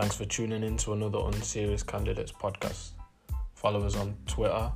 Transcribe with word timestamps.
Thanks 0.00 0.16
for 0.16 0.24
tuning 0.24 0.62
in 0.62 0.78
to 0.78 0.94
another 0.94 1.18
Unserious 1.26 1.82
Candidates 1.82 2.32
podcast. 2.32 2.92
Follow 3.52 3.84
us 3.84 3.96
on 3.96 4.16
Twitter, 4.26 4.72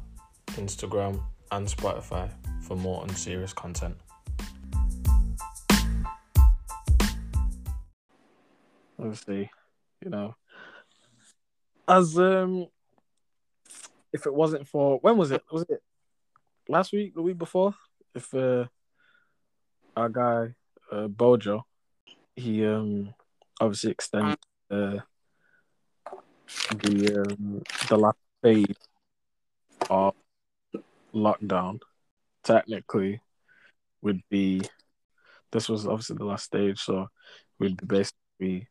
Instagram, 0.49 1.19
and 1.51 1.67
Spotify 1.67 2.31
for 2.61 2.77
more 2.77 3.03
unserious 3.05 3.55
content. 3.55 3.97
Obviously, 8.99 9.51
you 10.03 10.11
know, 10.11 10.35
as 11.89 12.19
um, 12.19 12.67
if 14.13 14.27
it 14.27 14.35
wasn't 14.35 14.69
for 14.69 14.99
when 14.99 15.17
was 15.17 15.31
it? 15.31 15.43
Was 15.51 15.65
it 15.71 15.83
last 16.69 16.93
week? 16.93 17.15
The 17.15 17.23
week 17.23 17.39
before? 17.39 17.75
If 18.15 18.35
uh, 18.35 18.67
our 19.97 20.11
guy 20.11 20.55
uh, 20.93 21.09
Bojo, 21.09 21.65
he 22.37 22.67
um 22.67 23.15
obviously 23.59 23.91
extended 23.91 24.39
uh, 24.71 24.99
the 26.71 27.23
um, 27.23 27.63
the 27.89 27.97
last 27.97 28.19
phase 28.43 28.77
of 29.91 30.15
lockdown. 31.15 31.81
Technically, 32.43 33.21
would 34.03 34.23
be 34.29 34.61
this 35.51 35.69
was 35.69 35.87
obviously 35.87 36.17
the 36.17 36.25
last 36.25 36.45
stage, 36.45 36.81
so 36.81 37.09
we'd 37.59 37.77
be 37.77 37.87
basically 37.87 38.69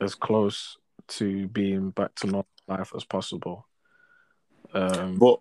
as 0.00 0.14
close 0.14 0.76
to 1.06 1.46
being 1.48 1.90
back 1.90 2.14
to 2.16 2.26
normal 2.26 2.46
life 2.66 2.92
as 2.96 3.04
possible. 3.04 3.66
Um, 4.72 5.18
But 5.18 5.40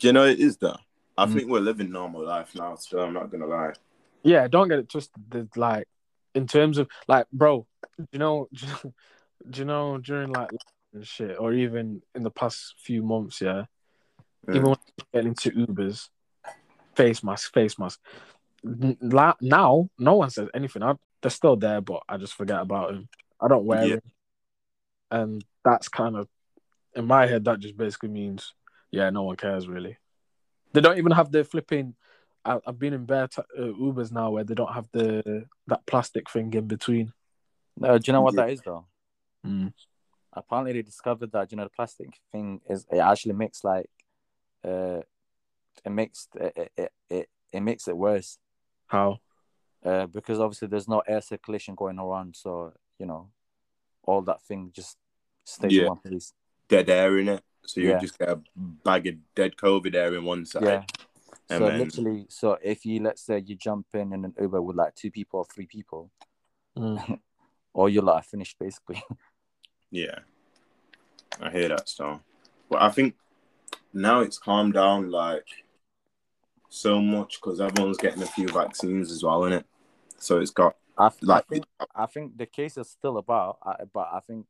you 0.00 0.12
know 0.12 0.26
it 0.26 0.40
is 0.40 0.56
that? 0.58 0.78
I 1.16 1.26
Mm. 1.26 1.32
think 1.32 1.48
we're 1.48 1.60
living 1.60 1.90
normal 1.90 2.24
life 2.26 2.54
now. 2.54 2.74
Still, 2.74 3.00
I'm 3.00 3.14
not 3.14 3.30
gonna 3.30 3.46
lie. 3.46 3.72
yeah, 4.22 4.48
don't 4.48 4.68
get 4.68 4.78
it 4.80 4.88
twisted. 4.88 5.56
Like 5.56 5.86
in 6.34 6.46
terms 6.46 6.78
of 6.78 6.88
like, 7.08 7.26
bro, 7.32 7.66
do 7.98 8.06
you 8.12 8.18
know, 8.18 8.48
do 8.52 8.66
you 8.66 8.72
know, 8.72 8.94
do 9.50 9.58
you 9.60 9.64
know 9.64 9.98
during 9.98 10.30
like 10.32 10.50
shit, 11.02 11.38
or 11.38 11.52
even 11.52 12.02
in 12.14 12.22
the 12.22 12.30
past 12.30 12.74
few 12.78 13.02
months, 13.02 13.40
yeah, 13.40 13.64
Yeah. 14.48 14.54
even 14.56 14.64
when 14.70 14.76
you 14.98 15.04
get 15.12 15.26
into 15.26 15.50
Ubers, 15.50 16.08
face 16.94 17.22
mask, 17.22 17.52
face 17.52 17.78
mask. 17.78 18.00
Now, 18.62 19.90
no 19.98 20.14
one 20.16 20.30
says 20.30 20.48
anything. 20.54 20.82
I, 20.82 20.94
they're 21.20 21.30
still 21.30 21.56
there, 21.56 21.80
but 21.80 22.02
I 22.08 22.16
just 22.16 22.34
forget 22.34 22.60
about 22.60 22.92
them. 22.92 23.08
I 23.40 23.48
don't 23.48 23.66
wear 23.66 23.84
Yeah. 23.84 23.94
them, 23.96 24.12
and 25.10 25.44
that's 25.64 25.88
kind 25.88 26.16
of 26.16 26.28
in 26.94 27.06
my 27.06 27.26
head. 27.26 27.44
That 27.44 27.60
just 27.60 27.76
basically 27.76 28.10
means, 28.10 28.54
yeah, 28.90 29.10
no 29.10 29.22
one 29.24 29.36
cares 29.36 29.68
really. 29.68 29.98
They 30.72 30.80
don't 30.80 30.98
even 30.98 31.12
have 31.12 31.30
the 31.30 31.44
flipping. 31.44 31.94
I, 32.44 32.58
I've 32.66 32.78
been 32.78 32.92
in 32.92 33.06
bare 33.06 33.28
t- 33.28 33.42
uh, 33.58 33.62
Ubers 33.62 34.12
now 34.12 34.30
where 34.30 34.44
they 34.44 34.54
don't 34.54 34.72
have 34.72 34.88
the 34.92 35.46
that 35.66 35.86
plastic 35.86 36.30
thing 36.30 36.52
in 36.54 36.66
between. 36.66 37.12
Uh, 37.82 37.98
do 37.98 38.02
you 38.06 38.12
know 38.12 38.22
what 38.22 38.34
Yeah. 38.34 38.42
that 38.44 38.52
is 38.52 38.60
though? 38.62 38.86
Mm. 39.46 39.72
Apparently, 40.36 40.72
they 40.72 40.82
discovered 40.82 41.32
that 41.32 41.50
you 41.50 41.56
know 41.56 41.64
the 41.64 41.70
plastic 41.70 42.08
thing 42.32 42.60
is 42.68 42.86
it 42.90 42.98
actually 42.98 43.34
makes 43.34 43.62
like, 43.64 43.88
uh, 44.64 45.00
it 45.84 45.90
makes 45.90 46.28
it 46.34 46.72
it 46.76 46.92
it, 47.08 47.28
it 47.52 47.60
makes 47.60 47.86
it 47.88 47.96
worse. 47.96 48.38
How? 48.86 49.20
Uh, 49.84 50.06
because 50.06 50.40
obviously 50.40 50.68
there's 50.68 50.88
no 50.88 51.00
air 51.06 51.20
circulation 51.20 51.74
going 51.74 51.98
around, 51.98 52.34
so 52.36 52.72
you 52.98 53.06
know, 53.06 53.30
all 54.04 54.22
that 54.22 54.42
thing 54.42 54.70
just 54.74 54.96
stays 55.44 55.72
Yeah. 55.72 55.82
in 55.82 55.88
one 55.88 55.98
place. 55.98 56.32
Dead 56.68 56.88
air 56.88 57.18
in 57.18 57.28
it, 57.28 57.44
so 57.66 57.80
you 57.80 57.90
Yeah. 57.90 57.98
just 57.98 58.18
get 58.18 58.30
a 58.30 58.40
bag 58.56 59.06
of 59.06 59.14
dead 59.34 59.56
COVID 59.56 59.94
air 59.94 60.14
in 60.14 60.24
one 60.24 60.46
side. 60.46 60.62
Yeah. 60.64 60.84
And 61.50 61.58
so 61.60 61.68
then- 61.68 61.78
literally, 61.78 62.26
so 62.30 62.58
if 62.62 62.86
you 62.86 63.00
let's 63.02 63.22
say 63.22 63.38
you 63.44 63.54
jump 63.54 63.86
in 63.94 64.12
in 64.14 64.24
an 64.24 64.34
Uber 64.40 64.62
with 64.62 64.76
like 64.76 64.94
two 64.94 65.10
people 65.10 65.40
or 65.40 65.44
three 65.44 65.66
people, 65.66 66.10
Mm. 66.76 67.20
or 67.74 67.88
you're 67.88 68.02
like 68.02 68.24
finished 68.24 68.58
basically. 68.58 69.02
Yeah, 69.94 70.18
I 71.40 71.50
hear 71.50 71.68
that 71.68 71.88
stuff. 71.88 72.20
But 72.68 72.82
I 72.82 72.90
think 72.90 73.14
now 73.92 74.22
it's 74.22 74.38
calmed 74.38 74.74
down 74.74 75.08
like 75.08 75.46
so 76.68 77.00
much 77.00 77.40
because 77.40 77.60
everyone's 77.60 77.96
getting 77.98 78.24
a 78.24 78.26
few 78.26 78.48
vaccines 78.48 79.12
as 79.12 79.22
well 79.22 79.44
in 79.44 79.52
it. 79.52 79.66
So 80.18 80.40
it's 80.40 80.50
got 80.50 80.74
I, 80.98 81.10
th- 81.10 81.22
like 81.22 81.44
I 81.48 81.54
think 81.54 81.64
I 81.94 82.06
think 82.06 82.36
the 82.36 82.46
case 82.46 82.76
is 82.76 82.90
still 82.90 83.18
about, 83.18 83.58
but 83.92 84.08
I 84.12 84.18
think 84.26 84.46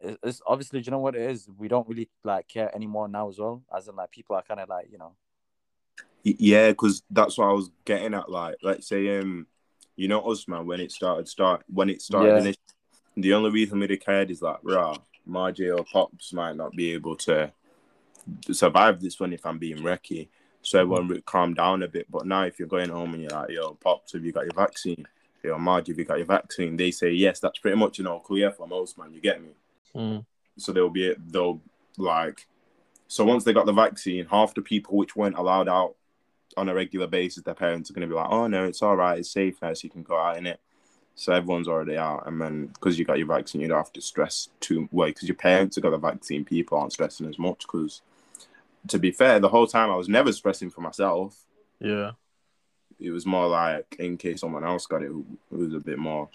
it's, 0.00 0.40
obviously. 0.46 0.80
Do 0.80 0.86
you 0.86 0.92
know 0.92 1.00
what 1.00 1.16
it 1.16 1.30
is? 1.30 1.46
We 1.58 1.68
don't 1.68 1.86
really 1.86 2.08
like 2.24 2.48
care 2.48 2.74
anymore 2.74 3.08
now 3.08 3.28
as 3.28 3.38
well. 3.38 3.62
As 3.76 3.88
in, 3.88 3.96
like 3.96 4.10
people 4.10 4.36
are 4.36 4.42
kind 4.42 4.60
of 4.60 4.70
like 4.70 4.88
you 4.90 4.96
know, 4.96 5.12
yeah, 6.24 6.70
because 6.70 7.02
that's 7.10 7.36
what 7.36 7.50
I 7.50 7.52
was 7.52 7.70
getting 7.84 8.14
at. 8.14 8.30
Like, 8.30 8.56
let's 8.62 8.88
say 8.88 9.18
um, 9.18 9.46
you 9.96 10.08
know 10.08 10.22
us 10.30 10.48
man 10.48 10.66
when 10.66 10.80
it 10.80 10.92
started 10.92 11.28
start 11.28 11.62
when 11.68 11.90
it 11.90 12.00
started. 12.00 12.46
Yeah. 12.46 12.52
The 13.16 13.34
only 13.34 13.50
reason 13.50 13.78
we 13.78 13.96
cared 13.96 14.30
is 14.30 14.42
like, 14.42 14.58
rah, 14.62 14.96
Margie 15.26 15.70
or 15.70 15.84
Pops 15.84 16.32
might 16.32 16.56
not 16.56 16.72
be 16.72 16.92
able 16.92 17.16
to 17.16 17.52
survive 18.50 19.00
this 19.00 19.18
one 19.20 19.32
if 19.32 19.44
I'm 19.44 19.58
being 19.58 19.78
wrecky. 19.78 20.28
So 20.62 20.80
everyone 20.80 21.08
would 21.08 21.26
calm 21.26 21.54
down 21.54 21.82
a 21.82 21.88
bit. 21.88 22.06
But 22.10 22.26
now, 22.26 22.44
if 22.44 22.58
you're 22.58 22.68
going 22.68 22.90
home 22.90 23.14
and 23.14 23.22
you're 23.22 23.32
like, 23.32 23.50
yo, 23.50 23.74
Pops, 23.74 24.12
have 24.12 24.24
you 24.24 24.32
got 24.32 24.44
your 24.44 24.54
vaccine? 24.54 25.06
Yo, 25.42 25.58
Margie, 25.58 25.92
have 25.92 25.98
you 25.98 26.04
got 26.04 26.18
your 26.18 26.26
vaccine? 26.26 26.76
They 26.76 26.92
say 26.92 27.10
yes. 27.10 27.40
That's 27.40 27.58
pretty 27.58 27.76
much 27.76 27.98
an 27.98 28.06
all 28.06 28.20
clear 28.20 28.52
for 28.52 28.68
most, 28.68 28.96
man. 28.96 29.12
You 29.12 29.20
get 29.20 29.42
me? 29.42 29.50
Mm. 29.94 30.24
So 30.56 30.72
they'll 30.72 30.88
be, 30.88 31.14
they'll 31.18 31.60
like, 31.98 32.46
so 33.08 33.24
once 33.24 33.42
they 33.42 33.52
got 33.52 33.66
the 33.66 33.72
vaccine, 33.72 34.26
half 34.26 34.54
the 34.54 34.62
people 34.62 34.96
which 34.96 35.16
weren't 35.16 35.36
allowed 35.36 35.68
out 35.68 35.96
on 36.56 36.68
a 36.68 36.74
regular 36.74 37.08
basis, 37.08 37.42
their 37.42 37.54
parents 37.54 37.90
are 37.90 37.94
going 37.94 38.08
to 38.08 38.14
be 38.14 38.18
like, 38.18 38.30
oh, 38.30 38.46
no, 38.46 38.64
it's 38.64 38.82
all 38.82 38.96
right. 38.96 39.18
It's 39.18 39.32
safe 39.32 39.56
now, 39.60 39.74
so 39.74 39.84
you 39.84 39.90
can 39.90 40.02
go 40.02 40.16
out 40.16 40.36
in 40.36 40.46
it. 40.46 40.60
So 41.14 41.32
everyone's 41.32 41.68
already 41.68 41.96
out. 41.96 42.26
And 42.26 42.40
then 42.40 42.66
because 42.66 42.98
you 42.98 43.04
got 43.04 43.18
your 43.18 43.26
vaccine, 43.26 43.60
you 43.60 43.68
don't 43.68 43.76
have 43.76 43.92
to 43.92 44.00
stress 44.00 44.48
too 44.60 44.88
well 44.90 45.08
because 45.08 45.28
your 45.28 45.36
parents 45.36 45.76
have 45.76 45.82
got 45.82 45.90
the 45.90 45.98
vaccine. 45.98 46.44
People 46.44 46.78
aren't 46.78 46.92
stressing 46.92 47.28
as 47.28 47.38
much 47.38 47.60
because, 47.60 48.00
to 48.88 48.98
be 48.98 49.10
fair, 49.10 49.38
the 49.38 49.48
whole 49.48 49.66
time 49.66 49.90
I 49.90 49.96
was 49.96 50.08
never 50.08 50.32
stressing 50.32 50.70
for 50.70 50.80
myself. 50.80 51.44
Yeah. 51.80 52.12
It 52.98 53.10
was 53.10 53.26
more 53.26 53.48
like 53.48 53.96
in 53.98 54.16
case 54.16 54.40
someone 54.40 54.64
else 54.64 54.86
got 54.86 55.02
it, 55.02 55.10
it 55.10 55.56
was 55.56 55.74
a 55.74 55.80
bit 55.80 55.98
more. 55.98 56.28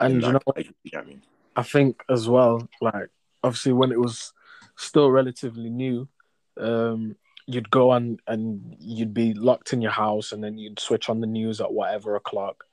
And 0.00 0.22
you 0.22 0.32
know 0.32 0.40
case, 0.54 0.68
you 0.82 0.90
get 0.90 1.06
me? 1.06 1.18
I 1.56 1.62
think 1.62 2.02
as 2.08 2.28
well, 2.28 2.68
like 2.80 3.08
obviously 3.42 3.72
when 3.72 3.92
it 3.92 3.98
was 3.98 4.32
still 4.76 5.10
relatively 5.10 5.70
new, 5.70 6.08
um, 6.56 7.16
you'd 7.46 7.70
go 7.70 7.90
on 7.90 8.18
and 8.26 8.76
you'd 8.78 9.14
be 9.14 9.32
locked 9.32 9.72
in 9.72 9.80
your 9.80 9.92
house, 9.92 10.32
and 10.32 10.42
then 10.44 10.58
you'd 10.58 10.78
switch 10.78 11.08
on 11.08 11.20
the 11.20 11.26
news 11.26 11.60
at 11.60 11.72
whatever 11.72 12.14
o'clock, 12.14 12.64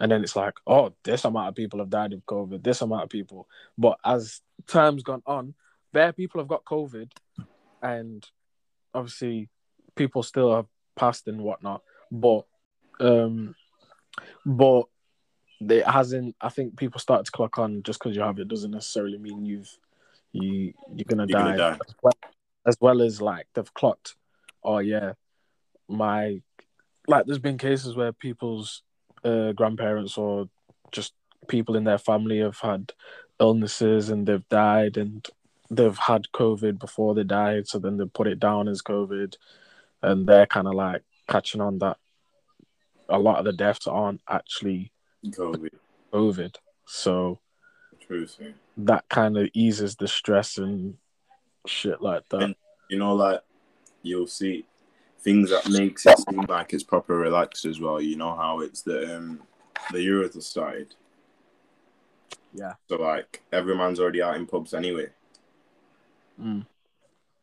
and 0.00 0.10
then 0.10 0.22
it's 0.22 0.34
like, 0.34 0.54
oh, 0.66 0.94
this 1.04 1.24
amount 1.24 1.50
of 1.50 1.54
people 1.54 1.78
have 1.78 1.90
died 1.90 2.14
of 2.14 2.24
COVID, 2.24 2.64
this 2.64 2.80
amount 2.80 3.04
of 3.04 3.10
people. 3.10 3.46
But 3.76 3.98
as 4.04 4.40
time's 4.66 5.02
gone 5.02 5.22
on, 5.26 5.54
bare 5.92 6.12
people 6.14 6.40
have 6.40 6.48
got 6.48 6.64
COVID, 6.64 7.10
and 7.82 8.26
obviously 8.94 9.50
people 9.94 10.22
still 10.22 10.56
have 10.56 10.66
passed 10.96 11.28
and 11.28 11.42
whatnot, 11.42 11.82
but 12.10 12.46
um, 12.98 13.54
but 14.46 14.84
it 15.60 15.86
hasn't. 15.86 16.34
I 16.40 16.48
think 16.48 16.78
people 16.78 16.98
start 16.98 17.26
to 17.26 17.30
clock 17.30 17.58
on 17.58 17.82
just 17.82 17.98
because 17.98 18.16
you 18.16 18.22
have 18.22 18.38
it 18.38 18.48
doesn't 18.48 18.70
necessarily 18.70 19.18
mean 19.18 19.44
you've 19.44 19.70
you 20.32 20.72
you're 20.94 21.04
gonna, 21.06 21.26
You're 21.28 21.38
die. 21.38 21.56
gonna 21.56 21.56
die. 21.56 21.78
As, 21.86 21.94
well, 22.02 22.14
as 22.66 22.76
well 22.80 23.02
as 23.02 23.20
like 23.20 23.46
they've 23.54 23.74
clocked. 23.74 24.16
Oh 24.64 24.78
yeah, 24.78 25.12
my 25.88 26.40
like 27.06 27.26
there's 27.26 27.38
been 27.38 27.58
cases 27.58 27.96
where 27.96 28.12
people's 28.12 28.82
uh, 29.24 29.52
grandparents 29.52 30.16
or 30.18 30.48
just 30.92 31.14
people 31.48 31.76
in 31.76 31.84
their 31.84 31.98
family 31.98 32.38
have 32.38 32.58
had 32.58 32.92
illnesses 33.38 34.10
and 34.10 34.26
they've 34.26 34.48
died 34.48 34.96
and 34.96 35.26
they've 35.70 35.98
had 35.98 36.26
COVID 36.34 36.78
before 36.78 37.14
they 37.14 37.24
died, 37.24 37.68
so 37.68 37.78
then 37.78 37.96
they 37.96 38.04
put 38.04 38.26
it 38.26 38.40
down 38.40 38.68
as 38.68 38.82
COVID, 38.82 39.36
and 40.02 40.26
they're 40.26 40.46
kind 40.46 40.66
of 40.66 40.74
like 40.74 41.02
catching 41.28 41.60
on 41.60 41.78
that 41.78 41.96
a 43.08 43.18
lot 43.18 43.38
of 43.38 43.44
the 43.44 43.52
deaths 43.52 43.86
aren't 43.86 44.20
actually 44.28 44.92
COVID. 45.26 45.70
COVID. 46.12 46.56
So 46.86 47.38
True 48.00 48.26
that 48.76 49.08
kind 49.08 49.36
of 49.36 49.48
eases 49.52 49.96
the 49.96 50.08
stress 50.08 50.58
and 50.58 50.96
shit 51.66 52.00
like 52.00 52.28
that. 52.30 52.42
And- 52.42 52.54
you 52.88 52.98
know, 52.98 53.14
like 53.14 53.40
you'll 54.02 54.26
see 54.26 54.64
things 55.22 55.50
that 55.50 55.68
makes 55.68 56.06
it 56.06 56.18
seem 56.18 56.42
like 56.48 56.72
it's 56.72 56.82
proper 56.82 57.16
relaxed 57.16 57.64
as 57.64 57.80
well. 57.80 58.00
You 58.00 58.16
know 58.16 58.34
how 58.34 58.60
it's 58.60 58.82
the 58.82 59.16
um 59.16 59.40
the 59.92 59.98
Euros 59.98 60.34
have 60.34 60.42
started, 60.42 60.94
Yeah. 62.52 62.74
so 62.88 62.96
like 62.96 63.42
every 63.52 63.76
man's 63.76 64.00
already 64.00 64.22
out 64.22 64.36
in 64.36 64.46
pubs 64.46 64.74
anyway. 64.74 65.08
Mm. 66.40 66.66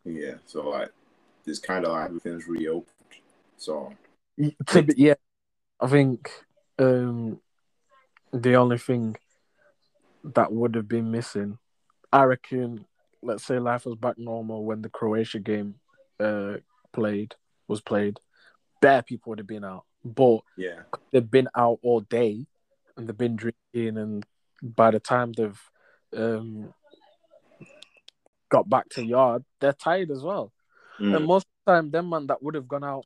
Yeah, 0.03 0.35
so 0.45 0.69
like 0.69 0.91
it's 1.45 1.59
kind 1.59 1.85
of 1.85 1.91
like 1.91 2.06
everything's 2.06 2.47
reopened. 2.47 2.94
So 3.57 3.94
yeah, 4.38 5.15
I 5.79 5.88
think 5.88 6.31
um, 6.79 7.39
the 8.31 8.56
only 8.56 8.77
thing 8.77 9.15
that 10.24 10.51
would 10.51 10.75
have 10.75 10.88
been 10.88 11.12
missing, 11.12 11.57
I 12.12 12.24
reckon, 12.24 12.85
let's 13.21 13.45
say 13.45 13.59
life 13.59 13.85
was 13.85 13.95
back 13.95 14.18
normal 14.18 14.63
when 14.65 14.81
the 14.81 14.89
Croatia 14.89 15.39
game 15.39 15.75
uh, 16.19 16.57
played 16.94 17.35
was 17.67 17.81
played, 17.81 18.19
bare 18.81 19.01
people 19.01 19.31
would 19.31 19.39
have 19.39 19.47
been 19.47 19.63
out. 19.63 19.83
But 20.03 20.39
yeah, 20.55 20.81
they've 21.11 21.29
been 21.29 21.49
out 21.55 21.79
all 21.83 22.01
day 22.01 22.45
and 22.95 23.07
they've 23.07 23.17
been 23.17 23.35
drinking, 23.35 23.97
and 23.97 24.25
by 24.61 24.91
the 24.91 24.99
time 24.99 25.33
they've 25.33 25.61
um, 26.15 26.73
got 28.49 28.69
back 28.69 28.89
to 28.89 29.01
the 29.01 29.07
yard, 29.07 29.43
they're 29.59 29.73
tired 29.73 30.11
as 30.11 30.23
well. 30.23 30.51
Mm. 30.99 31.15
And 31.15 31.25
most 31.25 31.43
of 31.43 31.49
the 31.65 31.71
time, 31.73 31.91
them 31.91 32.09
man 32.09 32.27
that 32.27 32.41
would 32.41 32.55
have 32.55 32.67
gone 32.67 32.83
out 32.83 33.05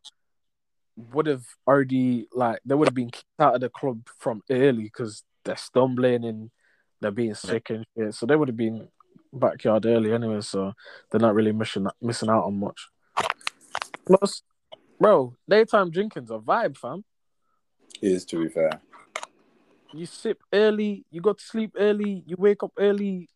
would 0.95 1.25
have 1.25 1.45
already 1.67 2.27
like 2.33 2.59
they 2.65 2.75
would 2.75 2.87
have 2.87 2.95
been 2.95 3.09
kicked 3.09 3.25
out 3.39 3.55
of 3.55 3.61
the 3.61 3.69
club 3.69 4.01
from 4.19 4.41
early 4.49 4.83
because 4.83 5.23
they're 5.43 5.57
stumbling 5.57 6.25
and 6.25 6.51
they're 6.99 7.11
being 7.11 7.33
sick 7.33 7.69
and 7.69 7.85
shit. 7.97 8.13
So 8.13 8.25
they 8.25 8.35
would 8.35 8.49
have 8.49 8.57
been 8.57 8.87
backyard 9.33 9.85
early 9.85 10.13
anyway. 10.13 10.41
So 10.41 10.73
they're 11.09 11.19
not 11.19 11.35
really 11.35 11.51
missing 11.51 11.87
missing 12.01 12.29
out 12.29 12.45
on 12.45 12.59
much. 12.59 12.87
Plus, 14.05 14.41
bro, 15.01 15.35
daytime 15.49 15.89
drinking's 15.89 16.29
a 16.29 16.37
vibe, 16.37 16.77
fam. 16.77 17.03
It 18.01 18.11
is 18.11 18.25
to 18.25 18.43
be 18.43 18.49
fair. 18.49 18.79
You 19.93 20.05
sip 20.05 20.41
early, 20.53 21.05
you 21.09 21.21
go 21.21 21.33
to 21.33 21.43
sleep 21.43 21.71
early, 21.77 22.23
you 22.25 22.35
wake 22.37 22.63
up 22.63 22.71
early, 22.77 23.27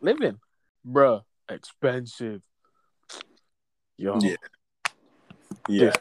living, 0.00 0.38
bruh, 0.86 1.22
expensive. 1.48 2.42
Yo, 3.96 4.20
Yeah. 4.20 4.36
Yeah. 5.66 5.92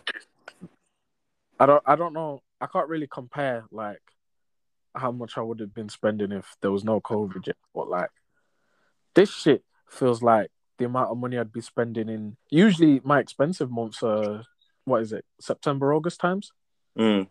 I 1.60 1.65
don't, 1.65 1.83
I 1.88 1.95
don't 1.95 2.13
know. 2.13 2.42
I 2.62 2.68
can't 2.68 2.89
really 2.89 3.07
compare 3.07 3.65
like 3.71 4.01
how 4.94 5.12
much 5.12 5.38
I 5.38 5.42
would 5.42 5.60
have 5.60 5.74
been 5.74 5.89
spending 5.89 6.31
if 6.31 6.56
there 6.62 6.71
was 6.71 6.83
no 6.83 7.01
COVID 7.01 7.48
yet. 7.48 7.56
But 7.74 7.89
like, 7.89 8.12
this 9.15 9.33
shit 9.33 9.63
feels 9.89 10.21
like 10.21 10.51
the 10.77 10.86
amount 10.86 11.10
of 11.10 11.18
money 11.18 11.38
I'd 11.39 11.51
be 11.51 11.62
spending 11.62 12.10
in. 12.10 12.38
Usually, 12.51 13.01
my 13.03 13.19
expensive 13.19 13.71
months 13.71 14.03
are 14.03 14.44
what 14.88 15.01
is 15.01 15.12
it? 15.12 15.25
September, 15.39 15.94
August 15.94 16.19
times, 16.22 16.54
Mm. 16.98 17.28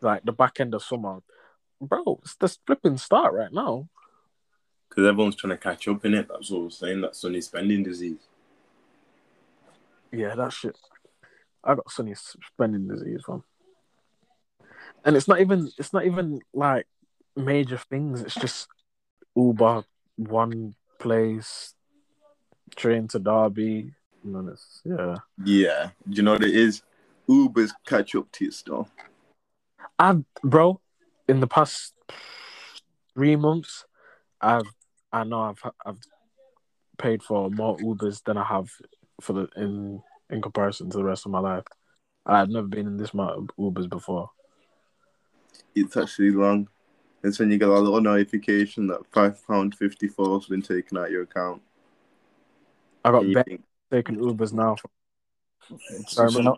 like 0.00 0.24
the 0.24 0.32
back 0.32 0.58
end 0.58 0.74
of 0.74 0.82
summer. 0.82 1.22
Bro, 1.80 2.20
it's 2.22 2.34
the 2.34 2.48
flipping 2.66 2.98
start 2.98 3.32
right 3.32 3.52
now. 3.52 3.88
Because 4.88 5.06
everyone's 5.06 5.36
trying 5.36 5.52
to 5.52 5.56
catch 5.58 5.86
up 5.86 6.04
in 6.04 6.14
it. 6.14 6.26
That's 6.28 6.50
what 6.50 6.60
I 6.60 6.64
was 6.64 6.76
saying. 6.78 7.00
That 7.02 7.14
Sunny 7.14 7.40
spending 7.40 7.84
disease. 7.84 8.18
Yeah, 10.10 10.34
that 10.34 10.52
shit. 10.52 10.76
I 11.62 11.74
got 11.74 11.90
Sonny 11.90 12.14
spending 12.14 12.88
disease, 12.88 13.22
fam. 13.24 13.44
And 15.04 15.16
it's 15.16 15.28
not 15.28 15.40
even 15.40 15.70
it's 15.78 15.92
not 15.92 16.06
even 16.06 16.40
like 16.52 16.86
major 17.36 17.78
things. 17.78 18.22
It's 18.22 18.34
just 18.34 18.68
Uber, 19.36 19.84
one 20.16 20.74
place, 20.98 21.74
train 22.74 23.06
to 23.08 23.18
Derby. 23.18 23.92
And 24.24 24.34
then 24.34 24.48
it's 24.52 24.80
yeah. 24.84 25.16
Yeah. 25.44 25.90
Do 26.08 26.16
you 26.16 26.22
know 26.22 26.32
what 26.32 26.44
it 26.44 26.56
is? 26.56 26.82
Uber's 27.28 27.72
catch 27.86 28.14
up 28.14 28.30
to 28.32 28.44
you 28.46 28.50
still. 28.50 28.88
I've 29.98 30.24
bro, 30.42 30.80
in 31.28 31.40
the 31.40 31.46
past 31.46 31.94
three 33.14 33.36
months, 33.36 33.84
I've 34.40 34.66
I 35.12 35.24
know 35.24 35.42
I've 35.42 35.72
I've 35.84 36.00
paid 36.98 37.22
for 37.22 37.50
more 37.50 37.76
Ubers 37.78 38.22
than 38.24 38.36
I 38.36 38.44
have 38.44 38.70
for 39.20 39.32
the 39.32 39.48
in 39.56 40.02
in 40.30 40.42
comparison 40.42 40.90
to 40.90 40.98
the 40.98 41.04
rest 41.04 41.26
of 41.26 41.32
my 41.32 41.40
life. 41.40 41.64
I've 42.24 42.48
never 42.48 42.66
been 42.66 42.86
in 42.86 42.96
this 42.96 43.12
amount 43.12 43.38
of 43.38 43.50
Ubers 43.56 43.88
before. 43.88 44.30
It's 45.74 45.96
actually 45.96 46.32
long. 46.32 46.68
It's 47.22 47.38
when 47.38 47.50
you 47.50 47.58
get 47.58 47.68
a 47.68 47.72
little 47.72 48.00
notification 48.00 48.88
that 48.88 49.10
£5.54 49.12 50.40
has 50.40 50.48
been 50.48 50.62
taken 50.62 50.98
out 50.98 51.06
of 51.06 51.12
your 51.12 51.22
account. 51.22 51.62
I 53.04 53.10
got 53.10 53.24
And 53.24 53.34
bet 53.34 53.48
taking 53.90 54.16
Ubers 54.16 54.52
now. 54.52 54.76
Do 55.68 55.76
you, 55.98 56.42
know, 56.42 56.56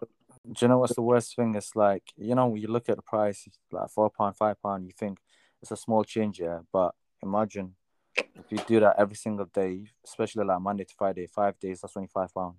do 0.52 0.64
you 0.64 0.68
know 0.68 0.78
what's 0.78 0.94
the 0.94 1.02
worst 1.02 1.36
thing? 1.36 1.54
It's 1.54 1.76
like 1.76 2.02
you 2.16 2.34
know 2.34 2.46
when 2.48 2.60
you 2.62 2.68
look 2.68 2.88
at 2.88 2.96
the 2.96 3.02
price, 3.02 3.44
it's 3.46 3.58
like 3.70 3.90
four 3.90 4.10
pound, 4.10 4.36
five 4.36 4.60
pound. 4.62 4.86
You 4.86 4.92
think 4.96 5.18
it's 5.62 5.70
a 5.70 5.76
small 5.76 6.04
change, 6.04 6.40
yeah. 6.40 6.60
But 6.72 6.94
imagine 7.22 7.74
if 8.16 8.50
you 8.50 8.58
do 8.66 8.80
that 8.80 8.96
every 8.98 9.16
single 9.16 9.46
day, 9.46 9.86
especially 10.04 10.44
like 10.44 10.60
Monday 10.60 10.84
to 10.84 10.94
Friday, 10.96 11.26
five 11.26 11.58
days, 11.58 11.80
that's 11.80 11.92
twenty 11.92 12.08
five 12.08 12.32
pound. 12.34 12.54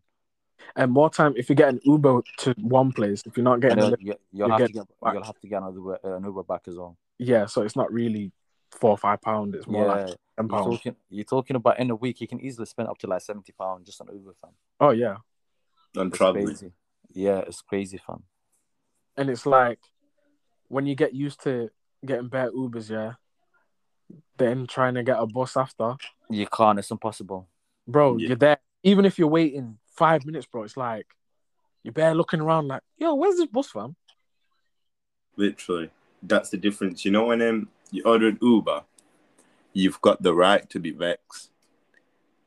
And 0.75 0.91
more 0.91 1.09
time 1.09 1.33
if 1.37 1.49
you 1.49 1.55
get 1.55 1.69
an 1.69 1.79
Uber 1.83 2.21
to 2.39 2.53
one 2.59 2.91
place, 2.91 3.21
if 3.25 3.37
you're 3.37 3.43
not 3.43 3.59
getting 3.61 3.79
And 3.79 3.93
a 3.93 3.97
then 3.97 4.05
you, 4.05 4.15
you'll 4.31 4.47
you 4.47 4.51
have 4.51 4.59
get 4.59 4.67
to 4.67 4.73
get 4.73 4.87
you'll 5.13 5.23
have 5.23 5.39
to 5.39 5.47
get 5.47 5.57
another 5.57 5.75
Uber, 5.77 5.99
uh, 6.03 6.15
an 6.17 6.23
Uber 6.25 6.43
back 6.43 6.63
as 6.67 6.75
well. 6.75 6.97
yeah, 7.17 7.45
so 7.45 7.61
it's 7.61 7.75
not 7.75 7.91
really 7.91 8.31
four 8.71 8.91
or 8.91 8.97
five 8.97 9.21
pound. 9.21 9.55
It's 9.55 9.67
more 9.67 9.85
yeah, 9.85 10.05
like 10.05 10.05
ten 10.37 10.49
you're 10.49 10.63
talking 10.63 10.95
you're 11.09 11.25
talking 11.25 11.55
about 11.55 11.79
in 11.79 11.89
a 11.89 11.95
week 11.95 12.21
you 12.21 12.27
can 12.27 12.39
easily 12.39 12.65
spend 12.65 12.89
up 12.89 12.97
to 12.99 13.07
like 13.07 13.21
seventy 13.21 13.53
pound 13.53 13.85
just 13.85 13.99
on 14.01 14.07
Uber, 14.11 14.33
fam. 14.41 14.51
Oh 14.79 14.91
yeah, 14.91 15.17
I'm 15.95 16.07
It's 16.07 16.17
traveling. 16.17 16.45
crazy. 16.45 16.71
Yeah, 17.13 17.39
it's 17.39 17.61
crazy, 17.61 17.97
fun. 17.97 18.23
and 19.17 19.29
it's 19.29 19.45
like 19.45 19.79
when 20.67 20.85
you 20.85 20.95
get 20.95 21.13
used 21.13 21.43
to 21.43 21.69
getting 22.05 22.27
better 22.29 22.51
Ubers, 22.51 22.89
yeah, 22.89 23.13
then 24.37 24.67
trying 24.67 24.93
to 24.95 25.03
get 25.03 25.17
a 25.19 25.25
bus 25.25 25.57
after, 25.57 25.95
You 26.29 26.47
can't. 26.47 26.79
It's 26.79 26.91
impossible. 26.91 27.47
bro, 27.87 28.17
Yeah. 28.17 28.27
you're 28.29 28.37
there. 28.37 28.57
Even 28.83 29.03
if 29.05 29.17
you're 29.19 29.27
waiting 29.27 29.77
five 29.95 30.25
minutes, 30.25 30.45
bro, 30.45 30.63
it's 30.63 30.77
like 30.77 31.07
you're 31.83 31.91
bare 31.93 32.13
looking 32.15 32.39
around 32.39 32.67
like, 32.67 32.83
yo, 32.97 33.15
where's 33.15 33.35
this 33.37 33.47
bus 33.47 33.67
from? 33.67 33.95
Literally. 35.35 35.89
That's 36.21 36.49
the 36.49 36.57
difference. 36.57 37.03
You 37.05 37.11
know, 37.11 37.25
when 37.25 37.41
um, 37.41 37.69
you 37.91 38.03
order 38.03 38.27
an 38.27 38.37
Uber, 38.41 38.83
you've 39.73 39.99
got 40.01 40.21
the 40.21 40.33
right 40.33 40.69
to 40.69 40.79
be 40.79 40.91
vexed 40.91 41.51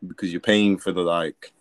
because 0.07 0.31
you're 0.33 0.41
paying 0.41 0.79
for 0.79 0.93
the 0.93 1.01
like 1.03 1.53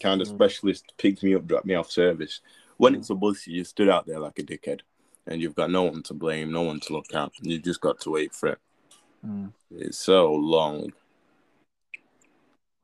kind 0.00 0.20
of 0.20 0.28
Mm. 0.28 0.34
specialist 0.34 0.92
picked 0.98 1.22
me 1.22 1.34
up, 1.34 1.46
dropped 1.46 1.66
me 1.66 1.74
off 1.74 1.90
service. 1.90 2.40
When 2.76 2.94
it's 2.94 3.10
a 3.10 3.14
bus, 3.14 3.46
you 3.46 3.64
stood 3.64 3.88
out 3.88 4.06
there 4.06 4.18
like 4.18 4.38
a 4.38 4.42
dickhead 4.42 4.80
and 5.26 5.40
you've 5.40 5.54
got 5.54 5.70
no 5.70 5.84
one 5.84 6.02
to 6.04 6.14
blame, 6.14 6.52
no 6.52 6.62
one 6.62 6.80
to 6.80 6.92
look 6.92 7.14
at. 7.14 7.32
You 7.40 7.58
just 7.58 7.80
got 7.80 8.00
to 8.00 8.10
wait 8.10 8.34
for 8.34 8.50
it. 8.50 8.58
It's 9.70 9.98
so 9.98 10.32
long. 10.32 10.92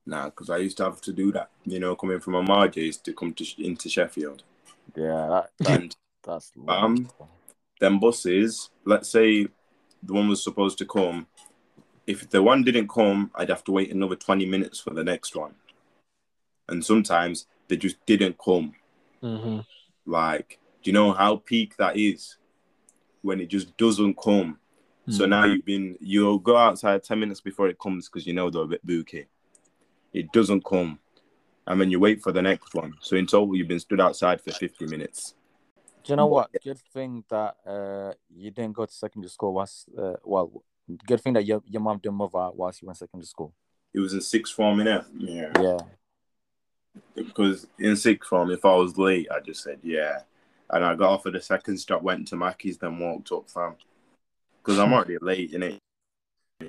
Nah, 0.05 0.27
because 0.27 0.51
I 0.51 0.57
used 0.57 0.77
to 0.79 0.85
have 0.85 1.01
to 1.03 1.13
do 1.13 1.31
that, 1.33 1.51
you 1.65 1.79
know, 1.79 1.95
coming 1.95 2.21
from 2.21 2.35
a 2.35 2.43
Marjays 2.43 3.01
to 3.05 3.13
come 3.13 3.33
to 3.35 3.45
into 3.65 3.89
Sheffield. 3.89 4.43
Yeah, 4.97 5.29
that, 5.61 5.69
And 5.69 5.95
that's 6.25 6.53
Um, 6.67 7.09
them 7.79 8.01
buses, 8.01 8.71
let's 8.85 9.09
say 9.09 9.47
the 10.03 10.13
one 10.13 10.29
was 10.29 10.43
supposed 10.43 10.79
to 10.79 10.87
come. 10.87 11.27
If 12.07 12.29
the 12.31 12.43
one 12.43 12.65
didn't 12.65 12.89
come, 12.89 13.31
I'd 13.35 13.49
have 13.49 13.63
to 13.65 13.73
wait 13.73 13.93
another 13.93 14.17
20 14.17 14.45
minutes 14.47 14.81
for 14.81 14.91
the 14.91 15.05
next 15.05 15.37
one. 15.37 15.55
And 16.73 16.85
sometimes 16.85 17.47
they 17.69 17.77
just 17.77 18.05
didn't 18.07 18.37
come. 18.45 18.75
Mm-hmm. 19.23 19.61
Like, 20.07 20.59
do 20.83 20.91
you 20.91 20.95
know 20.95 21.13
how 21.13 21.37
peak 21.37 21.77
that 21.77 21.97
is 21.97 22.39
when 23.23 23.41
it 23.41 23.47
just 23.47 23.77
doesn't 23.77 24.19
come? 24.19 24.59
So 25.09 25.27
now 25.27 25.45
you've 25.45 25.65
been, 25.65 25.97
you'll 26.01 26.39
go 26.39 26.57
outside 26.57 27.03
10 27.03 27.19
minutes 27.19 27.41
before 27.41 27.69
it 27.69 27.79
comes 27.79 28.09
because 28.09 28.27
you 28.27 28.35
know 28.35 28.51
they're 28.51 28.63
a 28.63 28.67
bit 28.69 28.87
booky. 28.87 29.27
It 30.13 30.31
doesn't 30.33 30.65
come. 30.65 31.01
And 31.67 31.81
then 31.81 31.91
you 31.91 31.99
wait 31.99 32.23
for 32.23 32.33
the 32.33 32.43
next 32.43 32.75
one. 32.75 32.95
So 33.01 33.17
in 33.17 33.27
total, 33.27 33.57
you've 33.57 33.69
been 33.69 33.81
stood 33.81 34.01
outside 34.01 34.41
for 34.41 34.53
50 34.53 34.87
minutes. 34.87 35.35
Do 36.05 36.13
you 36.13 36.17
know 36.17 36.27
what? 36.27 36.51
Good 36.65 36.81
thing 36.93 37.25
that 37.31 37.57
uh 37.67 38.13
you 38.35 38.51
didn't 38.51 38.73
go 38.73 38.87
to 38.87 38.93
secondary 38.93 39.31
school 39.31 39.55
was 39.55 39.87
uh, 39.97 40.15
well, 40.25 40.65
good 41.07 41.21
thing 41.21 41.35
that 41.35 41.47
your 41.47 41.63
your 41.65 41.81
mom 41.81 41.99
didn't 41.99 42.17
move 42.17 42.35
out 42.35 42.57
whilst 42.57 42.83
you 42.83 42.87
went 42.87 42.99
secondary 42.99 43.27
school. 43.27 43.55
It 43.95 44.01
was 44.01 44.13
in 44.13 44.21
sixth 44.21 44.55
form, 44.55 44.79
innit? 44.79 45.05
Yeah. 45.17 45.53
Yeah, 45.61 45.79
because 47.15 47.67
in 47.79 47.97
sixth 47.97 48.29
form, 48.29 48.51
if 48.51 48.65
I 48.65 48.75
was 48.75 48.99
late, 48.99 49.29
I 49.31 49.41
just 49.41 49.63
said 49.63 49.79
yeah, 49.83 50.21
and 50.71 50.85
I 50.85 50.95
got 50.95 51.11
off 51.11 51.27
at 51.27 51.33
the 51.35 51.41
second 51.41 51.79
stop, 51.79 52.03
went 52.03 52.29
to 52.29 52.37
Mackey's, 52.37 52.79
then 52.79 52.99
walked 52.99 53.33
up, 53.33 53.49
fam. 53.49 53.75
Because 54.63 54.79
I'm 54.79 54.93
already 54.93 55.19
late, 55.19 55.53
in 55.53 55.63
it. 55.63 55.79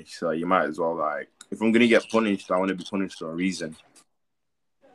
So 0.08 0.32
you 0.32 0.46
might 0.48 0.65
as 0.65 0.80
well 0.80 0.96
like, 0.96 1.30
if 1.51 1.62
I'm 1.62 1.72
gonna 1.72 1.88
get 1.88 2.10
punished, 2.10 2.50
I 2.51 2.58
want 2.58 2.70
to 2.70 2.75
be 2.75 2.84
punished 2.84 3.20
for 3.20 3.32
a 3.32 3.36
reason, 3.36 3.75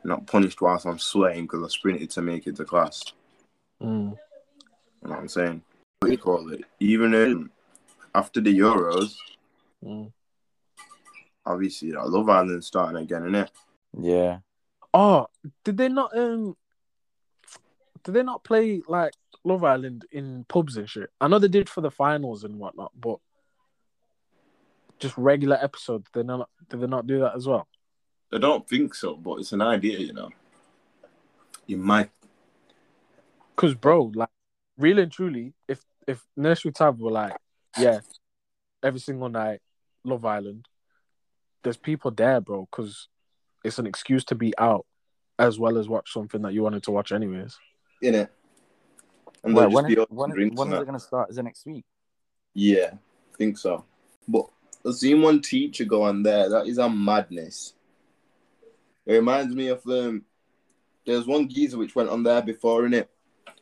not 0.03 0.27
punished 0.27 0.61
whilst 0.61 0.85
I'm 0.85 0.99
sweating 0.99 1.43
because 1.43 1.63
I 1.63 1.67
sprinted 1.69 2.09
to 2.11 2.21
make 2.21 2.47
it 2.47 2.57
to 2.57 2.65
class. 2.65 3.01
Mm. 3.81 4.11
You 5.01 5.07
know 5.07 5.09
what 5.11 5.19
I'm 5.19 5.27
saying? 5.29 5.61
What 5.99 6.07
do 6.07 6.11
you 6.11 6.17
call 6.17 6.51
it? 6.51 6.65
Even 6.79 7.13
in 7.13 7.49
after 8.13 8.41
the 8.41 8.57
Euros, 8.57 9.15
Mm. 9.85 10.11
obviously, 11.45 11.95
I 11.95 12.03
Love 12.03 12.27
Island 12.29 12.63
starting 12.65 13.01
again, 13.01 13.21
innit? 13.23 13.49
yeah. 13.97 14.39
Oh, 14.93 15.27
did 15.63 15.77
they 15.77 15.89
not 15.89 16.17
um 16.17 16.55
did 18.03 18.13
they 18.13 18.23
not 18.23 18.43
play 18.43 18.81
like 18.87 19.13
Love 19.43 19.63
Island 19.63 20.05
in 20.11 20.45
pubs 20.47 20.77
and 20.77 20.89
shit? 20.89 21.09
I 21.21 21.27
know 21.27 21.39
they 21.39 21.47
did 21.47 21.69
for 21.69 21.81
the 21.81 21.91
finals 21.91 22.43
and 22.43 22.57
whatnot, 22.57 22.91
but 22.99 23.19
just 24.99 25.17
regular 25.17 25.57
episodes, 25.61 26.09
did 26.11 26.23
they 26.23 26.27
not 26.27 26.49
did 26.69 26.81
they 26.81 26.87
not 26.87 27.07
do 27.07 27.19
that 27.19 27.35
as 27.35 27.47
well? 27.47 27.67
I 28.31 28.37
don't 28.37 28.67
think 28.67 28.93
so, 28.93 29.15
but 29.15 29.39
it's 29.39 29.53
an 29.53 29.61
idea, 29.61 29.99
you 29.99 30.13
know. 30.13 30.29
You 31.65 31.77
might 31.77 32.09
Cause 33.59 33.73
bro, 33.73 34.09
like 34.15 34.29
really 34.77 35.03
and 35.03 35.11
truly, 35.11 35.53
if 35.67 35.83
if 36.07 36.25
Nursery 36.37 36.71
Tab 36.71 36.97
were 37.01 37.11
like, 37.11 37.35
yeah, 37.77 37.99
every 38.81 39.01
single 39.01 39.27
night, 39.27 39.59
Love 40.05 40.23
Island, 40.23 40.65
there's 41.61 41.75
people 41.75 42.09
there, 42.11 42.39
bro, 42.39 42.69
because 42.71 43.09
it's 43.63 43.79
an 43.79 43.87
excuse 43.87 44.23
to 44.25 44.35
be 44.35 44.53
out 44.57 44.85
as 45.37 45.59
well 45.59 45.77
as 45.77 45.87
watch 45.87 46.11
something 46.11 46.41
that 46.41 46.53
you 46.53 46.63
wanted 46.63 46.83
to 46.83 46.91
watch 46.91 47.11
anyways. 47.11 47.57
in 48.01 48.15
it. 48.15 48.31
And 49.43 49.55
Wait, 49.55 49.61
they'll 49.61 49.69
just 49.69 49.75
when 49.75 49.87
be 49.87 49.93
is, 49.93 49.99
up 49.99 50.11
when, 50.11 50.29
drinks 50.31 50.57
when 50.57 50.67
and 50.67 50.73
is 50.73 50.77
that. 50.77 50.83
it 50.83 50.85
gonna 50.85 50.99
start? 50.99 51.29
Is 51.29 51.37
it 51.37 51.43
next 51.43 51.65
week? 51.65 51.85
Yeah, 52.53 52.91
I 52.93 53.37
think 53.37 53.57
so. 53.57 53.85
But 54.27 54.45
I've 54.85 54.95
seen 54.95 55.21
one 55.21 55.41
teacher 55.41 55.85
go 55.85 56.03
on 56.03 56.23
there. 56.23 56.49
That 56.49 56.67
is 56.67 56.77
a 56.77 56.89
madness. 56.89 57.73
It 59.05 59.13
reminds 59.13 59.55
me 59.55 59.69
of 59.69 59.85
um. 59.87 60.23
There's 61.05 61.25
one 61.25 61.47
geezer 61.47 61.77
which 61.77 61.95
went 61.95 62.09
on 62.09 62.21
there 62.23 62.41
before 62.41 62.85
in 62.85 62.93
it, 62.93 63.09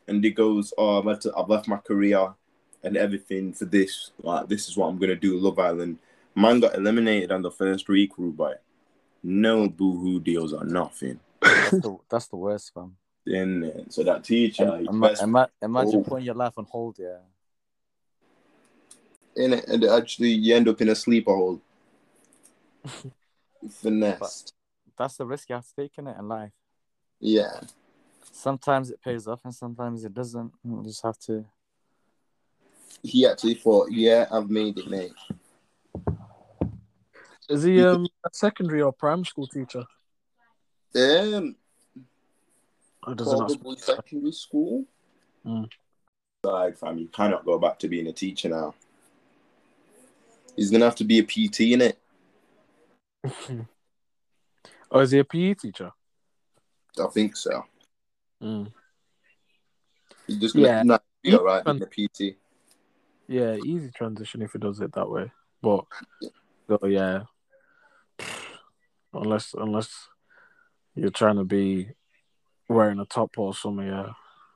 and 0.08 0.22
he 0.22 0.30
goes, 0.30 0.74
"Oh, 0.76 0.98
I've, 0.98 1.06
had 1.06 1.20
to, 1.22 1.32
I've 1.36 1.48
left 1.48 1.68
my 1.68 1.78
career 1.78 2.34
and 2.82 2.96
everything 2.96 3.52
for 3.52 3.64
this. 3.64 4.10
Like, 4.22 4.48
this 4.48 4.68
is 4.68 4.76
what 4.76 4.88
I'm 4.88 4.98
gonna 4.98 5.16
do. 5.16 5.38
Love 5.38 5.58
Island." 5.58 5.98
Man 6.34 6.60
got 6.60 6.74
eliminated 6.74 7.32
on 7.32 7.42
the 7.42 7.50
first 7.50 7.88
week, 7.88 8.16
Rubai. 8.16 8.54
No 9.22 9.68
boohoo 9.68 10.20
deals 10.20 10.52
or 10.52 10.64
nothing. 10.64 11.20
That's 11.42 11.70
the, 11.70 11.96
that's 12.08 12.26
the 12.28 12.36
worst, 12.36 12.72
fam. 12.72 12.96
In 13.26 13.60
there. 13.60 13.72
Uh, 13.72 13.84
so 13.88 14.02
that 14.04 14.24
teacher, 14.24 14.78
he 14.78 14.86
Ima- 14.86 15.14
ima- 15.20 15.50
imagine 15.60 16.00
Oh. 16.00 16.02
putting 16.04 16.24
your 16.26 16.34
life 16.34 16.54
on 16.56 16.64
hold, 16.64 16.98
yeah. 16.98 17.18
in 19.36 19.52
it, 19.52 19.68
and 19.68 19.84
actually 19.84 20.30
you 20.30 20.54
end 20.54 20.68
up 20.68 20.80
in 20.80 20.88
a 20.88 20.94
sleeper 20.94 21.34
hole. 21.34 21.60
Finesse. 23.70 24.52
That's 24.96 25.16
the 25.16 25.26
risk 25.26 25.48
you 25.48 25.54
have 25.54 25.66
to 25.66 25.74
take 25.76 25.96
in 25.98 26.06
it 26.06 26.16
in 26.18 26.26
life. 26.28 26.52
Yeah. 27.20 27.60
Sometimes 28.32 28.90
it 28.90 29.00
pays 29.02 29.26
off 29.26 29.40
and 29.44 29.54
sometimes 29.54 30.04
it 30.04 30.14
doesn't. 30.14 30.52
You 30.64 30.82
just 30.84 31.02
have 31.02 31.18
to. 31.20 31.44
He 33.02 33.26
actually 33.26 33.54
thought, 33.54 33.90
yeah, 33.92 34.26
I've 34.30 34.50
made 34.50 34.78
it, 34.78 34.88
mate. 34.88 35.12
Is 37.48 37.62
he 37.62 37.82
um 37.82 38.06
a 38.24 38.28
secondary 38.32 38.82
or 38.82 38.92
primary 38.92 39.24
school 39.24 39.46
teacher? 39.46 39.84
Um, 40.94 41.56
Or 43.06 43.14
does 43.14 43.32
it 43.32 43.38
not? 43.38 43.48
probably 43.48 43.76
secondary 43.78 44.32
school. 44.32 44.84
Mm. 45.46 45.70
Like, 46.44 46.76
fam, 46.76 46.98
you 46.98 47.08
cannot 47.08 47.44
go 47.44 47.58
back 47.58 47.78
to 47.80 47.88
being 47.88 48.06
a 48.06 48.12
teacher 48.12 48.48
now. 48.48 48.74
He's 50.56 50.70
gonna 50.70 50.84
have 50.84 50.96
to 50.96 51.04
be 51.04 51.18
a 51.18 51.22
PT 51.22 51.72
in 51.72 51.82
it. 51.82 51.98
or 54.90 55.02
is 55.02 55.10
he 55.12 55.18
a 55.18 55.24
PE 55.24 55.54
teacher? 55.54 55.92
I 57.00 57.06
think 57.08 57.36
so. 57.36 57.64
Mm. 58.42 58.72
He's 60.26 60.38
just 60.38 60.54
gonna 60.54 60.68
Yeah. 60.68 60.82
nah, 60.82 60.98
be 61.22 61.34
alright 61.34 61.64
being 61.64 61.82
a 61.82 61.86
PT. 61.86 62.36
Yeah, 63.26 63.56
easy 63.56 63.90
transition 63.90 64.42
if 64.42 64.52
he 64.52 64.58
does 64.58 64.80
it 64.80 64.92
that 64.92 65.08
way. 65.08 65.30
But 65.62 65.84
so 66.68 66.86
yeah, 66.86 67.24
unless 69.12 69.54
unless 69.54 70.08
you're 70.94 71.10
trying 71.10 71.36
to 71.36 71.44
be 71.44 71.90
wearing 72.68 72.98
a 72.98 73.04
top 73.04 73.38
or 73.38 73.54
something, 73.54 73.86
yeah, 73.86 74.10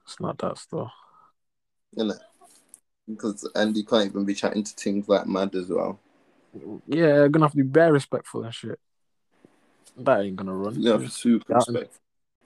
it's 0.04 0.21
not 0.21 0.38
that 0.38 0.59
stuff. 0.59 0.92
Innit? 1.97 2.19
Because 3.09 3.49
and 3.54 3.76
you 3.76 3.85
can't 3.85 4.07
even 4.07 4.25
be 4.25 4.35
chatting 4.35 4.64
to 4.64 4.73
things 4.75 5.09
like 5.09 5.26
mad 5.26 5.54
as 5.54 5.69
well. 5.69 5.99
Yeah, 6.87 7.07
you're 7.16 7.28
gonna 7.28 7.47
have 7.47 7.52
to 7.52 7.57
be 7.57 7.62
very 7.62 7.92
respectful 7.92 8.45
and 8.45 8.54
shit. 8.54 8.78
That 9.97 10.21
ain't 10.21 10.37
gonna 10.37 10.54
run. 10.54 10.83
Have 10.85 11.12
super 11.12 11.45
Yeah. 11.49 11.57
respect. 11.57 11.99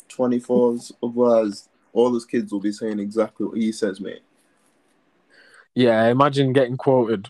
24s, 0.09 0.93
otherwise, 1.03 1.69
all 1.93 2.11
those 2.11 2.25
kids 2.25 2.53
will 2.53 2.61
be 2.61 2.73
saying 2.73 3.01
exactly 3.01 3.47
what 3.47 3.59
he 3.59 3.73
says, 3.73 4.01
mate. 4.01 4.23
Yeah, 5.75 6.07
imagine 6.09 6.53
getting 6.53 6.77
quoted 6.77 7.29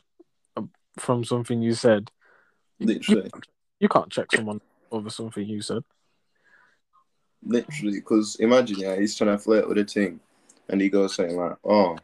um, 0.56 0.70
from 0.98 1.24
something 1.24 1.62
you 1.62 1.74
said. 1.74 2.10
Literally. 2.78 3.30
You, 3.80 3.88
can't 3.88 4.10
check 4.10 4.26
someone 4.34 4.60
over 4.90 5.10
something 5.10 5.46
you 5.46 5.62
said. 5.62 5.82
Literally, 7.44 8.00
because 8.00 8.36
imagine, 8.36 8.78
yeah, 8.78 8.96
he's 8.96 9.14
trying 9.14 9.30
to 9.30 9.38
flirt 9.38 9.68
with 9.68 9.78
a 9.78 9.84
thing, 9.84 10.20
and 10.68 10.80
he 10.80 10.88
goes 10.88 11.14
saying 11.14 11.36
like, 11.36 11.56
"Oh, 11.64 11.96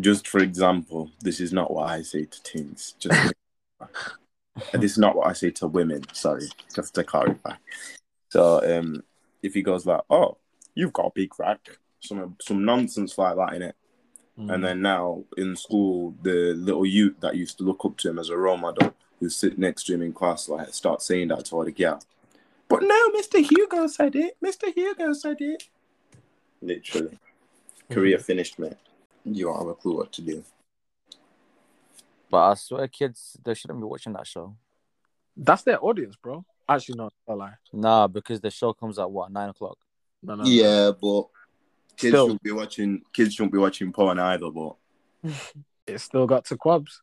just 0.00 0.26
for 0.26 0.40
example, 0.40 1.10
this 1.20 1.40
is 1.40 1.52
not 1.52 1.70
what 1.70 1.90
I 1.90 2.02
say 2.02 2.24
to 2.24 2.38
things. 2.40 2.94
Just 2.98 3.34
and 4.72 4.82
this 4.82 4.92
is 4.92 4.98
not 4.98 5.14
what 5.14 5.28
I 5.28 5.34
say 5.34 5.50
to 5.52 5.68
women. 5.68 6.02
Sorry, 6.12 6.48
just 6.74 6.94
to 6.94 7.04
clarify. 7.04 7.54
So, 8.30 8.78
um, 8.78 9.04
if 9.42 9.54
he 9.54 9.62
goes 9.62 9.86
like, 9.86 10.00
"Oh, 10.10 10.38
you've 10.74 10.92
got 10.92 11.06
a 11.06 11.12
big 11.14 11.38
rack," 11.38 11.78
some 12.00 12.36
some 12.40 12.64
nonsense 12.64 13.16
like 13.18 13.36
that 13.36 13.54
in 13.54 13.62
it, 13.62 13.76
Mm. 14.38 14.52
and 14.52 14.64
then 14.64 14.82
now 14.82 15.24
in 15.36 15.54
school, 15.54 16.14
the 16.22 16.54
little 16.54 16.84
youth 16.84 17.20
that 17.20 17.36
used 17.36 17.58
to 17.58 17.64
look 17.64 17.84
up 17.84 17.96
to 17.98 18.10
him 18.10 18.18
as 18.18 18.30
a 18.30 18.36
role 18.36 18.56
model, 18.56 18.92
who 19.24 19.30
sit 19.30 19.58
next 19.58 19.84
to 19.84 19.94
him 19.94 20.02
in 20.02 20.12
class, 20.12 20.48
like 20.50 20.72
start 20.74 21.00
saying 21.00 21.28
that 21.28 21.46
to 21.46 21.56
all 21.56 21.64
the 21.64 21.72
girl. 21.72 21.98
But 22.68 22.82
no, 22.82 23.10
Mr. 23.10 23.42
Hugo 23.42 23.86
said 23.86 24.14
it. 24.14 24.36
Mr. 24.44 24.72
Hugo 24.72 25.14
said 25.14 25.36
it. 25.40 25.62
Literally. 26.60 27.18
Career 27.90 28.18
mm-hmm. 28.18 28.24
finished, 28.24 28.58
mate. 28.58 28.74
You 29.24 29.46
don't 29.46 29.58
have 29.58 29.68
a 29.68 29.74
clue 29.74 29.96
what 29.96 30.12
to 30.12 30.22
do. 30.22 30.44
But 32.30 32.50
I 32.50 32.54
swear, 32.54 32.86
kids, 32.88 33.38
they 33.42 33.54
shouldn't 33.54 33.80
be 33.80 33.86
watching 33.86 34.12
that 34.12 34.26
show. 34.26 34.54
That's 35.34 35.62
their 35.62 35.82
audience, 35.82 36.16
bro. 36.16 36.44
Actually, 36.68 36.96
no, 36.96 37.10
I 37.26 37.32
lie. 37.32 37.54
Nah, 37.72 38.06
because 38.06 38.40
the 38.40 38.50
show 38.50 38.74
comes 38.74 38.98
at 38.98 39.10
what 39.10 39.32
nine 39.32 39.48
o'clock. 39.48 39.78
No, 40.22 40.34
no, 40.34 40.44
Yeah, 40.44 40.90
but 41.00 41.28
kids 41.96 42.10
Still. 42.10 42.26
shouldn't 42.26 42.42
be 42.42 42.52
watching. 42.52 43.02
Kids 43.12 43.34
shouldn't 43.34 43.52
be 43.52 43.58
watching 43.58 43.90
porn 43.90 44.18
either. 44.18 44.50
But 44.50 44.76
it 45.86 45.98
still 45.98 46.26
got 46.26 46.44
to 46.46 46.56
Quabs. 46.56 47.00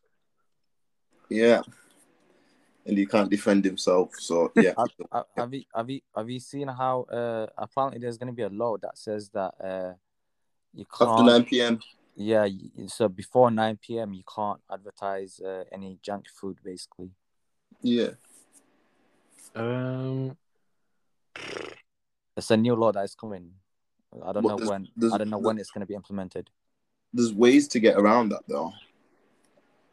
yeah, 1.28 1.62
and 2.86 2.98
he 2.98 3.06
can't 3.06 3.30
defend 3.30 3.64
himself. 3.64 4.10
So 4.18 4.50
yeah, 4.56 4.74
Have, 4.76 4.88
have- 5.12 5.26
have 5.36 5.54
you 5.54 5.64
have 5.74 5.90
you 5.90 6.00
have 6.16 6.28
you 6.30 6.40
seen 6.40 6.68
how 6.68 7.02
uh 7.04 7.46
apparently 7.56 8.00
there's 8.00 8.18
gonna 8.18 8.32
be 8.32 8.42
a 8.42 8.48
law 8.48 8.76
that 8.78 8.98
says 8.98 9.28
that 9.30 9.54
uh 9.62 9.92
you 10.74 10.84
can't 10.86 11.10
after 11.10 11.24
nine 11.24 11.44
p.m. 11.44 11.80
yeah 12.16 12.46
so 12.88 13.08
before 13.08 13.50
nine 13.50 13.78
p.m. 13.80 14.12
you 14.12 14.22
can't 14.34 14.60
advertise 14.70 15.40
uh, 15.40 15.64
any 15.72 15.98
junk 16.02 16.26
food 16.28 16.58
basically. 16.64 17.10
Yeah, 17.82 18.10
Um, 19.56 20.36
It's 22.36 22.50
a 22.50 22.56
new 22.56 22.74
law 22.74 22.92
that 22.92 23.04
is 23.04 23.14
coming. 23.14 23.50
I 24.24 24.32
don't 24.32 24.42
But 24.42 24.48
know 24.50 24.56
there's- 24.56 24.70
when. 24.70 24.88
there's- 24.96 25.12
I 25.14 25.18
don't 25.18 25.30
know 25.30 25.38
when 25.38 25.58
it's 25.58 25.70
gonna 25.70 25.86
be 25.86 25.94
implemented. 25.94 26.48
there's 27.14 27.32
ways 27.34 27.68
to 27.68 27.78
get 27.80 27.96
around 27.98 28.30
that 28.30 28.42
though. 28.48 28.72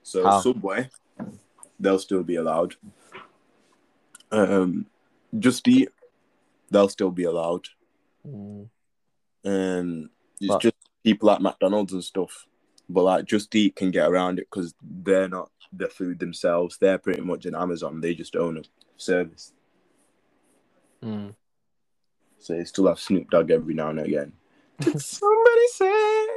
So 0.03 0.24
How? 0.24 0.39
Subway, 0.41 0.89
they'll 1.79 2.00
still 2.00 2.24
be 2.24 2.36
allowed. 2.36 2.75
Um, 4.31 4.86
Just 5.38 5.67
Eat, 5.67 5.89
they'll 6.69 6.89
still 6.89 7.12
be 7.12 7.24
allowed. 7.24 7.67
mm, 8.27 8.69
Um, 9.45 10.09
it's 10.39 10.48
But- 10.48 10.62
just 10.62 10.75
people 11.03 11.31
at 11.31 11.41
McDonald's 11.41 11.93
and 11.93 12.03
stuff. 12.03 12.45
But 12.89 13.03
like 13.03 13.25
Just 13.25 13.53
Eat 13.55 13.75
can 13.75 13.91
get 13.91 14.09
around 14.09 14.39
it 14.39 14.48
because 14.51 14.74
they're 14.81 15.29
not 15.29 15.51
the 15.71 15.88
food 15.88 16.19
themselves. 16.19 16.77
They're 16.77 16.98
pretty 16.98 17.21
much 17.21 17.45
an 17.45 17.55
Amazon. 17.55 18.01
They 18.01 18.15
just 18.15 18.36
own 18.36 18.57
a 18.57 18.63
service. 18.98 19.53
mm. 21.03 21.33
So 22.39 22.53
they 22.53 22.63
still 22.63 22.88
have 22.88 23.00
Snoop 23.00 23.29
Dogg 23.29 23.51
every 23.51 23.74
now 23.74 23.89
and 23.89 24.00
again. 24.00 24.33
Did 24.79 25.01
somebody 25.01 25.67
say 25.74 26.27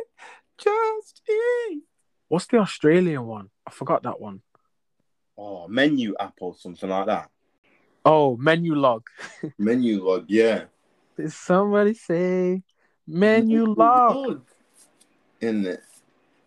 Just 0.58 1.22
Eat? 1.30 1.82
What's 2.28 2.46
the 2.46 2.58
Australian 2.58 3.24
one? 3.26 3.50
I 3.66 3.70
forgot 3.70 4.02
that 4.02 4.20
one. 4.20 4.42
Oh, 5.44 5.66
menu 5.66 6.14
app 6.20 6.34
or 6.40 6.54
something 6.54 6.88
like 6.88 7.06
that. 7.06 7.28
Oh, 8.04 8.38
Menulog. 8.40 9.02
Menulog, 9.60 10.26
yeah. 10.28 10.64
Did 11.16 11.32
somebody 11.32 11.94
say 11.94 12.62
Menulog? 13.10 14.42
In 15.40 15.66
it. 15.66 15.82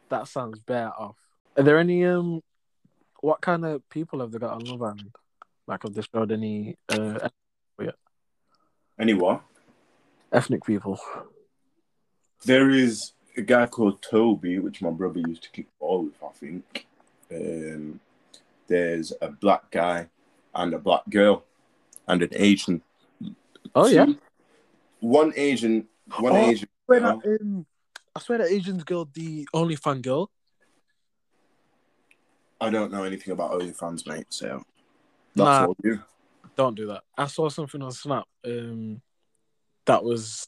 That 0.07 0.29
sounds 0.29 0.59
better 0.59 0.93
off. 0.97 1.17
Are 1.57 1.63
there 1.63 1.77
any 1.77 2.05
um? 2.05 2.41
What 3.19 3.41
kind 3.41 3.65
of 3.65 3.87
people 3.89 4.21
have 4.21 4.31
they 4.31 4.39
got 4.39 4.53
on 4.53 4.63
Love 4.63 4.81
Island? 4.81 5.13
Like, 5.67 5.83
have 5.83 5.93
they 5.93 6.01
showed 6.13 6.31
any 6.31 6.77
uh 6.87 7.27
Anyway, 8.97 9.39
ethnic 10.31 10.63
people? 10.63 10.97
there 12.45 12.69
is 12.69 13.11
a 13.35 13.41
guy 13.41 13.65
called 13.65 14.01
Toby, 14.01 14.59
which 14.59 14.81
my 14.81 14.89
brother 14.89 15.19
used 15.19 15.43
to 15.43 15.49
kick 15.51 15.67
ball 15.81 16.03
with, 16.05 16.23
I 16.23 16.31
think. 16.31 16.87
Um, 17.29 17.99
there's 18.67 19.13
a 19.21 19.29
black 19.29 19.69
guy 19.71 20.09
and 20.53 20.73
a 20.73 20.79
black 20.79 21.03
girl 21.09 21.43
and 22.07 22.21
an 22.23 22.29
Asian. 22.33 22.81
Oh 23.73 23.87
yeah. 23.87 24.07
One 24.99 25.33
Asian, 25.35 25.87
one 26.19 26.33
Oh, 26.33 26.49
Asian. 26.49 26.67
I 26.67 26.85
swear 26.85 26.99
girl. 26.99 27.21
that, 27.23 27.41
um, 27.41 27.65
I 28.15 28.19
swear 28.19 28.37
that 28.39 28.47
Asian's 28.51 28.83
girl, 28.83 29.09
the 29.13 29.47
only 29.53 29.75
fan 29.75 30.01
girl. 30.01 30.29
I 32.61 32.69
don't 32.69 32.91
know 32.91 33.03
anything 33.03 33.33
about 33.33 33.51
OnlyFans, 33.51 34.07
mate. 34.07 34.27
So 34.29 34.63
that's 35.35 35.37
Nah. 35.37 35.65
all 35.65 35.75
you. 35.83 36.01
Don't 36.55 36.75
do 36.75 36.87
that. 36.87 37.03
I 37.17 37.27
saw 37.27 37.49
something 37.49 37.81
on 37.81 37.91
Snap. 37.91 38.25
Um, 38.45 39.01
that 39.85 40.03
was 40.03 40.47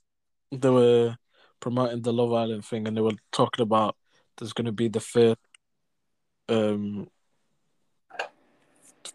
they 0.52 0.70
were 0.70 1.18
promoting 1.60 2.02
the 2.02 2.14
Love 2.14 2.32
Island 2.32 2.64
thing, 2.64 2.88
and 2.88 2.96
they 2.96 3.02
were 3.02 3.12
talking 3.32 3.62
about 3.64 3.98
there's 4.38 4.54
going 4.54 4.66
to 4.66 4.72
be 4.72 4.88
the 4.88 5.02
first, 5.02 5.38
um, 6.48 7.10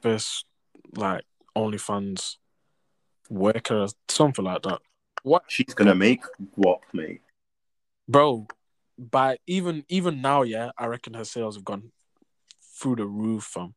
first 0.03 0.45
like 0.97 1.25
OnlyFans 1.57 2.37
worker, 3.31 3.87
something 4.09 4.45
like 4.45 4.63
that. 4.63 4.81
What, 5.23 5.45
She's 5.49 5.73
gonna 5.75 5.95
make 5.95 6.23
what, 6.57 6.81
mate. 6.93 7.23
bro? 8.09 8.47
By 8.99 9.39
even 9.47 9.85
even 9.89 10.21
now, 10.21 10.43
yeah, 10.43 10.71
I 10.77 10.87
reckon 10.87 11.15
her 11.15 11.25
sales 11.25 11.57
have 11.57 11.65
gone 11.65 11.93
through 12.77 12.97
the 12.97 13.07
roof. 13.07 13.45
Fam. 13.45 13.75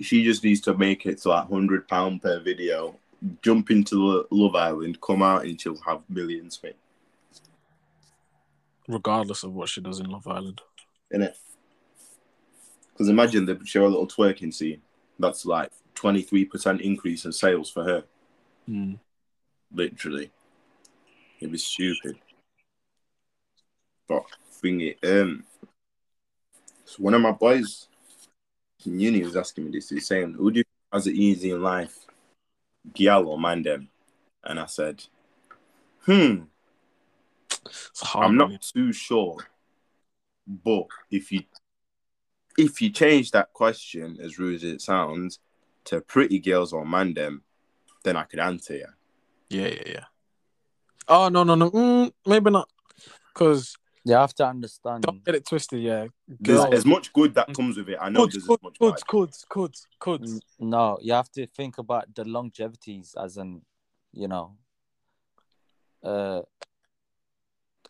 She 0.00 0.24
just 0.24 0.42
needs 0.44 0.60
to 0.62 0.76
make 0.76 1.06
it 1.06 1.18
to 1.22 1.28
like 1.30 1.48
hundred 1.48 1.86
pound 1.88 2.22
per 2.22 2.40
video 2.40 2.96
jump 3.42 3.70
into 3.70 3.94
Lo- 3.96 4.26
Love 4.30 4.54
Island, 4.54 5.00
come 5.00 5.22
out, 5.22 5.44
and 5.46 5.58
she'll 5.60 5.80
have 5.86 6.02
millions, 6.08 6.60
mate. 6.62 6.76
regardless 8.88 9.42
of 9.42 9.52
what 9.52 9.68
she 9.68 9.80
does 9.80 9.98
in 10.00 10.06
Love 10.08 10.26
Island. 10.28 10.60
innit? 11.12 11.34
Because 12.92 13.08
imagine 13.08 13.44
they 13.44 13.56
show 13.64 13.84
a 13.84 13.88
little 13.88 14.06
twerking 14.06 14.52
scene. 14.54 14.80
That's 15.18 15.46
like 15.46 15.70
23% 15.94 16.80
increase 16.80 17.24
in 17.24 17.32
sales 17.32 17.70
for 17.70 17.84
her. 17.84 18.04
Mm. 18.68 18.98
Literally. 19.72 20.30
It'd 21.40 21.52
be 21.52 21.58
stupid. 21.58 22.18
But 24.08 24.24
bring 24.60 24.80
it. 24.80 24.98
Um, 25.02 25.44
so 26.84 27.02
one 27.02 27.14
of 27.14 27.20
my 27.20 27.32
boys 27.32 27.88
in 28.84 29.00
uni 29.00 29.22
was 29.22 29.36
asking 29.36 29.64
me 29.64 29.70
this. 29.72 29.90
He's 29.90 30.06
saying, 30.06 30.34
Who 30.34 30.50
do 30.50 30.58
you 30.58 30.64
think 30.64 30.92
has 30.92 31.06
it 31.06 31.14
easy 31.14 31.50
in 31.50 31.62
life? 31.62 31.96
Gyal 32.92 33.26
or 33.26 33.38
Mandem? 33.38 33.88
And 34.44 34.60
I 34.60 34.66
said, 34.66 35.04
Hmm. 36.04 36.42
I'm 38.14 38.36
not 38.36 38.62
too 38.62 38.92
sure. 38.92 39.38
But 40.46 40.86
if 41.10 41.32
you 41.32 41.42
if 42.58 42.80
you 42.80 42.90
change 42.90 43.30
that 43.32 43.52
question, 43.52 44.18
as 44.22 44.38
rude 44.38 44.56
as 44.56 44.64
it 44.64 44.80
sounds, 44.82 45.38
to 45.84 46.00
pretty 46.00 46.38
girls 46.38 46.72
or 46.72 46.84
mandem, 46.84 47.40
then 48.04 48.16
I 48.16 48.24
could 48.24 48.40
answer 48.40 48.76
you. 48.76 48.86
Yeah, 49.48 49.68
yeah, 49.68 49.82
yeah. 49.86 50.04
Oh 51.08 51.28
no, 51.28 51.44
no, 51.44 51.54
no. 51.54 51.70
Mm, 51.70 52.12
maybe 52.26 52.50
not. 52.50 52.68
Because 53.32 53.76
You 54.04 54.14
have 54.14 54.34
to 54.34 54.46
understand. 54.46 55.02
don't 55.04 55.24
get 55.24 55.34
it 55.34 55.46
twisted. 55.46 55.80
Yeah, 55.82 56.06
There's 56.26 56.60
girls. 56.60 56.74
as 56.74 56.86
much 56.86 57.12
good 57.12 57.34
that 57.34 57.52
comes 57.54 57.76
with 57.76 57.88
it. 57.88 57.98
I 58.00 58.08
know 58.08 58.20
Could, 58.22 58.32
there's 58.32 58.44
could, 58.46 58.58
as 58.58 58.62
much 58.62 58.78
could, 58.78 58.94
bad. 58.94 59.06
could, 59.06 59.30
could, 59.48 59.74
could. 60.00 60.40
No, 60.58 60.98
you 61.02 61.12
have 61.12 61.30
to 61.32 61.46
think 61.46 61.78
about 61.78 62.12
the 62.14 62.24
longevities 62.24 63.14
as 63.16 63.36
in, 63.36 63.62
you 64.12 64.26
know, 64.28 64.56
uh, 66.02 66.42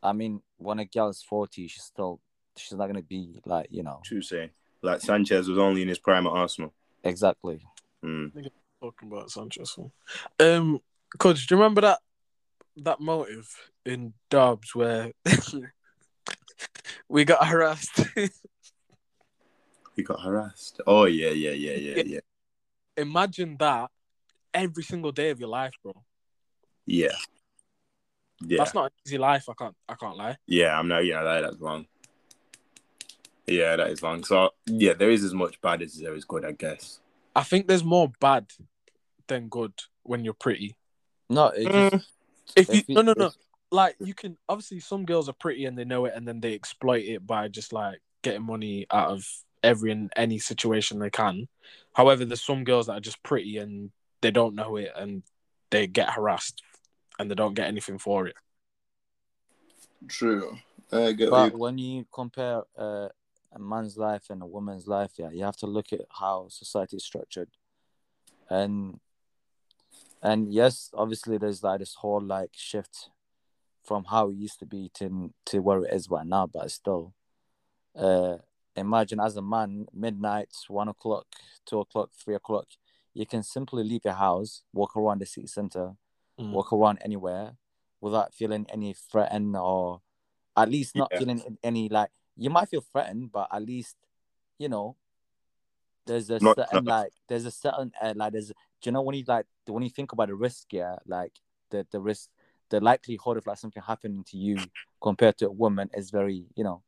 I 0.03 0.13
mean, 0.13 0.41
when 0.59 0.79
a 0.79 0.85
girl 0.85 1.09
is 1.09 1.23
40, 1.23 1.69
she's 1.69 1.83
still, 1.83 2.21
she's 2.57 2.73
not 2.73 2.87
going 2.87 2.97
to 2.97 3.03
be 3.03 3.41
like, 3.45 3.69
you 3.71 3.83
know, 3.83 4.01
True 4.05 4.23
say. 4.23 4.51
Like 4.83 5.01
Sanchez 5.01 5.49
was 5.49 5.59
only 5.59 5.83
in 5.83 5.89
his 5.89 5.99
prime 5.99 6.27
at 6.27 6.33
Arsenal. 6.33 6.73
exactly. 7.03 7.61
Mm. 8.05 8.51
Talking 8.81 9.11
about 9.11 9.31
Sanchez. 9.31 9.77
Um, 10.39 10.81
coach, 11.19 11.47
do 11.47 11.55
you 11.55 11.61
remember 11.61 11.81
that 11.81 11.99
that 12.79 13.01
motive 13.01 13.49
in 13.85 14.13
Dubs 14.31 14.75
where 14.75 15.13
we 17.09 17.25
got 17.25 17.47
harassed? 17.47 18.03
we 19.97 20.03
got 20.03 20.21
harassed. 20.21 20.81
Oh 20.87 21.05
yeah, 21.05 21.31
yeah, 21.31 21.53
yeah, 21.53 21.77
yeah, 21.77 22.03
yeah. 22.07 22.21
Imagine 22.97 23.57
that 23.59 23.91
every 24.53 24.83
single 24.83 25.13
day 25.13 25.31
of 25.31 25.41
your 25.41 25.49
life, 25.49 25.73
bro. 25.83 25.93
Yeah. 26.85 27.17
Yeah. 28.41 28.59
That's 28.59 28.75
not 28.75 28.87
an 28.87 28.91
easy 29.07 29.19
life. 29.19 29.49
I 29.49 29.55
can't. 29.59 29.75
I 29.89 29.95
can't 29.95 30.17
lie. 30.17 30.37
Yeah, 30.47 30.79
I'm 30.79 30.89
not 30.89 31.05
yeah, 31.05 31.23
that, 31.23 31.41
that's 31.41 31.61
long. 31.61 31.87
Yeah, 33.47 33.77
that 33.77 33.91
is 33.91 34.03
long. 34.03 34.25
So 34.25 34.51
yeah, 34.67 34.95
there 34.95 35.11
is 35.11 35.23
as 35.25 35.35
much 35.35 35.61
bad 35.61 35.83
as 35.83 35.95
there 35.99 36.15
is 36.15 36.25
good, 36.25 36.45
I 36.45 36.53
guess. 36.53 37.01
I 37.35 37.43
think 37.43 37.67
there's 37.69 37.85
more 37.85 38.11
bad 38.21 38.47
than 39.29 39.49
good 39.49 39.73
when 40.03 40.25
you're 40.25 40.35
pretty. 40.35 40.75
No, 41.29 41.49
it 41.49 41.67
Mm. 41.67 41.91
just, 41.91 42.07
If 42.57 42.69
you 42.69 42.75
if 42.81 42.89
you- 42.89 42.95
no 42.97 43.03
no 43.03 43.15
no, 43.17 43.31
like 43.71 43.97
you 44.01 44.15
can 44.15 44.37
obviously 44.49 44.81
some 44.81 45.05
girls 45.05 45.29
are 45.29 45.33
pretty 45.35 45.65
and 45.67 45.77
they 45.79 45.85
know 45.85 46.07
it, 46.07 46.15
and 46.15 46.27
then 46.27 46.41
they 46.41 46.55
exploit 46.55 47.05
it 47.05 47.27
by 47.27 47.49
just 47.49 47.73
like 47.73 48.01
getting 48.23 48.43
money 48.43 48.87
out 48.91 49.11
of 49.11 49.27
every 49.63 49.91
and 49.93 50.13
any 50.17 50.39
situation 50.39 50.99
they 50.99 51.11
can. 51.11 51.49
However, 51.93 52.25
there's 52.25 52.43
some 52.45 52.65
girls 52.65 52.87
that 52.87 52.95
are 52.95 53.01
just 53.01 53.23
pretty 53.23 53.59
and 53.59 53.91
they 54.23 54.31
don't 54.31 54.55
know 54.55 54.77
it, 54.77 54.93
and 54.97 55.23
they 55.71 55.87
get 55.87 56.11
harassed, 56.11 56.63
and 57.19 57.31
they 57.31 57.35
don't 57.35 57.55
get 57.55 57.67
anything 57.67 57.99
for 57.99 58.27
it. 58.27 58.35
True. 60.09 60.59
I 60.93 61.13
get 61.13 61.31
but 61.31 61.57
when 61.59 61.79
you 61.79 62.07
compare 62.13 62.63
uh, 62.79 63.09
a 63.57 63.59
man's 63.59 63.97
life 63.97 64.31
and 64.31 64.43
a 64.43 64.47
woman's 64.47 64.87
life, 64.87 65.13
yeah, 65.19 65.31
you 65.31 65.45
have 65.45 65.57
to 65.57 65.67
look 65.67 65.93
at 65.93 66.03
how 66.21 66.47
society 66.49 66.97
is 66.97 67.05
structured, 67.05 67.49
and 68.49 69.01
and 70.23 70.53
yes, 70.53 70.91
obviously 70.95 71.39
there's 71.39 71.63
like 71.63 71.81
this 71.81 71.95
whole 71.95 72.21
like 72.21 72.51
shift 72.55 73.11
from 73.85 74.05
how 74.05 74.29
it 74.31 74.35
used 74.37 74.59
to 74.61 74.67
be 74.67 74.91
to 74.95 75.33
to 75.47 75.61
where 75.61 75.85
it 75.85 75.93
is 75.93 76.11
right 76.11 76.27
now, 76.27 76.47
but 76.47 76.71
still, 76.71 77.15
uh, 77.97 78.37
imagine 78.75 79.21
as 79.21 79.37
a 79.37 79.43
man, 79.43 79.87
midnight, 79.93 80.51
one 80.69 80.89
o'clock, 80.89 81.27
two 81.65 81.81
o'clock, 81.81 82.11
three 82.15 82.35
o'clock, 82.35 82.67
you 83.15 83.27
can 83.27 83.43
simply 83.43 83.83
leave 83.85 84.05
your 84.05 84.15
house, 84.15 84.63
walk 84.73 84.97
around 84.97 85.21
the 85.21 85.27
city 85.27 85.47
center, 85.47 85.97
Mm. 86.39 86.51
walk 86.51 86.71
around 86.71 86.99
anywhere 87.03 87.57
without 88.03 88.35
feeling 88.35 88.67
any 88.69 88.93
threatened 88.93 89.57
or 89.57 90.03
at 90.55 90.69
least 90.69 90.95
not 90.95 91.11
Yeah. 91.13 91.19
feeling 91.19 91.59
any 91.63 91.89
like 91.89 92.11
you 92.37 92.51
might 92.51 92.69
feel 92.69 92.81
threatened 92.81 93.33
but 93.33 93.49
at 93.53 93.63
least 93.63 93.97
you 94.59 94.69
know 94.69 94.97
there's 96.07 96.31
a 96.31 96.39
Not- 96.41 96.57
certain 96.57 96.85
like 96.85 97.13
there's 97.29 97.45
a 97.47 97.51
certain 97.51 97.93
uh, 98.01 98.13
like 98.17 98.33
there's 98.33 98.49
do 98.49 98.55
you 98.85 98.93
know 98.93 99.03
when 99.03 99.17
you 99.17 99.25
like 99.27 99.47
when 99.67 99.83
you 99.83 99.91
think 99.91 100.13
about 100.13 100.29
the 100.29 100.35
risk 100.35 100.73
yeah 100.73 100.97
like 101.07 101.33
the 101.71 101.87
the 101.91 102.01
risk 102.01 102.31
the 102.71 102.81
likelihood 102.81 103.37
of 103.37 103.47
like 103.47 103.59
something 103.59 103.83
happening 103.83 104.25
to 104.25 104.37
you 104.37 104.57
compared 105.01 105.37
to 105.39 105.47
a 105.47 105.51
woman 105.51 105.91
is 105.95 106.11
very 106.11 106.45
you 106.55 106.65
know 106.65 106.83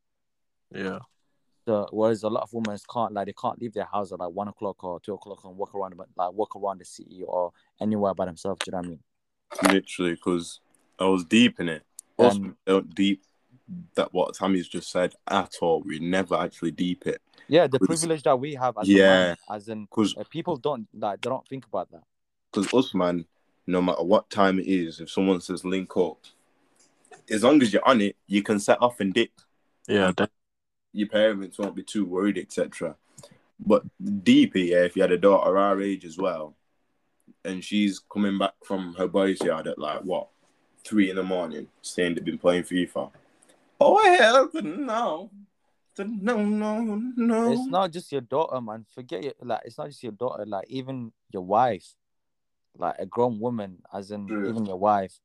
Yeah. 0.73 0.99
so 1.65 1.87
whereas 1.91 2.23
a 2.23 2.29
lot 2.29 2.43
of 2.43 2.53
women 2.53 2.77
can't 2.91 3.13
like 3.13 3.25
they 3.25 3.33
can't 3.33 3.59
leave 3.61 3.73
their 3.73 3.85
house 3.91 4.11
at 4.11 4.19
like 4.19 4.31
one 4.31 4.47
o'clock 4.47 4.83
or 4.83 4.99
two 4.99 5.13
o'clock 5.13 5.43
and 5.43 5.57
walk 5.57 5.75
around 5.75 5.95
like 6.15 6.33
walk 6.33 6.55
around 6.55 6.79
the 6.79 6.85
city 6.85 7.23
or 7.27 7.51
anywhere 7.81 8.13
by 8.13 8.25
themselves 8.25 8.59
do 8.63 8.69
you 8.69 8.71
know 8.71 8.77
what 8.79 8.85
I 8.85 8.89
mean 8.89 8.99
literally 9.73 10.11
because 10.11 10.59
I 10.99 11.05
was 11.05 11.23
deep 11.23 11.59
in 11.59 11.69
it. 11.69 11.83
Also, 12.17 12.53
deep 12.93 13.23
that 13.95 14.13
what 14.13 14.33
Tammy's 14.35 14.67
just 14.67 14.89
said 14.91 15.13
at 15.27 15.55
all. 15.61 15.81
We 15.81 15.99
never 15.99 16.35
actually 16.35 16.71
deep 16.71 17.05
it 17.07 17.21
Yeah, 17.47 17.67
the 17.67 17.79
privilege 17.79 18.23
that 18.23 18.39
we 18.39 18.55
have 18.55 18.77
as 18.77 18.87
a 18.87 18.91
Yeah. 18.91 19.07
man, 19.27 19.37
as 19.49 19.69
in 19.69 19.85
because 19.85 20.15
uh, 20.17 20.23
people 20.29 20.57
don't 20.57 20.87
like 20.93 21.21
they 21.21 21.29
don't 21.29 21.47
think 21.47 21.65
about 21.65 21.91
that. 21.91 22.03
because 22.51 22.73
us 22.73 22.93
man, 22.93 23.25
no 23.67 23.81
matter 23.81 24.03
what 24.03 24.29
time 24.29 24.59
it 24.59 24.67
is, 24.67 24.99
if 24.99 25.09
someone 25.11 25.41
says 25.41 25.63
link 25.63 25.95
up, 25.97 26.17
as 27.29 27.43
long 27.43 27.61
as 27.61 27.71
you're 27.71 27.87
on 27.87 28.01
it, 28.01 28.15
you 28.27 28.41
can 28.41 28.59
set 28.59 28.81
off 28.81 28.99
and 28.99 29.13
dip. 29.13 29.31
Yeah. 29.87 30.11
de- 30.15 30.29
Your 30.93 31.07
parents 31.09 31.57
won't 31.59 31.75
be 31.75 31.83
too 31.83 32.05
worried, 32.05 32.37
etc. 32.39 32.95
But 33.59 33.83
deep 34.23 34.55
it, 34.55 34.69
yeah, 34.69 34.83
if 34.85 34.95
you 34.95 35.01
had 35.03 35.11
a 35.11 35.17
daughter 35.17 35.57
our 35.57 35.79
age 35.81 36.05
as 36.05 36.17
well, 36.17 36.55
and 37.45 37.63
she's 37.63 37.99
coming 37.99 38.37
back 38.39 38.53
from 38.63 38.95
her 38.95 39.07
boys' 39.07 39.41
yard 39.41 39.67
at 39.67 39.77
like 39.77 40.01
what 40.01 40.29
three 40.83 41.09
in 41.09 41.17
the 41.17 41.23
morning, 41.23 41.67
saying 41.81 42.15
they've 42.15 42.25
been 42.25 42.37
playing 42.39 42.63
FIFA. 42.63 43.11
Oh 43.79 43.97
hell 44.17 44.49
no. 44.61 45.31
No, 45.97 46.45
no, 46.45 47.01
no. 47.17 47.51
It's 47.51 47.69
not 47.69 47.91
just 47.91 48.11
your 48.11 48.21
daughter, 48.21 48.61
man. 48.61 48.85
Forget 48.93 49.25
it. 49.25 49.35
Like 49.41 49.61
it's 49.65 49.77
not 49.77 49.87
just 49.87 50.01
your 50.03 50.13
daughter. 50.13 50.45
Like 50.45 50.65
even 50.69 51.11
your 51.31 51.41
wife, 51.41 51.95
like 52.77 52.95
a 52.99 53.05
grown 53.05 53.39
woman, 53.39 53.79
as 53.93 54.11
in 54.11 54.27
True. 54.27 54.49
even 54.49 54.65
your 54.65 54.77
wife. 54.77 55.19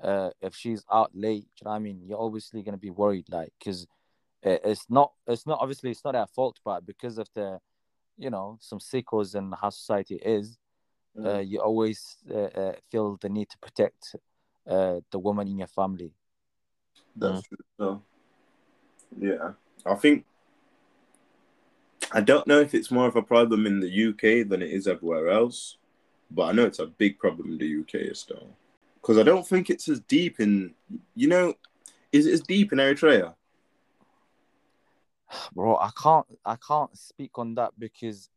Uh, 0.00 0.30
if 0.40 0.54
she's 0.54 0.84
out 0.90 1.10
late, 1.14 1.48
you 1.60 1.64
know 1.64 1.70
what 1.72 1.76
I 1.76 1.80
mean? 1.80 2.00
You're 2.06 2.20
obviously 2.20 2.62
gonna 2.62 2.76
be 2.78 2.90
worried, 2.90 3.26
like, 3.28 3.52
because 3.58 3.86
it's 4.42 4.86
not. 4.88 5.12
It's 5.26 5.46
not 5.46 5.58
obviously 5.60 5.90
it's 5.90 6.04
not 6.04 6.14
our 6.14 6.26
fault, 6.28 6.58
but 6.64 6.86
because 6.86 7.18
of 7.18 7.28
the, 7.34 7.58
you 8.16 8.30
know, 8.30 8.56
some 8.60 8.78
sickos 8.78 9.34
and 9.34 9.54
how 9.60 9.70
society 9.70 10.16
is, 10.16 10.58
uh, 11.18 11.38
Mm. 11.38 11.48
you 11.48 11.58
always 11.60 12.16
uh, 12.30 12.50
uh, 12.62 12.72
feel 12.90 13.16
the 13.20 13.28
need 13.28 13.48
to 13.50 13.58
protect 13.58 14.14
uh, 14.66 15.00
the 15.10 15.18
woman 15.18 15.48
in 15.48 15.58
your 15.58 15.66
family. 15.66 16.12
That's 17.20 17.42
mm. 17.42 17.48
true. 17.48 17.58
So, 17.78 18.02
yeah, 19.18 19.52
I 19.86 19.94
think 19.94 20.24
I 22.12 22.20
don't 22.20 22.46
know 22.46 22.60
if 22.60 22.74
it's 22.74 22.90
more 22.90 23.06
of 23.06 23.16
a 23.16 23.22
problem 23.22 23.66
in 23.66 23.80
the 23.80 24.08
UK 24.08 24.48
than 24.48 24.62
it 24.62 24.70
is 24.70 24.86
everywhere 24.86 25.28
else, 25.28 25.76
but 26.30 26.44
I 26.44 26.52
know 26.52 26.64
it's 26.64 26.78
a 26.78 26.86
big 26.86 27.18
problem 27.18 27.52
in 27.52 27.58
the 27.58 27.80
UK 27.80 28.16
still. 28.16 28.48
Because 29.00 29.18
I 29.18 29.22
don't 29.22 29.46
think 29.46 29.70
it's 29.70 29.88
as 29.88 30.00
deep 30.00 30.40
in, 30.40 30.74
you 31.14 31.28
know, 31.28 31.54
is 32.12 32.26
it 32.26 32.32
as 32.32 32.40
deep 32.40 32.72
in 32.72 32.78
Eritrea? 32.78 33.34
bro 35.52 35.76
i 35.76 35.90
can't 36.00 36.26
i 36.44 36.56
can't 36.56 36.96
speak 36.96 37.38
on 37.38 37.54
that 37.54 37.72
because 37.78 38.28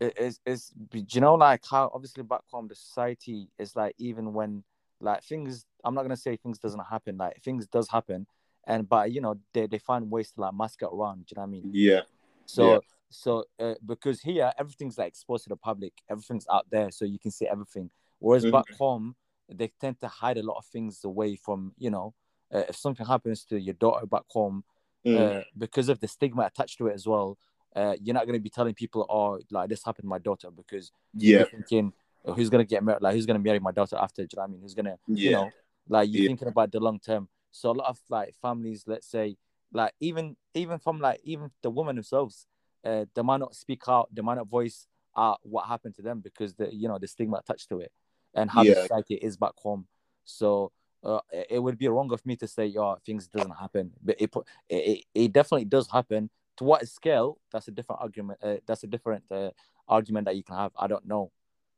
it 0.00 0.16
is 0.18 0.40
it's 0.46 0.70
do 0.90 1.04
you 1.10 1.20
know 1.20 1.34
like 1.34 1.62
how 1.68 1.90
obviously 1.94 2.22
back 2.22 2.42
home 2.50 2.68
the 2.68 2.74
society 2.74 3.48
is 3.58 3.74
like 3.74 3.94
even 3.98 4.32
when 4.32 4.62
like 5.00 5.22
things 5.22 5.66
i'm 5.84 5.94
not 5.94 6.02
gonna 6.02 6.16
say 6.16 6.36
things 6.36 6.58
doesn't 6.58 6.84
happen 6.90 7.16
like 7.16 7.40
things 7.42 7.66
does 7.66 7.88
happen 7.88 8.26
and 8.66 8.88
but 8.88 9.12
you 9.12 9.20
know 9.20 9.34
they, 9.54 9.66
they 9.66 9.78
find 9.78 10.10
ways 10.10 10.30
to 10.32 10.40
like 10.40 10.54
mask 10.54 10.82
it 10.82 10.88
around 10.92 11.24
do 11.26 11.32
you 11.32 11.36
know 11.36 11.42
what 11.42 11.48
i 11.48 11.50
mean 11.50 11.70
Yeah, 11.72 12.00
so 12.46 12.72
Yeah. 12.72 12.78
so 13.10 13.44
uh, 13.58 13.74
because 13.86 14.20
here 14.20 14.52
everything's 14.58 14.98
like 14.98 15.08
exposed 15.08 15.44
to 15.44 15.48
the 15.50 15.56
public 15.56 15.92
everything's 16.10 16.46
out 16.52 16.66
there 16.70 16.90
so 16.90 17.04
you 17.04 17.18
can 17.18 17.30
see 17.30 17.46
everything 17.46 17.90
whereas 18.18 18.44
Mhm. 18.44 18.52
back 18.52 18.68
home 18.76 19.16
they 19.48 19.68
tend 19.80 19.98
to 20.00 20.08
hide 20.08 20.36
a 20.36 20.42
lot 20.42 20.58
of 20.58 20.66
things 20.66 21.04
away 21.04 21.36
from 21.36 21.72
you 21.78 21.90
know 21.90 22.14
uh, 22.54 22.64
if 22.68 22.76
something 22.76 23.06
happens 23.06 23.44
to 23.44 23.58
your 23.58 23.74
daughter 23.74 24.06
back 24.06 24.24
home 24.28 24.64
Mm. 25.06 25.16
uh, 25.38 25.42
because 25.56 25.88
of 25.88 26.00
the 26.00 26.08
stigma 26.08 26.42
attached 26.42 26.76
to 26.78 26.88
it 26.88 26.94
as 26.94 27.06
well. 27.06 27.38
Uh, 27.76 27.94
you're 28.02 28.14
not 28.14 28.26
going 28.26 28.34
to 28.34 28.42
be 28.42 28.50
telling 28.50 28.74
people, 28.74 29.06
"Oh, 29.08 29.38
like 29.50 29.68
this 29.68 29.84
happened 29.84 30.04
to 30.04 30.08
my 30.08 30.18
daughter," 30.18 30.50
because 30.50 30.90
yeah, 31.14 31.38
you're 31.38 31.46
thinking 31.46 31.92
who's 32.34 32.50
gonna 32.50 32.64
get 32.64 32.82
married? 32.84 33.02
Like 33.02 33.14
who's 33.14 33.26
gonna 33.26 33.38
marry 33.38 33.58
my 33.60 33.72
daughter 33.72 33.96
after? 33.96 34.22
Do 34.22 34.28
you 34.32 34.36
know 34.36 34.42
what 34.42 34.48
I 34.48 34.52
mean? 34.52 34.60
Who's 34.62 34.74
gonna, 34.74 34.96
you 35.06 35.30
know, 35.30 35.50
like 35.88 36.08
you're 36.10 36.22
Yeah. 36.22 36.28
thinking 36.28 36.48
about 36.48 36.72
the 36.72 36.80
long 36.80 36.98
term. 37.00 37.28
So 37.50 37.70
a 37.70 37.72
lot 37.72 37.88
of 37.88 37.98
like 38.08 38.34
families, 38.40 38.84
let's 38.86 39.06
say, 39.10 39.36
like 39.72 39.92
even 40.00 40.36
even 40.54 40.78
from 40.78 41.00
like 41.00 41.20
even 41.24 41.50
the 41.62 41.70
women 41.70 41.96
themselves, 41.96 42.46
uh, 42.84 43.04
they 43.14 43.22
might 43.22 43.38
not 43.40 43.54
speak 43.54 43.82
out, 43.88 44.08
they 44.12 44.22
might 44.22 44.36
not 44.36 44.48
voice 44.48 44.86
out 45.16 45.40
what 45.42 45.66
happened 45.66 45.94
to 45.96 46.02
them 46.02 46.20
because 46.20 46.54
the 46.54 46.72
you 46.74 46.88
know 46.88 46.98
the 46.98 47.06
stigma 47.08 47.38
attached 47.38 47.68
to 47.68 47.80
it 47.80 47.90
and 48.34 48.50
how 48.50 48.62
the 48.64 48.74
Yeah. 48.74 48.82
society 48.82 49.14
is 49.14 49.36
back 49.36 49.52
home. 49.56 49.86
So 50.24 50.72
uh, 51.02 51.20
it 51.50 51.62
would 51.62 51.78
be 51.78 51.88
wrong 51.88 52.12
of 52.12 52.24
me 52.26 52.36
to 52.36 52.46
say, 52.46 52.66
"Yeah, 52.66 52.94
things 53.04 53.26
doesn't 53.28 53.52
happen," 53.52 53.92
but 54.02 54.16
it, 54.20 54.30
it, 54.68 55.04
it 55.14 55.32
definitely 55.32 55.64
does 55.64 55.88
happen. 55.90 56.30
To 56.58 56.64
what 56.64 56.86
scale? 56.88 57.38
That's 57.52 57.68
a 57.68 57.70
different 57.70 58.00
argument. 58.02 58.40
Uh, 58.42 58.56
that's 58.66 58.82
a 58.82 58.88
different 58.88 59.24
uh, 59.30 59.50
argument 59.86 60.24
that 60.26 60.36
you 60.36 60.42
can 60.42 60.56
have. 60.56 60.72
I 60.76 60.88
don't 60.88 61.06
know, 61.06 61.30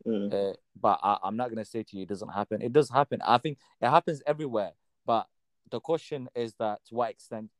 Mm. 0.06 0.32
uh, 0.32 0.54
but 0.80 0.98
I, 1.02 1.18
I'm 1.22 1.36
not 1.36 1.50
gonna 1.50 1.64
say 1.64 1.82
to 1.82 1.96
you 1.96 2.02
it 2.04 2.08
doesn't 2.08 2.28
happen. 2.30 2.62
It 2.62 2.72
does 2.72 2.88
happen. 2.90 3.20
I 3.24 3.38
think 3.38 3.58
it 3.80 3.88
happens 3.88 4.22
everywhere. 4.26 4.72
But 5.06 5.26
the 5.70 5.80
question 5.80 6.28
is 6.34 6.54
that 6.58 6.80
to 6.86 6.94
what 6.94 7.10
extent? 7.10 7.50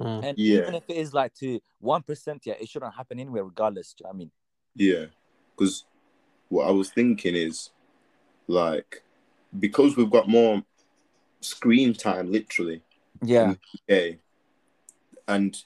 Mm. 0.00 0.24
And 0.24 0.38
Yeah. 0.38 0.58
even 0.58 0.74
if 0.74 0.84
it 0.88 0.96
is 0.96 1.14
like 1.14 1.34
to 1.34 1.60
one 1.78 2.02
percent, 2.02 2.42
yeah, 2.44 2.54
it 2.60 2.68
shouldn't 2.68 2.94
happen 2.94 3.18
anyway, 3.18 3.40
regardless. 3.40 3.94
Do 3.94 4.02
you 4.02 4.04
know 4.04 4.08
what 4.08 4.14
I 4.14 4.18
mean? 4.18 4.30
Yeah, 4.76 5.06
because 5.56 5.84
what 6.48 6.66
I 6.68 6.70
was 6.70 6.90
thinking 6.90 7.34
is 7.34 7.70
like 8.46 9.02
because 9.58 9.96
we've 9.96 10.10
got 10.10 10.28
more 10.28 10.62
screen 11.40 11.94
time, 11.94 12.30
literally. 12.30 12.82
Yeah, 13.22 13.54
Okay, 13.88 14.18
and 15.28 15.56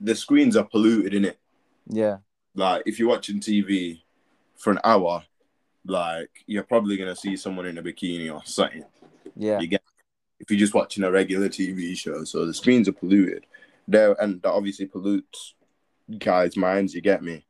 the 0.00 0.14
screens 0.14 0.56
are 0.56 0.64
polluted 0.64 1.14
in 1.14 1.24
it. 1.24 1.38
yeah, 1.88 2.18
Like 2.54 2.82
if 2.86 2.98
you're 2.98 3.08
watching 3.08 3.40
TV 3.40 4.02
for 4.56 4.70
an 4.72 4.80
hour, 4.84 5.24
like 5.88 6.30
you're 6.46 6.62
probably 6.64 6.96
gonna 6.96 7.16
see 7.16 7.36
someone 7.36 7.66
in 7.66 7.78
a 7.78 7.82
bikini 7.82 8.32
or 8.32 8.42
something. 8.44 8.84
yeah, 9.36 9.60
You 9.60 9.68
get 9.68 9.82
if 10.40 10.50
you're 10.50 10.60
just 10.60 10.74
watching 10.74 11.04
a 11.04 11.10
regular 11.10 11.48
TV 11.48 11.96
show. 11.96 12.24
So 12.24 12.46
the 12.46 12.54
screens 12.54 12.88
are 12.88 12.92
polluted. 12.92 13.46
There 13.86 14.12
and 14.22 14.40
that 14.42 14.50
obviously 14.52 14.86
pollutes 14.86 15.54
guys' 16.18 16.56
minds. 16.56 16.94
You 16.94 17.00
get 17.00 17.22
me? 17.22 17.44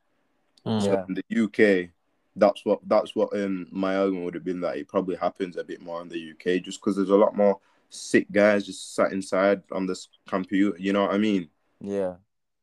Mm. 0.66 0.82
So 0.82 0.92
Yeah. 0.92 1.04
in 1.08 1.14
the 1.14 1.24
UK, 1.44 1.90
that's 2.36 2.64
what 2.64 2.80
that's 2.86 3.14
what 3.16 3.34
um 3.34 3.66
my 3.70 3.96
argument 3.96 4.24
would 4.24 4.34
have 4.34 4.44
been 4.44 4.60
that 4.60 4.76
it 4.76 4.88
probably 4.88 5.16
happens 5.16 5.56
a 5.56 5.64
bit 5.64 5.80
more 5.82 6.00
in 6.02 6.08
the 6.08 6.30
UK 6.32 6.62
just 6.62 6.80
because 6.80 6.96
there's 6.96 7.10
a 7.10 7.16
lot 7.16 7.36
more 7.36 7.58
sick 7.90 8.30
guys 8.30 8.66
just 8.66 8.94
sat 8.94 9.12
inside 9.12 9.62
on 9.72 9.86
this 9.86 10.08
computer. 10.28 10.78
You 10.78 10.92
know 10.92 11.02
what 11.02 11.14
I 11.14 11.18
mean? 11.18 11.48
yeah, 11.80 12.14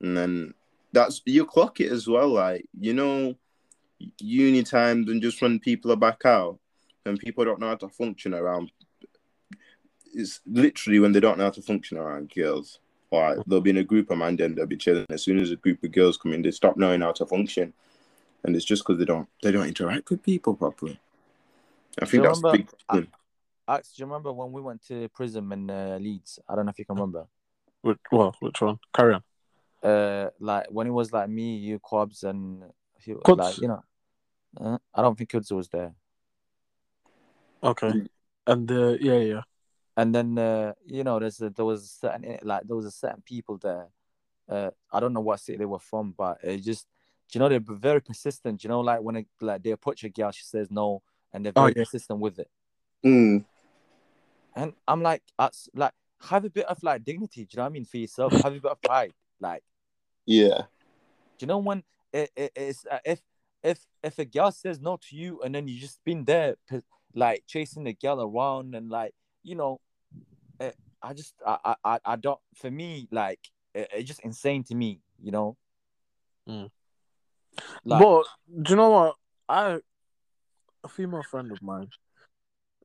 And 0.01 0.15
then 0.15 0.53
that's 0.93 1.21
you 1.25 1.45
clock 1.45 1.79
it 1.81 1.91
as 1.91 2.07
well. 2.07 2.29
Like 2.29 2.65
you 2.79 2.93
know, 2.93 3.35
uni 4.19 4.63
times 4.63 5.09
and 5.09 5.21
just 5.21 5.41
when 5.41 5.59
people 5.59 5.91
are 5.91 5.97
back 5.97 6.25
out 6.25 6.59
and 7.05 7.19
people 7.19 7.45
don't 7.45 7.59
know 7.59 7.69
how 7.69 7.75
to 7.75 7.89
function 7.89 8.33
around. 8.33 8.71
It's 10.13 10.41
literally 10.45 10.99
when 10.99 11.11
they 11.11 11.19
don't 11.19 11.37
know 11.37 11.45
how 11.45 11.51
to 11.51 11.61
function 11.61 11.97
around 11.97 12.31
girls. 12.33 12.79
Like 13.11 13.37
they'll 13.47 13.61
be 13.61 13.69
in 13.69 13.77
a 13.77 13.83
group 13.83 14.11
of 14.11 14.17
man, 14.17 14.35
then 14.35 14.55
they'll 14.55 14.65
be 14.65 14.77
chilling. 14.77 15.05
As 15.09 15.23
soon 15.23 15.39
as 15.39 15.51
a 15.51 15.55
group 15.55 15.83
of 15.83 15.91
girls 15.91 16.17
come 16.17 16.33
in, 16.33 16.41
they 16.41 16.51
stop 16.51 16.75
knowing 16.75 17.01
how 17.01 17.11
to 17.13 17.25
function, 17.25 17.73
and 18.43 18.55
it's 18.55 18.65
just 18.65 18.83
because 18.83 18.99
they 18.99 19.05
don't 19.05 19.29
they 19.41 19.51
don't 19.51 19.67
interact 19.67 20.09
with 20.09 20.23
people 20.23 20.53
properly. 20.55 20.99
I 22.01 22.05
think 22.05 22.23
that's 22.23 22.41
the 22.41 22.47
remember- 22.47 22.57
big 22.71 22.87
problem. 22.87 23.07
Ax, 23.67 23.93
do 23.93 24.01
you 24.01 24.05
remember 24.05 24.31
when 24.31 24.51
we 24.51 24.61
went 24.61 24.85
to 24.87 25.09
prison 25.09 25.51
in 25.51 25.69
uh, 25.71 25.97
Leeds? 25.99 26.39
I 26.47 26.55
don't 26.55 26.65
know 26.65 26.69
if 26.69 26.77
you 26.77 26.85
can 26.85 26.95
remember. 26.95 27.25
Which, 27.81 27.97
well, 28.11 28.35
which 28.39 28.61
one? 28.61 28.77
Carry 28.93 29.15
on. 29.15 29.23
Uh, 29.81 30.29
like 30.39 30.67
when 30.69 30.87
it 30.87 30.91
was 30.91 31.11
like 31.11 31.29
me, 31.29 31.55
you, 31.55 31.79
Quabs, 31.79 32.23
and 32.23 32.63
he, 33.05 33.13
Quabs? 33.13 33.37
like 33.37 33.57
you 33.61 33.67
know, 33.67 33.83
uh, 34.59 34.77
I 34.93 35.01
don't 35.01 35.17
think 35.17 35.29
Kuds 35.29 35.51
was 35.51 35.69
there. 35.69 35.93
Okay. 37.63 37.93
And 38.47 38.71
uh, 38.71 38.95
yeah, 38.99 39.19
yeah. 39.19 39.41
And 39.97 40.13
then 40.13 40.37
uh, 40.37 40.73
you 40.85 41.03
know, 41.03 41.19
there's 41.19 41.41
a, 41.41 41.49
there 41.49 41.65
was 41.65 41.83
a 41.83 41.87
certain 41.87 42.37
like 42.43 42.63
there 42.67 42.75
was 42.75 42.85
a 42.85 42.91
certain 42.91 43.23
people 43.25 43.57
there. 43.57 43.87
Uh, 44.47 44.69
I 44.91 44.99
don't 44.99 45.13
know 45.13 45.21
what 45.21 45.39
city 45.39 45.57
they 45.57 45.65
were 45.65 45.79
from, 45.79 46.13
but 46.17 46.37
it 46.43 46.57
just 46.57 46.87
you 47.33 47.39
know 47.39 47.49
they're 47.49 47.59
very 47.59 48.01
persistent. 48.01 48.63
You 48.63 48.69
know, 48.69 48.81
like 48.81 49.01
when 49.01 49.15
it, 49.15 49.27
like 49.41 49.63
they 49.63 49.71
approach 49.71 50.03
a 50.03 50.09
girl, 50.09 50.31
she 50.31 50.43
says 50.43 50.69
no, 50.69 51.01
and 51.33 51.43
they're 51.45 51.53
Oh, 51.55 51.61
very 51.61 51.73
yeah. 51.75 51.83
persistent 51.83 52.19
with 52.19 52.39
it. 52.39 52.49
Mm, 53.03 53.45
And 54.55 54.73
I'm 54.87 55.01
like, 55.01 55.23
that's 55.37 55.69
like 55.73 55.93
have 56.21 56.45
a 56.45 56.49
bit 56.49 56.65
of 56.65 56.81
like 56.83 57.03
dignity. 57.03 57.45
Do 57.45 57.49
you 57.51 57.57
know 57.57 57.63
what 57.63 57.69
I 57.69 57.73
mean 57.73 57.85
for 57.85 57.97
yourself? 57.97 58.33
Have 58.33 58.53
a 58.55 58.59
bit 58.59 58.71
of 58.71 58.81
pride. 58.81 59.13
Like, 59.39 59.63
yeah, 60.25 60.63
do 61.37 61.43
you 61.43 61.47
know 61.47 61.57
when 61.57 61.83
it, 62.15 62.31
it, 62.35 62.51
it's 62.55 62.85
uh, 62.89 62.99
if 63.05 63.19
if 63.63 63.79
if 64.03 64.17
a 64.19 64.25
girl 64.25 64.51
says 64.51 64.79
no 64.79 64.97
to 64.97 65.15
you 65.15 65.41
and 65.41 65.53
then 65.53 65.67
you 65.67 65.79
just 65.79 65.99
been 66.05 66.23
there 66.23 66.55
like 67.13 67.43
chasing 67.45 67.83
the 67.83 67.93
girl 67.93 68.21
around 68.21 68.73
and 68.73 68.89
like 68.89 69.13
you 69.43 69.55
know, 69.55 69.79
eh, 70.59 70.71
I 71.01 71.13
just 71.13 71.35
I 71.45 71.57
I 71.63 71.75
I- 71.83 71.99
I 72.05 72.15
don't 72.15 72.39
for 72.55 72.71
me 72.71 73.07
like 73.11 73.39
it, 73.73 73.89
it's 73.93 74.07
just 74.07 74.21
insane 74.21 74.63
to 74.65 74.75
me. 74.75 75.01
You 75.21 75.31
know. 75.31 75.57
Mm. 76.47 76.69
Like, 77.83 78.01
but 78.01 78.25
do 78.61 78.71
you 78.71 78.75
know 78.75 78.89
what? 78.89 79.15
I 79.49 79.79
a 80.83 80.87
female 80.87 81.23
friend 81.23 81.51
of 81.51 81.61
mine, 81.61 81.89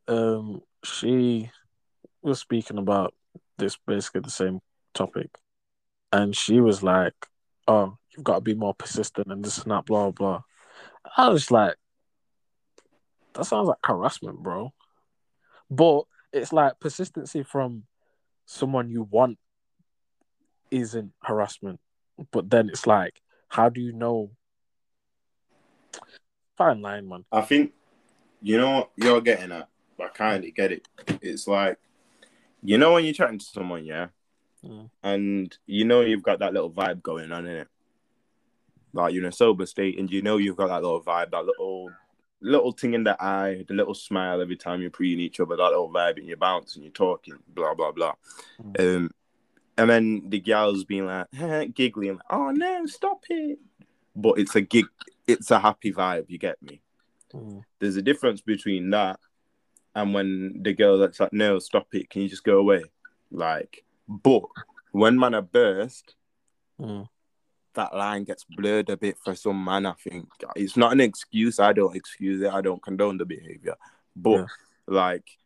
um, 0.09 0.63
she 0.85 1.51
was 2.23 2.41
speaking 2.41 2.79
about 2.79 3.15
this 3.59 3.77
basically 3.87 4.23
the 4.23 4.31
same 4.31 4.61
topic, 4.95 5.39
and 6.13 6.35
she 6.37 6.61
was 6.61 6.83
like, 6.83 7.15
"Oh, 7.69 7.99
you've 8.13 8.25
got 8.25 8.37
to 8.37 8.41
be 8.41 8.55
more 8.55 8.75
persistent 8.75 9.29
and 9.31 9.45
this 9.45 9.59
and 9.59 9.71
that, 9.71 9.87
blah 9.87 10.11
blah." 10.11 10.43
I 11.17 11.29
was 11.29 11.51
like, 11.51 11.77
"That 13.35 13.45
sounds 13.45 13.69
like 13.69 13.79
harassment, 13.85 14.43
bro." 14.43 14.73
But 15.71 16.05
it's 16.33 16.53
like 16.53 16.81
persistency 16.81 17.43
from 17.43 17.85
someone 18.47 18.91
you 18.91 19.03
want 19.05 19.39
isn't 20.71 21.13
harassment, 21.23 21.81
but 22.31 22.51
then 22.51 22.69
it's 22.69 22.87
like, 22.87 23.21
how 23.49 23.69
do 23.69 23.81
you 23.81 23.93
know? 23.93 24.31
Fine 26.57 26.83
line, 26.83 27.09
man. 27.09 27.25
I 27.33 27.41
think 27.43 27.73
you 28.43 28.59
know 28.59 28.71
what 28.77 28.91
you're 28.97 29.21
getting 29.21 29.53
at. 29.53 29.69
I 30.01 30.09
kind 30.09 30.45
of 30.45 30.55
get 30.55 30.73
it. 30.73 30.87
It's 31.23 31.47
like 31.47 31.79
you 32.63 32.79
know 32.79 32.93
when 32.93 33.05
you're 33.05 33.15
chatting 33.15 33.39
to 33.39 33.45
someone, 33.45 33.85
yeah, 33.85 34.09
Mm. 34.65 34.91
and 35.03 35.59
you 35.67 35.85
know 35.87 36.03
you've 36.03 36.23
got 36.23 36.41
that 36.41 36.53
little 36.53 36.71
vibe 36.71 37.03
going 37.03 37.33
on 37.33 37.47
in 37.47 37.57
it. 37.59 37.69
Like 38.93 39.15
you're 39.15 39.23
in 39.23 39.29
a 39.29 39.33
sober 39.33 39.67
state, 39.67 39.99
and 39.99 40.11
you 40.11 40.23
know 40.23 40.37
you've 40.37 40.57
got 40.57 40.69
that 40.69 40.83
little 40.83 41.03
vibe, 41.03 41.31
that 41.31 41.45
little 41.45 41.91
little 42.41 42.73
thing 42.73 42.95
in 42.95 43.05
the 43.05 43.23
eye, 43.23 43.65
the 43.69 43.75
little 43.75 43.95
smile 43.95 44.41
every 44.41 44.57
time 44.57 44.81
you're 44.81 44.91
preying 44.91 45.21
each 45.21 45.41
other, 45.41 45.57
that 45.57 45.63
little 45.63 45.91
vibe, 45.91 46.17
and 46.19 46.27
you're 46.27 46.37
bouncing, 46.37 46.83
you're 46.83 46.93
talking, 46.93 47.35
blah 47.49 47.75
blah 47.75 47.93
blah. 47.93 48.15
Um, 48.79 49.11
and 49.77 49.91
then 49.91 50.23
the 50.29 50.41
gal's 50.41 50.85
being 50.85 51.07
like 51.07 51.27
giggling, 51.75 52.15
like, 52.15 52.27
"Oh 52.31 52.51
no, 52.51 52.87
stop 52.87 53.25
it!" 53.29 53.59
But 54.17 54.39
it's 54.39 54.57
a 54.57 54.61
gig, 54.61 54.87
it's 55.27 55.51
a 55.51 55.61
happy 55.61 55.93
vibe. 55.93 56.27
You 56.29 56.39
get 56.39 56.63
me? 56.63 56.81
Mm. 57.33 57.65
there's 57.79 57.95
a 57.95 58.03
difference 58.03 58.41
between 58.41 58.91
that 58.91 59.21
and 59.95 60.15
when 60.15 60.63
the 60.63 60.73
girl 60.73 60.99
that's 60.99 61.21
like, 61.21 61.33
no, 61.33 61.59
stop 61.59 61.87
it, 61.93 62.11
can 62.11 62.23
you 62.23 62.29
just 62.29 62.45
go 62.45 62.59
away? 62.59 62.85
Like, 63.31 63.85
but 64.09 64.43
when 64.93 65.19
man 65.19 65.35
are 65.35 65.43
burst, 65.43 66.15
Mm. 66.81 67.07
That 67.81 67.97
line 67.97 68.25
gets 68.25 68.45
blurred 68.45 68.91
a 68.91 68.97
bit 68.97 69.17
for 69.25 69.35
some 69.35 69.65
man. 69.65 69.87
I 69.87 69.93
think 69.93 70.29
it's 70.55 70.77
not 70.77 70.93
an 70.93 71.01
excuse. 71.01 71.59
I 71.59 71.73
don't 71.73 71.97
excuse 71.97 72.43
it. 72.43 72.53
I 72.53 72.61
don't 72.61 72.83
condone 72.83 73.17
the 73.17 73.25
behavior, 73.25 73.77
but 74.15 74.41
Yeah. 74.41 74.47
like, 74.87 75.39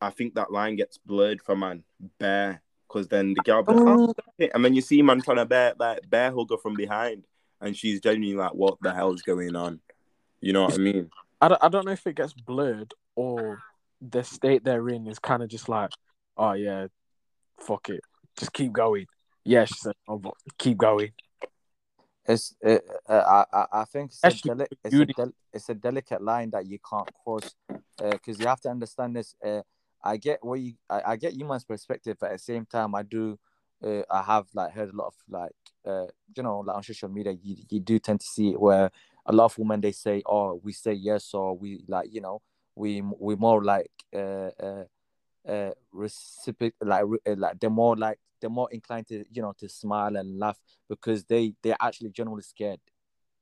I 0.00 0.10
think 0.10 0.34
that 0.34 0.52
line 0.52 0.76
gets 0.76 0.98
blurred 0.98 1.40
for 1.40 1.56
man 1.56 1.82
bare 2.18 2.62
because 2.86 3.08
then 3.08 3.32
the 3.32 3.40
girl, 3.40 3.64
like, 3.66 3.76
"Oh, 3.78 4.08
oh 4.08 4.14
it," 4.36 4.50
and 4.54 4.62
then 4.62 4.74
you 4.74 4.82
see 4.82 5.00
man 5.00 5.22
trying 5.22 5.38
to 5.38 5.46
bear 5.46 5.72
like 5.78 6.08
bear 6.10 6.30
hug 6.30 6.50
her 6.50 6.58
from 6.58 6.74
behind, 6.74 7.24
and 7.62 7.74
she's 7.74 8.00
genuinely 8.00 8.36
like, 8.36 8.52
what 8.54 8.76
the 8.82 8.92
hell's 8.92 9.22
going 9.22 9.56
on? 9.56 9.80
You 10.40 10.52
know 10.52 10.64
what 10.64 10.74
I 10.74 10.78
mean? 10.78 11.10
I 11.40 11.48
don't, 11.48 11.64
I 11.64 11.68
don't 11.68 11.86
know 11.86 11.92
if 11.92 12.06
it 12.06 12.16
gets 12.16 12.34
blurred 12.34 12.92
or 13.14 13.58
the 14.00 14.22
state 14.22 14.62
they're 14.62 14.88
in 14.90 15.06
is 15.06 15.18
kind 15.18 15.42
of 15.42 15.48
just 15.48 15.68
like, 15.68 15.90
oh 16.36 16.52
yeah, 16.52 16.88
fuck 17.58 17.88
it, 17.88 18.02
just 18.38 18.52
keep 18.52 18.72
going. 18.72 19.06
Yeah, 19.44 19.64
she 19.64 19.74
said, 19.74 19.94
oh, 20.06 20.20
keep 20.58 20.76
going. 20.76 21.12
It's 22.28 22.54
it, 22.60 22.84
uh, 23.08 23.44
I 23.52 23.66
I 23.80 23.84
think 23.84 24.10
it's 24.10 24.24
a, 24.24 24.34
deli- 24.34 24.66
it's, 24.84 25.00
a 25.00 25.06
del- 25.06 25.32
it's 25.52 25.68
a 25.68 25.74
delicate 25.74 26.22
line 26.22 26.50
that 26.50 26.66
you 26.66 26.78
can't 26.88 27.08
cross 27.22 27.54
because 27.98 28.40
you 28.40 28.46
have 28.46 28.60
to 28.62 28.68
understand 28.70 29.16
this. 29.16 29.34
Uh, 29.44 29.62
I 30.02 30.16
get 30.16 30.44
what 30.44 30.60
you 30.60 30.74
I, 30.90 31.02
I 31.12 31.16
get 31.16 31.34
you 31.34 31.44
man's 31.44 31.64
perspective, 31.64 32.16
but 32.20 32.26
at 32.30 32.32
the 32.34 32.38
same 32.38 32.66
time, 32.66 32.94
I 32.94 33.02
do 33.02 33.38
uh, 33.84 34.02
I 34.10 34.22
have 34.22 34.46
like 34.54 34.72
heard 34.72 34.92
a 34.92 34.96
lot 34.96 35.08
of 35.08 35.14
like 35.28 35.52
uh 35.86 36.06
you 36.36 36.42
know 36.42 36.60
like 36.60 36.76
on 36.76 36.82
social 36.82 37.08
media, 37.08 37.32
you 37.42 37.56
you 37.68 37.80
do 37.80 37.98
tend 37.98 38.20
to 38.20 38.26
see 38.26 38.50
it 38.50 38.60
where 38.60 38.90
a 39.26 39.32
lot 39.32 39.46
of 39.46 39.58
women 39.58 39.80
they 39.80 39.92
say, 39.92 40.22
oh, 40.26 40.60
we 40.62 40.72
say 40.72 40.92
yes 40.92 41.32
or 41.34 41.56
we 41.56 41.84
like 41.88 42.12
you 42.12 42.20
know 42.20 42.40
we 42.74 43.02
we 43.18 43.36
more 43.36 43.62
like 43.62 43.90
uh 44.14 44.50
uh 44.60 44.84
uh 45.48 45.70
recipient 45.92 46.74
like 46.80 47.04
re- 47.06 47.18
uh, 47.26 47.34
like 47.36 47.58
they're 47.60 47.70
more 47.70 47.96
like 47.96 48.18
they're 48.40 48.50
more 48.50 48.68
inclined 48.72 49.06
to 49.06 49.24
you 49.32 49.42
know 49.42 49.54
to 49.58 49.68
smile 49.68 50.16
and 50.16 50.38
laugh 50.38 50.58
because 50.88 51.24
they 51.24 51.54
they're 51.62 51.76
actually 51.80 52.10
generally 52.10 52.42
scared 52.42 52.80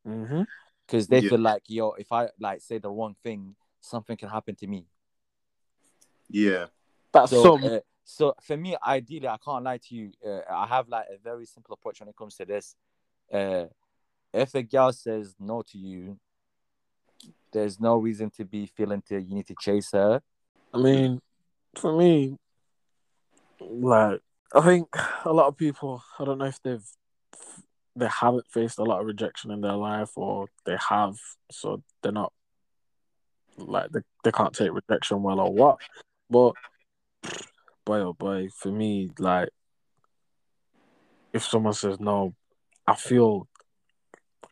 Mm-hmm. 0.07 0.43
because 0.87 1.09
they 1.09 1.23
Yeah. 1.23 1.31
feel 1.31 1.41
like 1.41 1.63
yo, 1.67 1.93
if 1.93 2.13
I 2.13 2.29
like 2.39 2.61
say 2.61 2.79
the 2.79 2.91
wrong 2.91 3.17
thing, 3.23 3.57
something 3.81 4.17
can 4.17 4.29
happen 4.29 4.55
to 4.57 4.67
me. 4.67 4.87
Yeah. 6.29 6.67
That's 7.13 7.31
So, 7.31 7.43
so. 7.43 7.59
uh, 7.59 7.81
so 8.05 8.35
for 8.43 8.57
me, 8.57 8.77
ideally, 8.87 9.29
I 9.29 9.39
can't 9.43 9.65
lie 9.65 9.79
to 9.79 9.95
you. 9.95 10.13
Uh, 10.25 10.41
I 10.51 10.67
have 10.67 10.89
like 10.89 11.07
a 11.11 11.17
very 11.23 11.47
simple 11.47 11.73
approach 11.73 12.01
when 12.01 12.09
it 12.11 12.17
comes 12.17 12.37
to 12.37 12.45
this. 12.45 12.77
Uh, 13.33 13.65
if 14.33 14.55
a 14.55 14.63
girl 14.63 14.93
says 14.93 15.35
no 15.41 15.63
to 15.63 15.79
you, 15.79 16.19
there's 17.53 17.81
no 17.81 17.97
reason 17.97 18.31
to 18.31 18.45
be 18.45 18.67
feeling 18.67 19.03
to 19.09 19.19
you 19.21 19.35
need 19.37 19.47
to 19.47 19.55
chase 19.59 19.93
her. 19.93 20.21
I 20.75 20.79
mean, 20.79 21.21
for 21.79 21.97
me, 21.97 22.37
like 23.61 24.21
I 24.55 24.61
think 24.61 24.89
a 25.25 25.33
lot 25.33 25.49
of 25.49 25.57
people. 25.57 26.03
I 26.19 26.25
don't 26.25 26.39
know 26.39 26.47
if 26.47 26.61
they've 26.63 26.87
they 27.97 28.09
haven't 28.09 28.47
faced 28.51 28.79
a 28.79 28.85
lot 28.85 29.01
of 29.01 29.07
rejection 29.07 29.51
in 29.51 29.61
their 29.61 29.75
life, 29.75 30.11
or 30.17 30.49
they 30.67 30.77
have, 30.89 31.17
so 31.51 31.83
they're 32.03 32.13
not 32.13 32.33
like 33.57 33.91
they, 33.91 34.01
they 34.25 34.33
can't 34.33 34.53
take 34.53 34.73
rejection 34.73 35.23
well 35.23 35.41
or 35.41 35.53
what. 35.53 35.79
But 36.29 36.55
boy, 37.85 38.01
oh 38.01 38.13
boy, 38.13 38.49
for 38.57 38.71
me, 38.71 39.11
like 39.19 39.51
if 41.33 41.45
someone 41.45 41.75
says 41.75 42.01
no, 42.01 42.35
I 42.87 42.95
feel 42.95 43.49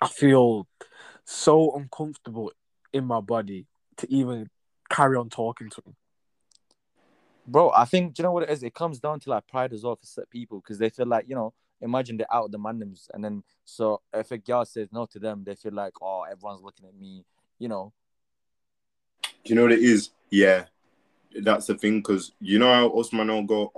I 0.00 0.08
feel 0.08 0.66
so 1.24 1.76
uncomfortable 1.76 2.52
in 2.92 3.04
my 3.04 3.20
body 3.20 3.66
to 3.98 4.12
even 4.12 4.48
carry 4.90 5.16
on 5.16 5.30
talking 5.30 5.70
to 5.70 5.82
him. 5.87 5.96
Bro, 7.46 7.72
I 7.74 7.85
think 7.85 8.14
do 8.14 8.22
you 8.22 8.24
know 8.24 8.33
what 8.33 8.44
it 8.44 8.50
is? 8.50 8.62
It 8.62 8.74
comes 8.74 9.00
down 9.00 9.20
to 9.20 9.31
like 9.31 9.46
pride 9.48 9.72
as 9.72 9.83
well 9.83 9.96
for 9.96 10.07
certain 10.07 10.31
people 10.31 10.61
because 10.61 10.78
they 10.78 10.90
feel 10.90 11.07
like 11.07 11.28
you 11.28 11.35
know, 11.35 11.52
imagine 11.81 12.16
they're 12.16 12.33
out 12.33 12.46
of 12.46 12.52
the 12.52 12.59
mandems, 12.59 13.09
and 13.12 13.24
then 13.24 13.42
so 13.64 14.00
if 14.12 14.31
a 14.31 14.38
girl 14.38 14.64
says 14.64 14.88
no 14.92 15.07
to 15.07 15.18
them, 15.18 15.42
they 15.44 15.55
feel 15.55 15.72
like 15.72 15.94
oh, 16.00 16.22
everyone's 16.31 16.62
looking 16.62 16.87
at 16.87 16.94
me, 16.94 17.24
you 17.59 17.68
know. 17.68 17.92
Do 19.22 19.31
you 19.44 19.55
know 19.57 19.62
what 19.62 19.72
it 19.72 19.81
is? 19.81 20.11
Yeah, 20.31 20.66
that's 21.40 21.66
the 21.66 21.76
thing 21.76 21.98
because 21.98 22.33
you 22.40 22.59
know 22.59 22.72
how 22.72 22.88
Osman 22.90 23.46
go 23.46 23.72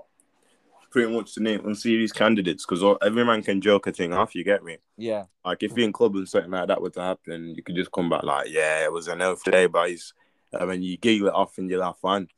pretty 0.95 1.13
much 1.13 1.35
to 1.35 1.43
name 1.43 1.67
unserious 1.67 2.13
candidates 2.13 2.65
because 2.65 2.97
every 3.03 3.25
man 3.25 3.43
can 3.43 3.61
joke 3.61 3.89
a 3.89 3.93
thing 3.93 4.13
off. 4.13 4.33
You 4.33 4.45
get 4.45 4.63
me? 4.63 4.77
Yeah, 4.97 5.25
Like 5.45 5.65
if 5.65 5.73
you're 5.77 5.87
in 5.87 5.93
club 5.93 6.15
and 6.15 6.29
something 6.29 6.53
like 6.53 6.69
that 6.69 6.81
were 6.81 6.91
to 6.91 7.01
happen, 7.01 7.53
you 7.57 7.65
could 7.65 7.75
just 7.75 7.91
come 7.91 8.09
back 8.09 8.23
like, 8.23 8.47
yeah, 8.49 8.85
it 8.85 8.93
was 8.93 9.09
an 9.09 9.21
elf 9.21 9.43
today, 9.43 9.67
boys. 9.67 10.15
I 10.57 10.65
mean, 10.65 10.83
you 10.83 10.97
giggle 10.97 11.27
it 11.27 11.35
off 11.35 11.59
and 11.59 11.69
you 11.69 11.79
laugh 11.79 11.99
fun. 11.99 12.29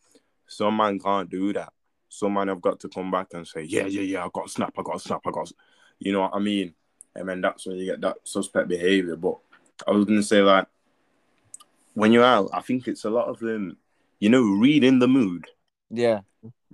Some 0.47 0.77
man 0.77 0.99
can't 0.99 1.29
do 1.31 1.53
that. 1.53 1.73
Some 2.09 2.35
man 2.35 2.49
have 2.49 2.61
got 2.61 2.81
to 2.81 2.89
come 2.89 3.11
back 3.11 3.29
and 3.35 3.47
say, 3.47 3.63
yeah, 3.63 3.87
yeah, 3.87 4.03
yeah, 4.03 4.25
I 4.25 4.29
got 4.33 4.47
a 4.47 4.49
snap, 4.49 4.75
I 4.79 4.83
got 4.83 4.97
a 4.97 5.01
snap, 5.01 5.21
I 5.27 5.31
got, 5.31 5.51
you 5.99 6.13
know 6.13 6.23
what 6.23 6.35
I 6.35 6.39
mean? 6.39 6.75
And 7.15 7.29
then 7.29 7.41
that's 7.41 7.67
when 7.67 7.77
you 7.77 7.87
get 7.87 8.01
that 8.03 8.17
suspect 8.25 8.69
behavior. 8.69 9.17
But 9.17 9.39
I 9.87 9.91
was 9.91 10.05
gonna 10.05 10.23
say 10.23 10.43
like, 10.43 10.67
when 11.95 12.13
you're 12.13 12.25
out, 12.25 12.51
I 12.53 12.61
think 12.61 12.87
it's 12.89 13.05
a 13.05 13.11
lot 13.11 13.29
of 13.29 13.39
them, 13.39 13.79
you 14.21 14.29
know, 14.29 14.43
reading 14.43 14.99
the 14.99 15.09
mood. 15.09 15.47
yeah, 15.91 16.21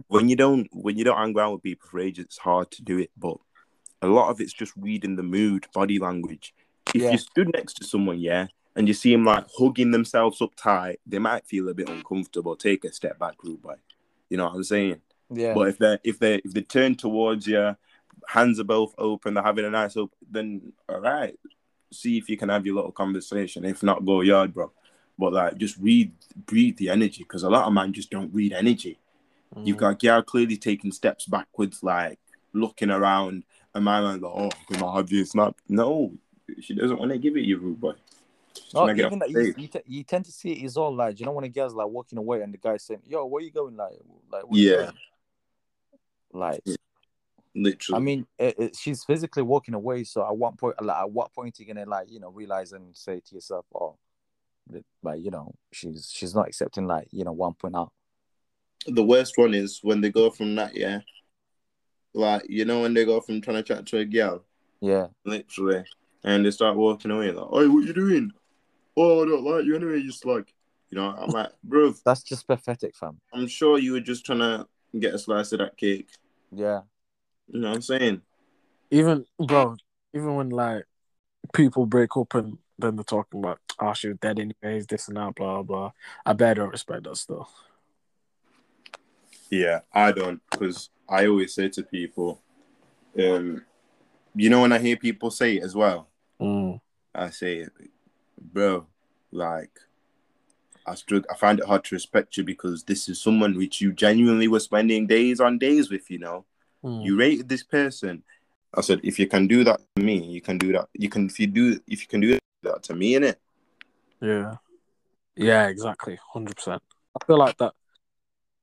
When 0.08 0.28
you 0.28 0.37
don't, 0.37 0.68
when 0.72 0.96
you 0.96 1.04
don't 1.04 1.16
hang 1.16 1.37
around 1.37 1.52
with 1.52 1.62
people 1.62 1.88
for 1.88 2.00
ages, 2.00 2.24
it's 2.26 2.38
hard 2.38 2.70
to 2.72 2.82
do 2.82 2.98
it. 2.98 3.11
But 3.16 3.37
a 4.02 4.08
lot 4.08 4.30
of 4.30 4.40
it's 4.40 4.52
just 4.52 4.72
reading 4.76 5.16
the 5.16 5.22
mood, 5.22 5.66
body 5.72 5.98
language. 5.98 6.54
If 6.94 7.02
Yeah. 7.02 7.12
you 7.12 7.18
stood 7.18 7.50
next 7.52 7.74
to 7.74 7.85
someone, 7.85 8.18
yeah, 8.18 8.48
and 8.74 8.88
you 8.88 8.94
see 8.94 9.12
them 9.12 9.24
like 9.24 9.46
hugging 9.58 9.90
themselves 9.90 10.40
up 10.40 10.54
tight, 10.56 11.00
they 11.06 11.18
might 11.18 11.46
feel 11.46 11.68
a 11.68 11.74
bit 11.74 11.88
uncomfortable. 11.88 12.56
Take 12.56 12.85
a 12.85 12.92
step 12.92 13.18
back, 13.18 13.37
boy. 13.38 13.74
You 14.28 14.38
know 14.38 14.46
what 14.46 14.54
I'm 14.54 14.64
saying? 14.64 15.00
yeah. 15.30 15.54
But 15.54 15.68
if 15.68 15.78
they 15.78 15.98
if 16.04 16.18
they 16.18 16.37
if 16.37 16.52
they 16.52 16.62
turn 16.62 16.94
towards 16.94 17.46
you, 17.46 17.76
hands 18.28 18.61
are 18.61 18.64
both 18.64 18.94
open, 18.98 19.35
they're 19.35 19.42
having 19.42 19.64
a 19.64 19.70
nice 19.70 19.96
open, 19.96 20.16
then 20.30 20.72
all 20.88 21.00
right, 21.00 21.38
see 21.90 22.18
if 22.18 22.28
you 22.28 22.37
can 22.37 22.48
have 22.48 22.66
your 22.66 22.76
little 22.76 22.92
conversation. 22.92 23.64
If 23.64 23.82
not, 23.82 24.04
go 24.04 24.20
yard, 24.20 24.54
bro. 24.54 24.72
But 25.18 25.32
like, 25.32 25.58
just 25.58 25.76
read, 25.78 26.12
breathe 26.46 26.78
the 26.78 26.88
energy, 26.88 27.22
because 27.22 27.42
a 27.42 27.50
lot 27.50 27.66
of 27.66 27.72
men 27.72 27.92
just 27.92 28.11
don't 28.11 28.32
read 28.32 28.52
energy. 28.52 28.98
Mm. 29.54 29.66
You've 29.66 29.76
got 29.76 29.98
Gyar 30.00 30.24
clearly 30.24 30.56
taking 30.56 30.92
steps 30.92 31.26
backwards, 31.26 31.82
like 31.82 32.18
looking 32.52 32.90
around, 32.90 33.44
and 33.74 33.85
my 33.85 34.00
man's 34.00 34.22
like, 34.22 34.32
"Oh, 34.35 34.50
can 34.68 34.82
I 34.82 34.96
have 34.96 35.08
this 35.08 35.30
snap?" 35.30 35.56
No, 35.68 36.12
she 36.61 36.74
doesn't 36.74 36.98
want 36.98 37.12
to 37.12 37.18
give 37.18 37.37
it 37.37 37.44
you, 37.44 37.58
rude 37.58 37.80
boy. 37.80 37.94
No, 38.74 38.80
oh, 38.82 38.86
get 38.86 39.06
even 39.06 39.18
that 39.18 39.30
you, 39.30 39.54
you, 39.56 39.68
te- 39.68 39.82
you 39.86 40.02
tend 40.02 40.24
to 40.24 40.32
see 40.32 40.52
it 40.52 40.64
is 40.64 40.76
all 40.76 40.94
like, 40.94 41.20
you 41.20 41.26
know, 41.26 41.32
when 41.32 41.44
a 41.44 41.48
girl's 41.48 41.74
like 41.74 41.88
walking 41.88 42.18
away 42.18 42.42
and 42.42 42.52
the 42.52 42.58
guy's 42.58 42.84
saying, 42.84 43.02
"Yo, 43.06 43.24
where 43.26 43.42
you 43.42 43.50
going?" 43.50 43.76
Like, 43.76 43.92
like, 44.30 44.42
where 44.44 44.60
Yeah. 44.60 44.90
Like, 46.32 46.62
Literally. 47.54 47.96
I 47.96 48.00
mean, 48.00 48.26
it, 48.38 48.54
it, 48.58 48.76
she's 48.76 49.04
physically 49.04 49.42
walking 49.42 49.74
away. 49.74 50.04
So 50.04 50.26
at 50.26 50.34
what 50.34 50.56
point, 50.56 50.82
like, 50.82 50.96
at 50.96 51.10
what 51.10 51.34
point 51.34 51.58
are 51.58 51.62
you 51.62 51.74
gonna 51.74 51.88
like, 51.88 52.10
you 52.10 52.18
know, 52.18 52.30
realize 52.30 52.72
and 52.72 52.96
say 52.96 53.20
to 53.20 53.34
yourself, 53.34 53.66
"Oh, 53.74 53.98
like, 55.02 55.20
you 55.20 55.30
know, 55.30 55.52
she's 55.70 56.10
she's 56.10 56.34
not 56.34 56.48
accepting 56.48 56.86
like, 56.86 57.08
you 57.10 57.24
know, 57.24 57.32
one 57.32 57.52
point 57.54 57.76
out." 57.76 57.92
the 58.86 59.02
worst 59.02 59.38
one 59.38 59.54
is 59.54 59.80
when 59.82 60.00
they 60.00 60.10
go 60.10 60.30
from 60.30 60.54
that, 60.56 60.74
yeah. 60.76 61.00
Like, 62.14 62.42
you 62.48 62.64
know, 62.64 62.82
when 62.82 62.94
they 62.94 63.04
go 63.04 63.20
from 63.20 63.40
trying 63.40 63.56
to 63.56 63.62
chat 63.62 63.86
to 63.86 63.98
a 63.98 64.04
girl, 64.04 64.44
Yeah, 64.80 65.08
literally, 65.24 65.84
and 66.24 66.44
they 66.44 66.50
start 66.50 66.76
walking 66.76 67.10
away, 67.10 67.30
like, 67.30 67.48
"Hey, 67.52 67.68
what 67.68 67.84
you 67.84 67.92
doing? 67.92 68.32
Oh, 68.96 69.22
I 69.22 69.26
don't 69.26 69.44
like 69.44 69.64
you 69.64 69.76
anyway." 69.76 70.02
Just 70.02 70.24
like, 70.24 70.52
you 70.90 70.98
know, 70.98 71.14
I'm 71.16 71.31
like, 71.31 71.50
bro, 71.64 71.94
that's 72.05 72.22
just 72.22 72.46
pathetic, 72.46 72.96
fam. 72.96 73.18
I'm 73.33 73.46
sure 73.46 73.78
you 73.78 73.92
were 73.92 74.00
just 74.00 74.24
trying 74.24 74.40
to 74.40 74.66
get 74.98 75.14
a 75.14 75.18
slice 75.18 75.52
of 75.52 75.59
that 75.61 75.76
cake. 75.76 76.09
Yeah, 76.50 76.83
You 77.48 77.61
know 77.61 77.68
what 77.70 77.76
I'm 77.76 77.83
saying? 77.83 78.22
even 78.90 79.24
bro, 79.38 79.76
even 80.14 80.37
when 80.37 80.50
like 80.50 80.85
people 81.55 81.87
break 81.87 82.16
up 82.16 82.35
and 82.35 82.59
then 82.78 82.96
they're 82.96 83.05
talking 83.05 83.40
about, 83.40 83.59
oh, 83.81 83.94
she 83.94 84.09
was 84.09 84.18
dead 84.18 84.38
anyways, 84.38 84.87
this 84.87 85.09
and 85.09 85.16
that, 85.16 85.35
blah 85.35 85.62
blah. 85.62 85.92
I 86.26 86.35
bet 86.35 86.50
I 86.50 86.55
don't 86.55 86.70
respect 86.70 87.05
that 87.05 87.16
still. 87.16 87.48
Yeah, 89.50 89.81
I 89.92 90.12
don't, 90.12 90.40
because 90.50 90.90
I 91.09 91.26
always 91.26 91.55
say 91.55 91.68
to 91.70 91.83
people, 91.83 92.40
um, 93.18 93.62
you 94.35 94.48
know, 94.48 94.62
when 94.62 94.72
I 94.72 94.78
hear 94.78 94.96
people 94.96 95.31
say 95.31 95.57
it 95.57 95.62
as 95.62 95.74
well, 95.74 96.09
Mm. 96.40 96.81
I 97.14 97.31
say, 97.31 97.66
bro, 98.42 98.87
like, 99.31 99.70
I 100.87 100.94
struggle. 100.94 101.28
I 101.31 101.37
find 101.37 101.61
it 101.61 101.66
hard 101.66 101.85
to 101.85 101.94
respect 101.94 102.37
you 102.37 102.44
because 102.44 102.83
this 102.85 103.09
is 103.09 103.22
someone 103.22 103.57
which 103.57 103.81
you 103.81 103.92
genuinely 103.92 104.48
were 104.48 104.61
spending 104.61 105.07
days 105.07 105.40
on 105.40 105.59
days 105.59 105.90
with. 105.90 106.11
You 106.11 106.18
know, 106.18 106.44
Mm. 106.85 107.05
you 107.05 107.16
rated 107.16 107.48
this 107.48 107.62
person. 107.62 108.24
I 108.74 108.81
said, 108.81 109.00
if 109.05 109.18
you 109.18 109.28
can 109.28 109.46
do 109.46 109.62
that 109.64 109.81
to 109.94 110.02
me, 110.02 110.24
you 110.24 110.40
can 110.40 110.59
do 110.59 110.72
that. 110.72 110.88
You 110.94 111.09
can 111.09 111.26
if 111.26 111.38
you 111.38 111.46
do 111.46 111.78
if 111.87 112.00
you 112.00 112.09
can 112.09 112.20
do 112.20 112.38
that 112.62 112.83
to 112.85 112.94
me, 112.94 113.14
in 113.14 113.22
it. 113.22 113.40
Yeah, 114.20 114.57
yeah, 115.37 115.68
exactly, 115.68 116.18
hundred 116.33 116.57
percent. 116.57 116.83
I 117.14 117.24
feel 117.24 117.38
like 117.38 117.57
that 117.59 117.74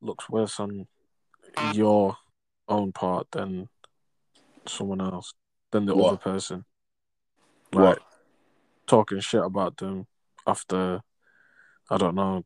looks 0.02 0.30
worse 0.30 0.60
on 0.60 0.88
your 1.74 2.18
own 2.68 2.92
part 2.92 3.32
than 3.32 3.70
someone 4.68 5.02
else, 5.02 5.34
than 5.72 5.86
the 5.86 5.96
What? 5.96 6.08
other 6.08 6.18
person. 6.18 6.66
Like 7.72 8.00
What? 8.00 8.04
Talking 8.90 9.20
shit 9.20 9.44
about 9.44 9.78
them 9.78 10.08
after, 10.46 11.02
I 11.90 11.98
don't 11.98 12.16
know, 12.16 12.44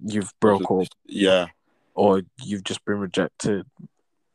you've 0.00 0.32
broke 0.40 0.70
up 0.70 0.88
Yeah, 1.04 1.48
or 1.94 2.22
you've 2.42 2.64
just 2.64 2.84
been 2.84 2.98
rejected. 2.98 3.66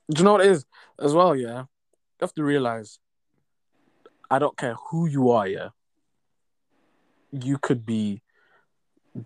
Do 0.10 0.20
you 0.20 0.24
know 0.24 0.34
what 0.34 0.46
it 0.46 0.52
is 0.52 0.66
as 1.00 1.14
well? 1.14 1.36
Yeah, 1.36 1.60
you 1.60 2.22
have 2.22 2.34
to 2.36 2.44
realize. 2.44 3.00
I 4.30 4.40
don't 4.40 4.58
care 4.58 4.76
who 4.90 5.08
you 5.08 5.32
are. 5.32 5.48
Yeah, 5.48 5.70
you 7.32 7.58
could 7.58 7.86
be 7.86 8.22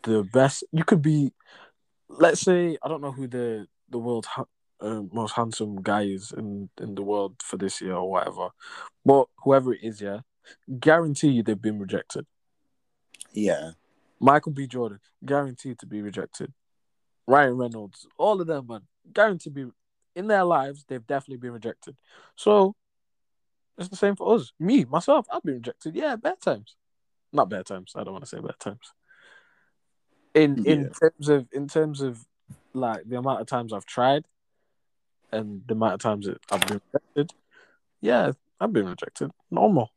the 0.03 0.23
best. 0.23 0.63
You 0.71 0.83
could 0.83 1.01
be, 1.01 1.33
let's 2.09 2.41
say, 2.41 2.77
I 2.83 2.87
don't 2.87 3.01
know 3.01 3.11
who 3.11 3.27
the 3.27 3.67
the 3.89 3.99
world 3.99 4.25
ha- 4.25 4.45
uh, 4.79 5.01
most 5.11 5.33
handsome 5.33 5.81
guy 5.81 6.03
is 6.03 6.31
in 6.31 6.69
in 6.79 6.95
the 6.95 7.03
world 7.03 7.35
for 7.41 7.57
this 7.57 7.81
year 7.81 7.95
or 7.95 8.09
whatever, 8.09 8.49
but 9.05 9.27
whoever 9.43 9.73
it 9.73 9.79
is, 9.83 10.01
yeah, 10.01 10.19
guarantee 10.79 11.29
you 11.29 11.43
they've 11.43 11.61
been 11.61 11.79
rejected. 11.79 12.25
yeah, 13.33 13.71
Michael 14.19 14.51
B. 14.51 14.67
Jordan, 14.67 14.99
guaranteed 15.25 15.79
to 15.79 15.85
be 15.85 16.01
rejected. 16.01 16.53
Ryan 17.27 17.57
Reynolds, 17.57 18.07
all 18.17 18.39
of 18.39 18.47
them, 18.47 18.67
man, 18.67 18.81
guaranteed 19.13 19.55
to 19.55 19.65
be 19.65 19.71
in 20.15 20.27
their 20.27 20.43
lives. 20.43 20.85
They've 20.87 21.05
definitely 21.05 21.37
been 21.37 21.51
rejected. 21.51 21.95
So 22.35 22.75
it's 23.77 23.89
the 23.89 23.95
same 23.95 24.15
for 24.15 24.35
us. 24.35 24.51
Me, 24.59 24.85
myself, 24.85 25.27
I've 25.31 25.43
been 25.43 25.55
rejected. 25.55 25.95
Yeah, 25.95 26.15
bad 26.15 26.41
times, 26.41 26.75
not 27.31 27.49
bad 27.49 27.65
times. 27.65 27.93
I 27.95 28.03
don't 28.03 28.13
want 28.13 28.23
to 28.23 28.29
say 28.29 28.39
bad 28.39 28.59
times. 28.59 28.93
In 30.33 30.65
in 30.65 30.91
terms 30.91 31.29
of 31.29 31.47
in 31.51 31.67
terms 31.67 32.01
of 32.01 32.25
like 32.73 33.03
the 33.07 33.17
amount 33.17 33.41
of 33.41 33.47
times 33.47 33.73
I've 33.73 33.85
tried, 33.85 34.23
and 35.31 35.61
the 35.67 35.73
amount 35.73 35.95
of 35.95 35.99
times 35.99 36.25
that 36.25 36.39
I've 36.51 36.65
been 36.67 36.81
rejected. 36.93 37.33
Yeah, 38.01 38.31
I've 38.59 38.73
been 38.73 38.87
rejected. 38.87 39.31
Normal. 39.51 39.91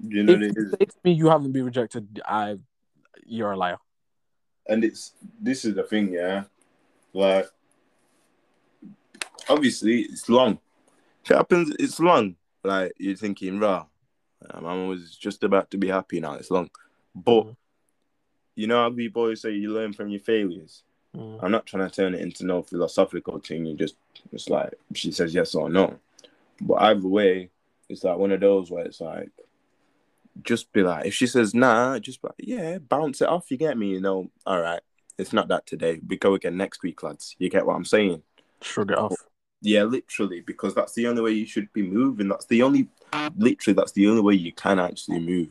You 0.00 0.22
know 0.22 0.32
If 0.34 0.40
you 0.40 0.48
is. 0.64 0.70
say 0.72 0.84
to 0.86 0.96
me 1.04 1.12
you 1.12 1.28
haven't 1.28 1.52
been 1.52 1.64
rejected, 1.64 2.20
I 2.26 2.56
you're 3.26 3.52
a 3.52 3.56
liar. 3.56 3.78
and 4.68 4.84
it's 4.84 5.12
this 5.40 5.64
is 5.64 5.74
the 5.74 5.82
thing, 5.82 6.12
yeah. 6.12 6.44
Like, 7.12 7.46
obviously, 9.48 10.02
it's 10.02 10.28
long. 10.28 10.58
It 11.28 11.34
happens. 11.34 11.74
It's 11.78 12.00
long. 12.00 12.36
Like 12.64 12.92
you're 12.98 13.16
thinking, 13.16 13.58
raw. 13.58 13.86
My 14.54 14.60
mum 14.60 14.88
was 14.88 15.16
just 15.16 15.42
about 15.42 15.70
to 15.72 15.78
be 15.78 15.88
happy 15.88 16.20
now. 16.20 16.34
It's 16.34 16.50
long, 16.50 16.70
but 17.14 17.44
Mm. 17.44 17.56
you 18.54 18.66
know 18.66 18.82
how 18.82 18.90
people 18.90 19.22
always 19.22 19.40
say 19.40 19.52
you 19.52 19.70
learn 19.72 19.92
from 19.92 20.08
your 20.10 20.20
failures. 20.20 20.84
Mm. 21.16 21.38
I'm 21.42 21.50
not 21.50 21.66
trying 21.66 21.88
to 21.88 21.94
turn 21.94 22.14
it 22.14 22.20
into 22.20 22.44
no 22.46 22.62
philosophical 22.62 23.38
thing. 23.40 23.66
You 23.66 23.76
just 23.76 23.96
it's 24.32 24.48
like 24.48 24.74
she 24.94 25.10
says 25.12 25.34
yes 25.34 25.54
or 25.54 25.68
no. 25.68 25.98
But 26.60 26.74
either 26.82 27.06
way, 27.08 27.50
it's 27.88 28.04
like 28.04 28.16
one 28.18 28.32
of 28.32 28.40
those 28.40 28.70
where 28.70 28.84
it's 28.84 29.00
like 29.00 29.30
just 30.42 30.72
be 30.72 30.82
like 30.82 31.06
if 31.06 31.14
she 31.14 31.26
says 31.26 31.54
nah, 31.54 31.98
just 31.98 32.22
be 32.22 32.28
like, 32.28 32.34
yeah, 32.38 32.78
bounce 32.78 33.20
it 33.20 33.28
off. 33.28 33.50
You 33.50 33.56
get 33.56 33.78
me? 33.78 33.90
You 33.90 34.00
know, 34.00 34.30
all 34.46 34.60
right. 34.60 34.80
It's 35.18 35.32
not 35.32 35.48
that 35.48 35.66
today. 35.66 36.00
We 36.06 36.16
go 36.16 36.34
again 36.34 36.56
next 36.56 36.82
week, 36.82 37.02
lads. 37.02 37.34
You 37.38 37.50
get 37.50 37.66
what 37.66 37.74
I'm 37.74 37.84
saying? 37.84 38.22
Shrug 38.62 38.92
it 38.92 38.98
off. 38.98 39.14
Yeah, 39.60 39.82
literally, 39.82 40.40
because 40.40 40.74
that's 40.74 40.94
the 40.94 41.08
only 41.08 41.22
way 41.22 41.32
you 41.32 41.44
should 41.44 41.72
be 41.72 41.82
moving. 41.82 42.28
That's 42.28 42.46
the 42.46 42.62
only, 42.62 42.88
literally, 43.36 43.74
that's 43.74 43.90
the 43.92 44.06
only 44.06 44.22
way 44.22 44.34
you 44.34 44.52
can 44.52 44.78
actually 44.78 45.18
move. 45.18 45.48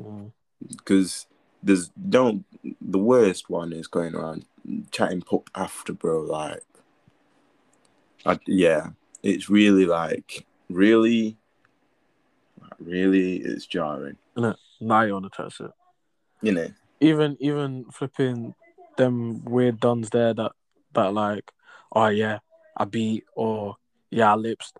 Mm. 0.00 0.32
Because 0.66 1.26
there's 1.62 1.90
don't 2.08 2.44
the 2.80 2.98
worst 2.98 3.50
one 3.50 3.74
is 3.74 3.86
going 3.86 4.14
around 4.14 4.46
chatting 4.90 5.20
pup 5.20 5.50
after, 5.54 5.92
bro. 5.92 6.22
Like, 6.22 6.62
I, 8.24 8.38
yeah, 8.46 8.88
it's 9.22 9.50
really 9.50 9.84
like 9.84 10.46
really, 10.70 11.36
really, 12.80 13.36
it's 13.36 13.66
jarring, 13.66 14.16
Now 14.36 15.02
you 15.02 15.12
want 15.12 15.24
to 15.24 15.30
touch 15.30 15.60
it. 15.60 15.70
you 16.42 16.52
know. 16.52 16.68
Even 17.00 17.36
even 17.40 17.86
flipping 17.90 18.54
them 18.96 19.44
weird 19.44 19.80
duns 19.80 20.10
there 20.10 20.34
that 20.34 20.52
that 20.94 21.14
like, 21.14 21.50
oh 21.94 22.08
yeah, 22.08 22.38
I 22.76 22.84
beat 22.84 23.24
or 23.34 23.76
yeah, 24.10 24.32
I 24.32 24.36
lips. 24.36 24.72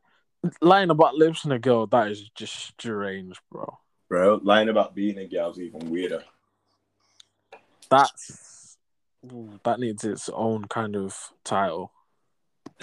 Lying 0.61 0.91
about 0.91 1.15
lips 1.15 1.45
in 1.45 1.53
a 1.53 1.59
girl, 1.59 1.87
that 1.89 2.09
is 2.09 2.31
just 2.35 2.55
strange, 2.55 3.39
bro. 3.51 3.79
Bro, 4.09 4.41
lying 4.43 4.69
about 4.69 4.95
being 4.95 5.19
a 5.19 5.27
girl's 5.27 5.61
even 5.61 5.91
weirder. 5.91 6.25
That's 7.91 8.77
that 9.65 9.81
needs 9.81 10.05
its 10.05 10.29
own 10.31 10.65
kind 10.65 10.97
of 10.97 11.17
title. 11.45 11.93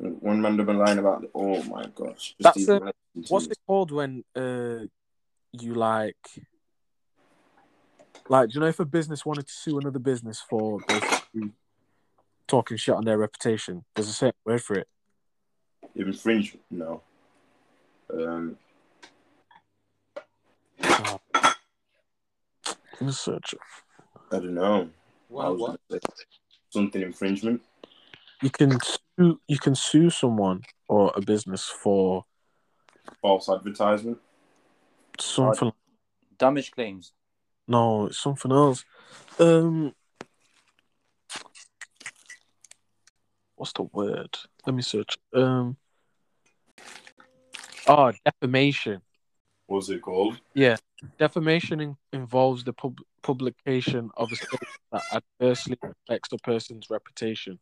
One 0.00 0.40
man 0.40 0.56
been 0.56 0.78
lying 0.78 0.98
about. 0.98 1.26
Oh 1.34 1.62
my 1.64 1.84
gosh, 1.94 2.34
That's 2.40 2.66
a- 2.68 2.92
What's 3.28 3.46
it 3.46 3.58
called 3.66 3.90
when 3.90 4.24
uh 4.34 4.86
you 5.52 5.74
like 5.74 6.16
like 8.28 8.48
do 8.48 8.54
you 8.54 8.60
know 8.60 8.68
if 8.68 8.80
a 8.80 8.84
business 8.84 9.26
wanted 9.26 9.46
to 9.46 9.52
sue 9.52 9.78
another 9.78 9.98
business 9.98 10.40
for 10.40 10.78
basically 10.88 11.50
talking 12.46 12.78
shit 12.78 12.94
on 12.94 13.04
their 13.04 13.18
reputation? 13.18 13.84
There's 13.94 14.08
a 14.08 14.12
certain 14.14 14.38
word 14.46 14.62
for 14.62 14.76
it. 14.76 14.88
infringement? 15.94 16.64
No. 16.70 17.02
Um, 18.12 18.56
Let 20.78 21.20
me. 23.02 23.12
I 24.32 24.36
don't 24.38 24.54
know. 24.54 24.82
I 24.82 24.88
What? 25.28 25.52
was 25.52 25.60
what? 25.60 25.80
say 25.90 25.98
something 26.70 27.02
infringement. 27.02 27.60
You 28.42 28.50
can 28.50 28.78
sue 28.80 29.40
you 29.46 29.58
can 29.58 29.74
sue 29.74 30.08
someone 30.10 30.62
or 30.88 31.12
a 31.14 31.20
business 31.20 31.66
for 31.68 32.24
false 33.20 33.48
advertisement. 33.48 34.18
something 35.18 35.72
Damage 36.38 36.70
claims. 36.70 37.12
no, 37.68 38.06
it's 38.06 38.18
something 38.18 38.50
else. 38.50 38.84
Um 39.38 39.94
what's 43.56 43.74
the 43.74 43.82
word? 43.82 44.36
Let 44.66 44.74
me 44.74 44.82
search. 44.82 45.18
Um 45.34 45.76
Oh, 47.86 48.12
defamation. 48.24 49.02
What's 49.66 49.88
it 49.88 50.00
called? 50.00 50.38
Yeah, 50.54 50.76
defamation 51.18 51.80
in- 51.80 51.96
involves 52.12 52.64
the 52.64 52.72
pub- 52.72 53.00
publication 53.22 54.10
of 54.16 54.30
a 54.32 54.36
statement 54.36 54.62
that 54.92 55.02
adversely 55.40 55.76
affects 55.82 56.32
a 56.32 56.38
person's 56.38 56.88
reputation. 56.90 57.58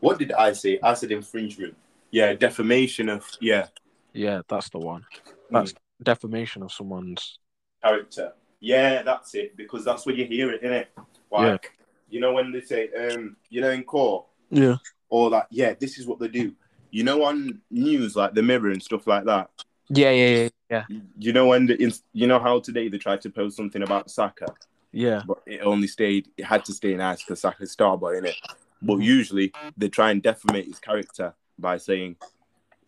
What 0.00 0.18
did 0.18 0.32
I 0.32 0.52
say? 0.52 0.78
I 0.82 0.94
said 0.94 1.12
infringement. 1.12 1.76
Yeah, 2.10 2.34
defamation 2.34 3.08
of 3.08 3.24
yeah 3.40 3.66
Yeah, 4.12 4.42
that's 4.48 4.68
the 4.70 4.78
one. 4.78 5.04
That's 5.50 5.74
defamation 6.02 6.62
of 6.62 6.72
someone's. 6.72 7.38
character. 7.82 8.32
Yeah, 8.60 9.02
that's 9.02 9.34
it. 9.34 9.56
Because 9.56 9.84
that's 9.84 10.06
when 10.06 10.16
you 10.16 10.24
hear 10.26 10.52
it, 10.52 10.62
innit? 10.62 10.86
Like 11.30 11.72
you 12.10 12.20
know 12.20 12.32
when 12.32 12.52
they 12.52 12.60
say 12.60 12.90
um 12.92 13.36
you 13.48 13.60
know 13.60 13.70
in 13.70 13.84
court 13.84 14.26
Yeah. 14.50 14.76
or 15.08 15.30
like 15.30 15.46
yeah 15.50 15.74
this 15.78 15.98
is 15.98 16.06
what 16.06 16.18
they 16.18 16.28
do. 16.28 16.52
You 16.90 17.04
know 17.04 17.24
on 17.24 17.60
news 17.70 18.14
like 18.16 18.34
the 18.34 18.42
Mirror 18.42 18.70
and 18.70 18.82
stuff 18.82 19.06
like 19.06 19.24
that. 19.24 19.48
Yeah, 19.88 20.10
yeah, 20.10 20.28
yeah, 20.36 20.48
yeah. 20.70 20.84
You 21.18 21.32
know 21.32 21.46
when 21.46 21.66
the 21.66 22.00
you 22.12 22.26
know 22.26 22.38
how 22.38 22.60
today 22.60 22.88
they 22.88 22.98
tried 22.98 23.20
to 23.22 23.30
post 23.30 23.56
something 23.56 23.82
about 23.82 24.10
Saka. 24.10 24.46
Yeah. 24.94 25.22
but 25.26 25.38
it 25.46 25.60
only 25.62 25.86
stayed. 25.86 26.28
It 26.36 26.44
had 26.44 26.66
to 26.66 26.72
stay 26.74 26.92
in 26.92 26.98
nice 26.98 27.22
because 27.22 27.40
Saka's 27.40 27.74
Starboy 27.74 28.18
in 28.18 28.26
it. 28.26 28.36
But 28.82 28.96
Mhm. 28.98 29.04
usually 29.04 29.52
they 29.76 29.88
try 29.88 30.10
and 30.10 30.22
defame 30.22 30.64
his 30.64 30.78
character 30.80 31.34
by 31.58 31.78
saying, 31.78 32.16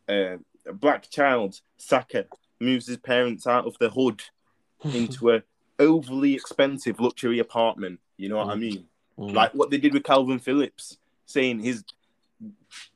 uh, 0.09 0.38
"A 0.66 0.72
black 0.72 1.09
child 1.09 1.61
Saka 1.78 2.26
moves 2.61 2.87
his 2.87 2.96
parents 2.98 3.46
out 3.46 3.66
of 3.66 3.78
the 3.78 3.90
hood 3.90 4.22
into 4.85 5.30
a 5.33 5.42
overly 5.78 6.35
expensive 6.35 6.98
luxury 7.00 7.38
apartment." 7.38 8.00
You 8.16 8.28
know 8.28 8.37
what 8.37 8.48
I 8.48 8.54
Mhm. 8.54 8.61
mean? 8.61 8.88
Mm. 9.18 9.33
Like 9.33 9.54
what 9.54 9.70
they 9.70 9.78
did 9.78 9.94
with 9.94 10.02
Kalvin 10.02 10.40
Phillips, 10.40 10.98
saying 11.26 11.61
his 11.61 11.85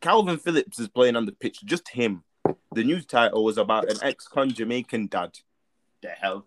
Kalvin 0.03 0.41
Phillips 0.41 0.79
is 0.81 0.89
playing 0.89 1.15
on 1.17 1.25
the 1.25 1.33
pitch, 1.33 1.65
just 1.65 1.89
him. 1.91 2.25
The 2.73 2.83
news 2.85 3.07
title 3.07 3.45
was 3.45 3.57
about 3.57 3.91
an 3.91 3.99
ex-con 4.03 4.51
Jamaican 4.51 5.07
dad. 5.07 5.39
The 6.03 6.09
hell? 6.11 6.47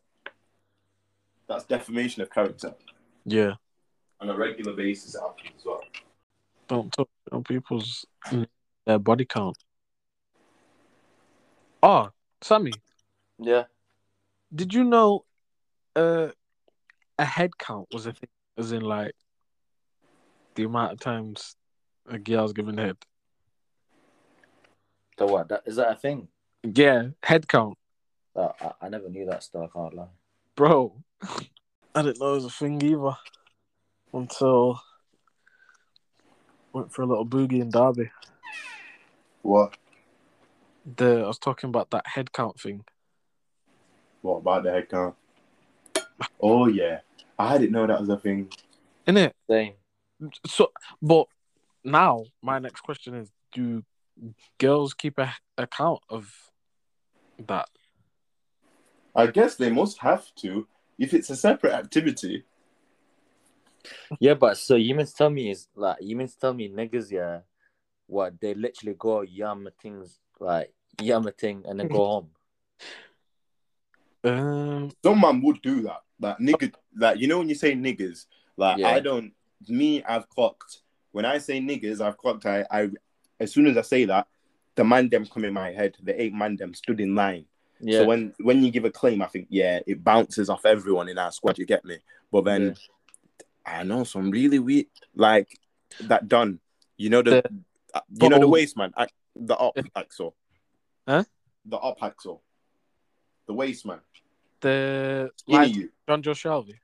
That's 1.48 1.64
defamation 1.66 2.22
of 2.22 2.30
character 2.30 2.76
yeah. 3.26 3.56
on 4.20 4.30
a 4.30 4.36
regular 4.36 4.74
basis. 4.74 5.16
It 5.16 5.22
happens 5.22 5.50
as 5.58 5.66
well. 5.66 5.81
Don't 6.72 6.90
touch 6.94 7.10
on 7.34 7.44
people's 7.44 8.06
their 8.86 8.98
body 8.98 9.26
count. 9.26 9.58
Oh, 11.84 12.12
Sammy, 12.42 12.72
Yeah. 13.38 13.66
did 14.56 14.74
you 14.74 14.86
know 14.86 15.26
uh, 15.98 16.30
a 17.20 17.26
head 17.26 17.58
count 17.58 17.90
was 17.92 18.06
a 18.06 18.14
thing? 18.14 18.30
As 18.58 18.72
in, 18.72 18.84
like, 18.84 19.12
the 20.56 20.64
amount 20.64 20.94
of 20.94 21.02
times 21.02 21.58
a 22.08 22.18
girl's 22.18 22.54
given 22.54 22.78
head? 22.78 22.96
The 25.18 25.26
what? 25.26 25.50
That, 25.50 25.64
is 25.66 25.76
that 25.76 25.92
a 25.92 25.96
thing? 25.96 26.30
Yeah, 26.64 27.10
head 27.22 27.50
count. 27.50 27.78
That, 28.34 28.56
I, 28.62 28.86
I 28.86 28.88
never 28.88 29.10
knew 29.10 29.26
that 29.26 29.44
stuff. 29.44 29.72
I 29.76 29.78
can't 29.78 29.94
lie. 29.94 30.08
Bro, 30.56 31.04
I 31.94 32.02
didn't 32.02 32.22
know 32.22 32.32
it 32.32 32.36
was 32.36 32.46
a 32.46 32.50
thing 32.50 32.82
either 32.82 33.18
until 34.14 34.80
went 36.74 36.92
for 36.92 37.02
a 37.02 37.06
little 37.06 37.26
boogie 37.26 37.62
in 37.62 37.70
Derby. 37.70 38.12
What? 39.42 39.78
The 40.96 41.22
I 41.24 41.28
was 41.28 41.40
talking 41.40 41.70
about 41.70 41.92
that 41.92 42.08
head 42.08 42.32
count 42.32 42.60
thing. 42.60 42.84
What 44.22 44.38
about 44.38 44.64
the 44.64 44.72
head 44.72 44.90
count? 44.90 45.16
Oh 46.42 46.68
yeah, 46.68 47.00
I 47.38 47.58
didn't 47.58 47.72
know 47.72 47.88
that 47.88 48.00
was 48.00 48.10
a 48.10 48.18
thing. 48.18 48.52
Innit? 49.08 49.32
Same. 49.50 49.74
So, 50.46 50.72
but 51.02 51.28
now 51.84 52.26
my 52.42 52.60
next 52.60 52.82
question 52.82 53.16
is: 53.16 53.32
Do 53.54 53.84
girls 54.60 54.94
keep 54.94 55.18
a 55.18 55.34
account 55.58 56.02
of 56.10 56.34
that? 57.48 57.70
I 59.16 59.28
guess 59.28 59.56
they 59.56 59.70
must 59.70 60.00
have 60.00 60.34
to 60.36 60.68
if 60.98 61.14
it's 61.14 61.30
a 61.30 61.36
separate 61.36 61.74
activity. 61.74 62.46
Yeah, 64.20 64.34
but 64.36 64.58
so 64.58 64.76
you 64.76 64.96
mean 64.96 65.06
to 65.06 65.14
tell 65.14 65.30
me 65.30 65.52
is 65.52 65.68
like 65.76 65.98
you 66.02 66.16
mean 66.16 66.28
to 66.28 66.40
tell 66.40 66.54
me 66.54 66.70
niggas, 66.70 67.12
yeah, 67.12 67.40
what 68.08 68.40
they 68.40 68.54
literally 68.54 68.96
go 68.98 69.22
yam 69.22 69.68
things 69.82 70.20
like 70.40 70.74
yam 71.00 71.26
a 71.28 71.32
thing 71.32 71.64
and 71.68 71.80
then 71.80 71.88
go 71.88 71.98
home. 72.06 72.30
Um, 74.24 74.92
Some 75.04 75.22
man 75.22 75.42
would 75.42 75.62
do 75.62 75.82
that. 75.84 76.02
Like 76.20 76.38
nigga, 76.38 76.74
like 76.96 77.20
you 77.20 77.28
know 77.28 77.40
when 77.40 77.50
you 77.50 77.56
say 77.56 77.74
niggas, 77.74 78.26
like 78.58 78.78
Yeah. 78.78 78.90
I 78.90 79.00
don't. 79.00 79.34
Me, 79.68 80.04
I've 80.04 80.28
clocked. 80.30 80.82
When 81.12 81.26
I 81.26 81.38
say 81.38 81.60
niggas, 81.60 82.02
I've 82.02 82.18
clocked. 82.18 82.46
I, 82.46 82.66
I, 82.72 82.90
as 83.40 83.52
soon 83.52 83.68
as 83.68 83.78
I 83.78 83.82
say 83.82 84.06
that, 84.06 84.28
the 84.76 84.84
man 84.84 85.10
them 85.10 85.26
come 85.26 85.46
in 85.46 85.54
my 85.54 85.72
head. 85.72 85.98
The 86.02 86.20
eight 86.20 86.34
man 86.34 86.56
them 86.56 86.74
stood 86.74 87.00
in 87.00 87.16
line. 87.16 87.46
Yeah. 87.80 88.00
So 88.00 88.06
when 88.06 88.34
when 88.40 88.64
you 88.64 88.72
give 88.72 88.86
a 88.86 88.92
claim, 88.92 89.22
I 89.22 89.28
think 89.28 89.48
yeah, 89.50 89.80
it 89.88 90.04
bounces 90.04 90.50
off 90.50 90.66
everyone 90.66 91.10
in 91.10 91.18
our 91.18 91.32
squad. 91.32 91.58
You 91.58 91.66
get 91.66 91.84
me? 91.84 91.98
But 92.32 92.46
then 92.46 92.76
I 93.66 93.84
know 93.84 94.04
some 94.04 94.32
really 94.32 94.60
weird 94.60 94.88
like 95.16 95.60
that 96.02 96.28
done. 96.28 96.60
You 96.98 97.10
know 97.10 97.22
the, 97.22 97.44
uh, 97.94 98.02
you 98.22 98.30
know 98.30 98.40
the 98.40 98.48
waist 98.48 98.78
man, 98.78 98.92
ac- 98.98 99.12
the 99.36 99.56
up 99.58 99.78
axle. 99.96 100.36
Huh? 101.08 101.24
The 101.66 101.78
up 101.78 102.02
axle. 102.04 102.42
The 103.48 103.54
waist 103.54 103.86
man. 103.86 104.00
the 104.62 105.30
Skinny 105.38 105.58
like 105.58 105.76
you. 105.76 105.90
Jonjo 106.08 106.34
Shelvey. 106.34 106.76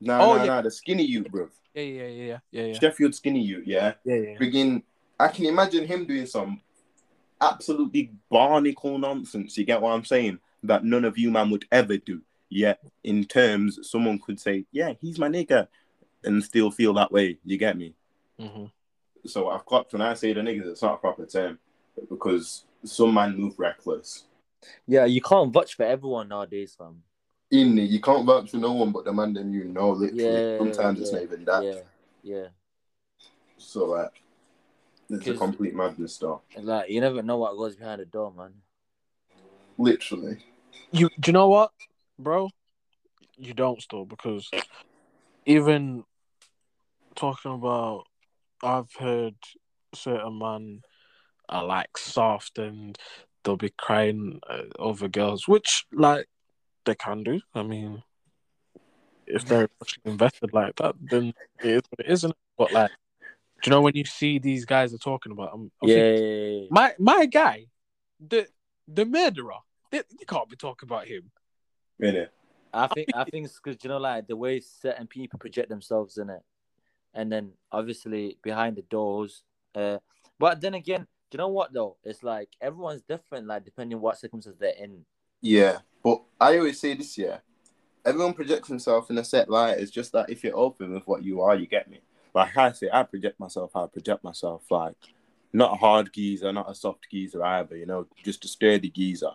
No, 0.00 0.18
Oh, 0.20 0.36
no, 0.36 0.44
yeah. 0.44 0.56
no. 0.56 0.62
The 0.62 0.70
skinny 0.70 1.04
you, 1.04 1.24
bro. 1.24 1.48
Yeah, 1.74 1.82
yeah, 1.82 2.02
yeah, 2.06 2.08
yeah, 2.08 2.38
yeah, 2.50 2.62
yeah, 2.72 2.78
Sheffield 2.78 3.14
skinny 3.14 3.42
you. 3.42 3.62
Yeah. 3.66 3.92
yeah, 4.04 4.14
yeah. 4.16 4.38
Begin. 4.38 4.82
I 5.18 5.28
can 5.28 5.44
imagine 5.46 5.86
him 5.86 6.06
doing 6.06 6.24
some 6.26 6.60
absolutely 7.40 8.12
barnacle 8.30 8.98
nonsense. 8.98 9.56
You 9.58 9.64
get 9.64 9.80
what 9.82 9.90
I'm 9.92 10.04
saying? 10.04 10.38
That 10.62 10.84
none 10.84 11.04
of 11.04 11.18
you 11.18 11.30
man 11.30 11.50
would 11.50 11.66
ever 11.70 11.96
do. 11.98 12.22
Yet, 12.50 12.80
in 13.04 13.24
terms, 13.24 13.78
someone 13.88 14.18
could 14.18 14.40
say, 14.40 14.66
"Yeah, 14.72 14.92
he's 15.00 15.18
my 15.18 15.28
nigga," 15.28 15.68
and 16.24 16.42
still 16.42 16.70
feel 16.70 16.92
that 16.94 17.12
way. 17.12 17.38
You 17.44 17.56
get 17.56 17.78
me? 17.78 17.94
hmm 18.38 18.66
So 19.24 19.48
I've 19.50 19.64
clocked 19.64 19.92
when 19.92 20.02
I 20.02 20.14
say 20.14 20.32
the 20.32 20.40
niggas, 20.40 20.66
it's 20.66 20.82
not 20.82 20.94
a 20.94 20.98
proper 20.98 21.26
term 21.26 21.58
because 22.08 22.64
some 22.84 23.14
man 23.14 23.36
move 23.36 23.58
reckless. 23.58 24.24
Yeah, 24.86 25.04
you 25.04 25.22
can't 25.22 25.52
vouch 25.52 25.74
for 25.74 25.84
everyone 25.84 26.28
nowadays, 26.28 26.74
fam. 26.76 27.02
In 27.52 27.78
it, 27.78 27.90
you 27.90 28.00
can't 28.00 28.26
vouch 28.26 28.50
for 28.50 28.58
no 28.58 28.72
one 28.72 28.92
but 28.92 29.04
the 29.04 29.12
man 29.12 29.32
them 29.32 29.52
you 29.54 29.64
know. 29.64 29.90
Literally, 29.90 30.40
Yeah, 30.40 30.58
sometimes 30.58 31.00
it's 31.00 31.12
not 31.12 31.22
even 31.22 31.44
that. 31.44 31.64
Yeah, 31.64 31.80
yeah. 32.22 32.46
So 33.58 33.86
like, 33.86 34.22
it's 35.08 35.28
a 35.28 35.34
complete 35.34 35.74
madness, 35.74 36.16
though. 36.18 36.42
Like 36.60 36.90
you 36.90 37.00
never 37.00 37.22
know 37.22 37.38
what 37.38 37.56
goes 37.56 37.76
behind 37.76 38.00
the 38.00 38.06
door, 38.06 38.32
man. 38.32 38.54
Literally. 39.78 40.38
You 40.92 41.08
do 41.20 41.28
you 41.28 41.32
know 41.32 41.48
what, 41.48 41.72
bro? 42.22 42.50
You 43.36 43.54
don't 43.54 43.82
still 43.82 44.04
because 44.04 44.50
even 45.46 46.04
talking 47.14 47.52
about, 47.52 48.04
I've 48.62 48.92
heard 48.98 49.34
certain 49.94 50.38
man 50.38 50.82
are 51.48 51.64
like 51.64 51.96
soft 51.98 52.58
and 52.58 52.96
they'll 53.42 53.56
be 53.56 53.72
crying 53.76 54.40
uh, 54.48 54.62
over 54.78 55.08
girls, 55.08 55.48
which 55.48 55.86
like 55.92 56.26
they 56.84 56.94
can 56.94 57.22
do. 57.22 57.40
I 57.54 57.62
mean, 57.62 58.02
if 59.26 59.44
they're 59.46 59.68
invested 60.04 60.52
like 60.52 60.76
that, 60.76 60.94
then 61.00 61.32
it 61.62 61.70
is 61.70 61.82
what 61.88 62.06
it 62.06 62.10
is, 62.10 62.20
isn't 62.20 62.30
it? 62.30 62.36
But 62.58 62.72
like, 62.72 62.90
do 63.62 63.68
you 63.68 63.70
know 63.70 63.82
when 63.82 63.96
you 63.96 64.04
see 64.04 64.38
these 64.38 64.64
guys 64.64 64.94
are 64.94 64.98
talking 64.98 65.32
about? 65.32 65.50
I'm, 65.52 65.70
I'm 65.82 65.88
Yeah, 65.88 65.94
thinking, 65.96 66.24
yeah, 66.24 66.30
yeah, 66.30 66.60
yeah. 66.60 66.66
my 66.70 66.94
my 66.98 67.26
guy, 67.26 67.66
the 68.20 68.46
the 68.86 69.04
murderer. 69.04 69.58
They, 69.90 70.02
you 70.18 70.26
can't 70.26 70.48
be 70.48 70.56
talking 70.56 70.86
about 70.88 71.06
him. 71.06 71.32
I 72.72 72.86
think 72.86 73.08
I 73.14 73.24
think 73.24 73.46
it's 73.46 73.60
because 73.62 73.82
you 73.82 73.88
know, 73.90 73.98
like 73.98 74.26
the 74.26 74.36
way 74.36 74.60
certain 74.60 75.06
people 75.06 75.38
project 75.38 75.68
themselves 75.68 76.18
in 76.18 76.30
it, 76.30 76.42
and 77.14 77.30
then 77.30 77.52
obviously 77.72 78.38
behind 78.42 78.76
the 78.76 78.82
doors. 78.82 79.42
Uh, 79.74 79.98
but 80.38 80.60
then 80.60 80.74
again, 80.74 81.06
do 81.30 81.36
you 81.36 81.38
know 81.38 81.48
what 81.48 81.72
though? 81.72 81.96
It's 82.04 82.22
like 82.22 82.48
everyone's 82.60 83.02
different, 83.02 83.46
like 83.46 83.64
depending 83.64 84.00
what 84.00 84.18
circumstances 84.18 84.58
they're 84.60 84.74
in. 84.84 85.04
Yeah, 85.40 85.78
but 86.02 86.22
I 86.40 86.58
always 86.58 86.80
say 86.80 86.94
this, 86.94 87.16
yeah. 87.18 87.38
Everyone 88.04 88.32
projects 88.32 88.68
himself 88.68 89.10
in 89.10 89.18
a 89.18 89.24
set 89.24 89.50
light. 89.50 89.78
It's 89.78 89.90
just 89.90 90.12
that 90.12 90.30
if 90.30 90.42
you're 90.42 90.56
open 90.56 90.94
with 90.94 91.06
what 91.06 91.22
you 91.22 91.42
are, 91.42 91.54
you 91.54 91.66
get 91.66 91.90
me. 91.90 92.00
Like 92.34 92.56
I 92.56 92.72
say, 92.72 92.88
I 92.92 93.02
project 93.02 93.38
myself. 93.38 93.74
I 93.74 93.86
project 93.86 94.24
myself 94.24 94.62
like 94.70 94.96
not 95.52 95.72
a 95.72 95.76
hard 95.76 96.12
geezer, 96.12 96.52
not 96.52 96.70
a 96.70 96.74
soft 96.74 97.06
geezer 97.10 97.44
either. 97.44 97.76
You 97.76 97.86
know, 97.86 98.06
just 98.22 98.44
a 98.44 98.48
sturdy 98.48 98.90
geezer. 98.90 99.32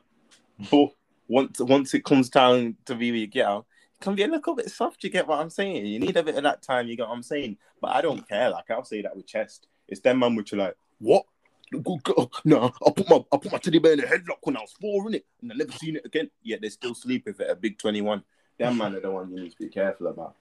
But 0.71 0.91
once 1.27 1.59
once 1.59 1.93
it 1.93 2.03
comes 2.03 2.29
down 2.29 2.75
to 2.85 2.93
with 2.93 3.01
your 3.01 3.27
girl, 3.27 3.67
it 3.99 4.03
can 4.03 4.15
be 4.15 4.23
a 4.23 4.27
little 4.27 4.55
bit 4.55 4.69
soft. 4.69 5.03
You 5.03 5.09
get 5.09 5.27
what 5.27 5.39
I'm 5.39 5.49
saying? 5.49 5.85
You 5.85 5.99
need 5.99 6.17
a 6.17 6.23
bit 6.23 6.35
of 6.35 6.43
that 6.43 6.61
time. 6.61 6.87
You 6.87 6.95
get 6.95 7.07
what 7.07 7.15
I'm 7.15 7.23
saying? 7.23 7.57
But 7.81 7.95
I 7.95 8.01
don't 8.01 8.27
care. 8.27 8.49
Like 8.49 8.69
I'll 8.69 8.83
say 8.83 9.01
that 9.01 9.15
with 9.15 9.27
chest. 9.27 9.67
It's 9.87 10.01
them 10.01 10.19
man 10.19 10.35
which 10.35 10.53
are 10.53 10.57
like, 10.57 10.75
what? 10.99 11.25
No, 12.45 12.71
I 12.85 12.91
put 12.91 13.09
my 13.09 13.25
I 13.31 13.37
put 13.37 13.51
my 13.51 13.57
teddy 13.57 13.79
bear 13.79 13.93
in 13.93 13.99
a 13.99 14.03
headlock 14.03 14.37
when 14.43 14.55
I 14.55 14.61
was 14.61 14.73
four 14.79 15.07
in 15.07 15.15
it, 15.15 15.25
and 15.41 15.51
I 15.51 15.55
never 15.55 15.71
seen 15.71 15.95
it 15.95 16.05
again. 16.05 16.29
Yet 16.43 16.61
they 16.61 16.69
still 16.69 16.93
sleep 16.93 17.25
with 17.25 17.39
it 17.39 17.47
at 17.47 17.51
a 17.51 17.55
big 17.55 17.77
twenty 17.79 18.01
one. 18.01 18.23
Them 18.57 18.77
man 18.77 18.95
are 18.95 18.99
the 18.99 19.11
ones 19.11 19.33
you 19.33 19.41
need 19.41 19.51
to 19.51 19.57
be 19.57 19.69
careful 19.69 20.07
about. 20.07 20.35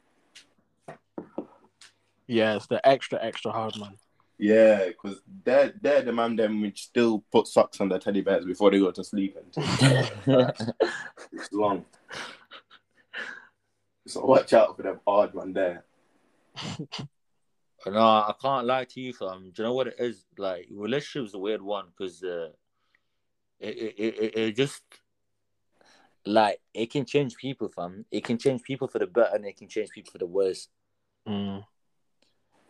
Yeah, 2.26 2.56
it's 2.56 2.66
the 2.66 2.86
extra 2.86 3.18
extra 3.22 3.52
hard 3.52 3.78
man. 3.78 3.96
Yeah, 4.38 4.86
because 4.86 5.20
they're 5.44 5.72
they're 5.80 6.02
the 6.02 6.12
man 6.12 6.36
them 6.36 6.60
which 6.60 6.82
still 6.82 7.24
put 7.30 7.46
socks 7.46 7.80
on 7.80 7.88
their 7.88 8.00
teddy 8.00 8.20
bears 8.20 8.44
before 8.44 8.70
they 8.70 8.80
go 8.80 8.90
to 8.90 9.04
sleep. 9.04 9.36
And 9.36 10.46
it's 11.32 11.52
long. 11.52 11.84
So 14.06 14.24
watch 14.24 14.52
out 14.52 14.76
for 14.76 14.82
them 14.82 15.00
hard 15.06 15.34
man 15.34 15.52
there. 15.52 15.84
No, 17.86 18.00
I 18.00 18.32
can't 18.40 18.66
lie 18.66 18.84
to 18.84 19.00
you, 19.00 19.12
fam. 19.12 19.50
Do 19.50 19.62
you 19.62 19.68
know 19.68 19.74
what 19.74 19.88
it 19.88 19.96
is? 19.98 20.24
Like, 20.38 20.68
relationship's 20.70 21.34
a 21.34 21.38
weird 21.38 21.60
one 21.60 21.86
because 21.88 22.22
uh, 22.22 22.48
it, 23.60 23.76
it, 23.76 23.94
it, 23.98 24.38
it 24.38 24.56
just 24.56 24.82
like 26.24 26.60
it 26.72 26.90
can 26.90 27.04
change 27.04 27.36
people, 27.36 27.68
fam. 27.68 28.06
It 28.10 28.24
can 28.24 28.38
change 28.38 28.62
people 28.62 28.88
for 28.88 28.98
the 28.98 29.06
better 29.06 29.34
and 29.34 29.44
it 29.44 29.58
can 29.58 29.68
change 29.68 29.90
people 29.90 30.12
for 30.12 30.18
the 30.18 30.26
worse. 30.26 30.68
Mm. 31.28 31.64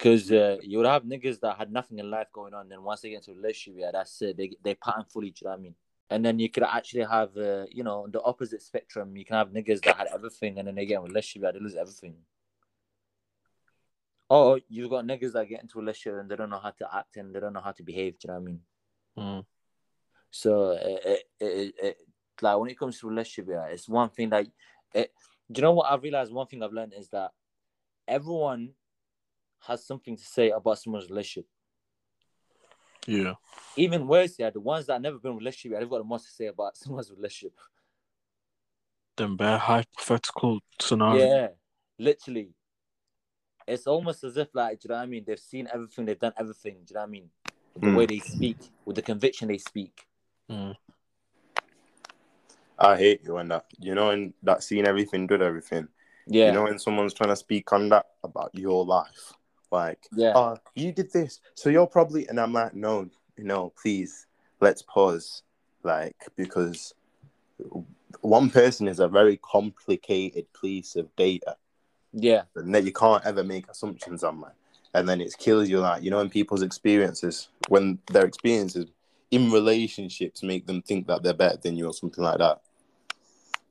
Because 0.05 0.31
uh, 0.31 0.59
you 0.61 0.77
would 0.77 0.87
have 0.87 1.05
niggas 1.05 1.41
that 1.41 1.57
had 1.57 1.73
nothing 1.73 1.99
in 1.99 2.11
life 2.11 2.27
going 2.31 2.53
on, 2.53 2.69
then 2.69 2.83
once 2.83 3.01
they 3.01 3.09
get 3.09 3.27
into 3.27 3.31
a 3.31 3.35
relationship, 3.37 3.81
yeah, 3.81 3.91
that's 3.91 4.21
it. 4.21 4.37
They 4.37 4.51
they 4.63 4.75
pattern 4.75 5.05
fully. 5.11 5.31
Do 5.31 5.37
you 5.41 5.47
know 5.47 5.53
what 5.53 5.61
I 5.61 5.63
mean? 5.63 5.75
And 6.11 6.23
then 6.23 6.39
you 6.39 6.51
could 6.51 6.63
actually 6.63 7.05
have, 7.05 7.35
uh, 7.39 7.65
you 7.71 7.85
know, 7.85 8.07
the 8.13 8.21
opposite 8.21 8.61
spectrum. 8.61 9.17
You 9.17 9.25
can 9.25 9.37
have 9.37 9.49
niggas 9.49 9.83
that 9.85 9.97
had 9.97 10.09
everything, 10.13 10.59
and 10.59 10.69
then 10.69 10.75
they 10.75 10.85
get 10.85 10.97
in 10.97 11.01
a 11.01 11.05
relationship, 11.05 11.47
yeah, 11.47 11.53
they 11.53 11.59
lose 11.59 11.75
everything. 11.75 12.17
Or 14.29 14.61
you've 14.69 14.91
got 14.91 15.07
niggas 15.07 15.33
that 15.33 15.49
get 15.49 15.63
into 15.63 15.79
a 15.79 15.81
relationship 15.81 16.21
and 16.21 16.31
they 16.31 16.37
don't 16.37 16.51
know 16.51 16.59
how 16.59 16.73
to 16.73 16.95
act 16.95 17.17
and 17.17 17.35
they 17.35 17.41
don't 17.41 17.55
know 17.55 17.61
how 17.61 17.73
to 17.73 17.83
behave. 17.83 18.19
Do 18.19 18.29
you 18.29 18.35
know 18.35 18.41
what 18.41 18.43
I 18.43 18.45
mean? 18.45 18.61
Mm. 19.19 19.45
So 20.31 20.71
it, 20.73 21.23
it, 21.41 21.75
it, 21.83 21.97
like 22.43 22.59
when 22.59 22.69
it 22.69 22.79
comes 22.79 23.01
to 23.01 23.09
relationship, 23.09 23.49
yeah, 23.55 23.67
it's 23.67 23.89
one 23.89 24.11
thing 24.11 24.29
that 24.31 24.47
it, 24.93 25.13
do 25.51 25.61
you 25.61 25.63
know 25.63 25.73
what 25.73 25.91
I've 25.91 26.03
realized? 26.03 26.31
One 26.31 26.47
thing 26.47 26.63
I've 26.63 26.73
learned 26.73 26.93
is 26.95 27.09
that 27.09 27.31
everyone 28.07 28.71
has 29.67 29.87
something 29.87 30.17
to 30.17 30.25
say 30.25 30.51
about 30.51 30.79
someone's 30.79 31.09
relationship. 31.09 31.47
Yeah. 33.07 33.35
Even 33.77 34.07
worse, 34.07 34.37
yeah, 34.39 34.51
the 34.51 34.61
ones 34.61 34.87
that 34.87 35.01
never 35.01 35.19
been 35.19 35.33
in 35.33 35.37
a 35.37 35.39
relationship, 35.39 35.73
yeah, 35.73 35.81
they've 35.81 35.91
got 35.91 35.99
the 35.99 36.05
most 36.05 36.27
to 36.27 36.33
say 36.33 36.47
about 36.47 36.77
someone's 36.77 37.11
relationship. 37.11 37.57
Them 39.17 39.37
bare 39.37 39.59
hypothetical 39.59 40.61
scenario. 40.81 41.25
Yeah, 41.27 41.49
literally. 41.99 42.51
It's 43.67 43.87
almost 43.87 44.25
as 44.25 44.37
if, 44.37 44.49
like, 44.55 44.81
do 44.81 44.87
you 44.87 44.89
know 44.91 44.97
what 44.97 45.03
I 45.05 45.07
mean? 45.07 45.25
They've 45.27 45.39
seen 45.39 45.69
everything, 45.73 46.05
they've 46.05 46.19
done 46.19 46.35
everything. 46.39 46.75
Do 46.75 46.81
you 46.91 46.95
know 46.95 47.01
what 47.01 47.07
I 47.07 47.11
mean? 47.11 47.31
The 47.77 47.89
Hmm. 47.89 47.95
way 47.95 48.07
they 48.07 48.19
speak, 48.19 48.59
with 48.85 48.97
the 48.97 49.03
conviction 49.03 49.49
they 49.49 49.59
speak. 49.59 50.07
Mm. 50.51 50.77
I 52.79 52.97
hate 52.97 53.23
you 53.25 53.37
and 53.39 53.51
that. 53.51 53.67
You 53.79 53.95
know, 53.95 54.11
and 54.11 54.35
that 54.43 54.63
seeing 54.63 54.87
everything, 54.87 55.27
did 55.27 55.41
everything. 55.43 55.89
Yeah, 56.27 56.49
You 56.49 56.53
know, 56.53 56.63
when 56.65 56.79
someone's 56.79 57.15
trying 57.15 57.31
to 57.31 57.37
speak 57.37 57.73
on 57.73 57.89
that 57.91 58.07
about 58.23 58.51
your 58.55 58.85
life, 58.85 59.33
like, 59.75 60.09
yeah, 60.13 60.33
oh, 60.35 60.57
you 60.75 60.93
did 60.93 61.13
this, 61.13 61.41
so 61.55 61.69
you're 61.69 61.87
probably, 61.87 62.27
and 62.29 62.41
I'm 62.41 62.53
like, 62.53 62.75
no, 62.75 63.11
no, 63.37 63.73
please, 63.81 64.27
let's 64.61 64.83
pause, 64.83 65.43
like, 65.83 66.17
because 66.37 66.95
one 68.21 68.49
person 68.49 68.89
is 68.89 69.01
a 69.01 69.09
very 69.09 69.39
complicated 69.43 70.47
piece 70.61 70.97
of 70.97 71.15
data, 71.17 71.57
yeah, 72.13 72.43
and 72.57 72.75
that 72.75 72.85
you 72.85 72.93
can't 72.93 73.25
ever 73.27 73.45
make 73.45 73.69
assumptions 73.69 74.25
on, 74.25 74.41
man. 74.41 74.51
And 74.97 75.09
then 75.09 75.21
it 75.21 75.35
kills 75.37 75.69
you, 75.69 75.81
like, 75.81 76.05
you 76.05 76.11
know, 76.11 76.21
in 76.21 76.31
people's 76.31 76.63
experiences, 76.63 77.49
when 77.69 77.99
their 78.13 78.25
experiences 78.25 78.87
in 79.33 79.51
relationships 79.51 80.45
make 80.45 80.69
them 80.69 80.83
think 80.83 81.09
that 81.09 81.25
they're 81.25 81.35
better 81.35 81.57
than 81.57 81.77
you 81.77 81.87
or 81.87 81.93
something 81.93 82.23
like 82.23 82.39
that. 82.39 82.61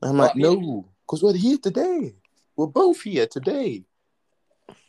And 0.02 0.10
I'm 0.10 0.18
like, 0.18 0.36
no, 0.36 0.84
because 1.06 1.22
we're 1.22 1.32
here 1.32 1.56
today. 1.56 2.14
We're 2.56 2.66
both 2.66 3.00
here 3.00 3.26
today. 3.26 3.84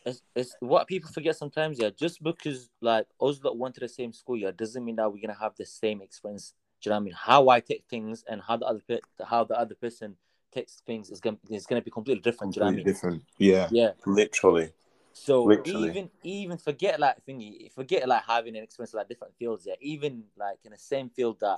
It's, 0.06 0.22
it's 0.36 0.56
what 0.60 0.88
people 0.88 1.10
forget 1.10 1.36
sometimes. 1.36 1.80
Yeah, 1.80 1.90
just 1.90 2.22
because 2.22 2.70
like 2.82 3.08
us 3.22 3.40
that 3.40 3.56
went 3.58 3.76
to 3.76 3.82
the 3.82 3.88
same 3.88 4.14
school, 4.14 4.38
yeah, 4.38 4.52
doesn't 4.56 4.84
mean 4.84 4.98
that 4.98 5.12
we're 5.12 5.22
gonna 5.22 5.40
have 5.40 5.56
the 5.58 5.66
same 5.66 6.02
experience. 6.02 6.54
Do 6.82 6.90
you 6.90 6.92
know 6.92 6.98
what 6.98 7.02
I 7.02 7.04
mean? 7.06 7.14
How 7.18 7.50
I 7.50 7.60
take 7.60 7.86
things 7.90 8.24
and 8.30 8.42
how 8.42 8.58
the 8.58 8.66
other 8.66 8.82
pe- 8.88 9.26
how 9.26 9.44
the 9.44 9.58
other 9.58 9.76
person 9.76 10.16
takes 10.52 10.82
things 10.86 11.10
is 11.10 11.20
gonna 11.20 11.38
is 11.50 11.66
gonna 11.66 11.82
be 11.82 11.92
completely 11.92 12.22
different. 12.22 12.54
Do 12.54 12.60
you 12.60 12.62
know 12.62 12.68
what 12.68 12.74
I 12.74 12.76
mean? 12.78 12.86
different. 12.86 13.24
Yeah, 13.38 13.70
Yeah. 13.72 13.92
literally. 14.06 14.72
So 15.14 15.46
Literally. 15.46 15.90
even 15.90 16.10
even 16.24 16.58
forget 16.58 17.00
like 17.00 17.26
thingy, 17.26 17.72
forget 17.72 18.08
like 18.08 18.24
having 18.28 18.56
an 18.58 18.64
experience 18.64 18.94
like 18.94 19.08
different 19.08 19.34
fields. 19.38 19.64
Yeah, 19.66 19.76
even 19.80 20.26
like 20.38 20.58
in 20.66 20.72
the 20.72 20.78
same 20.78 21.10
field 21.10 21.40
that 21.40 21.58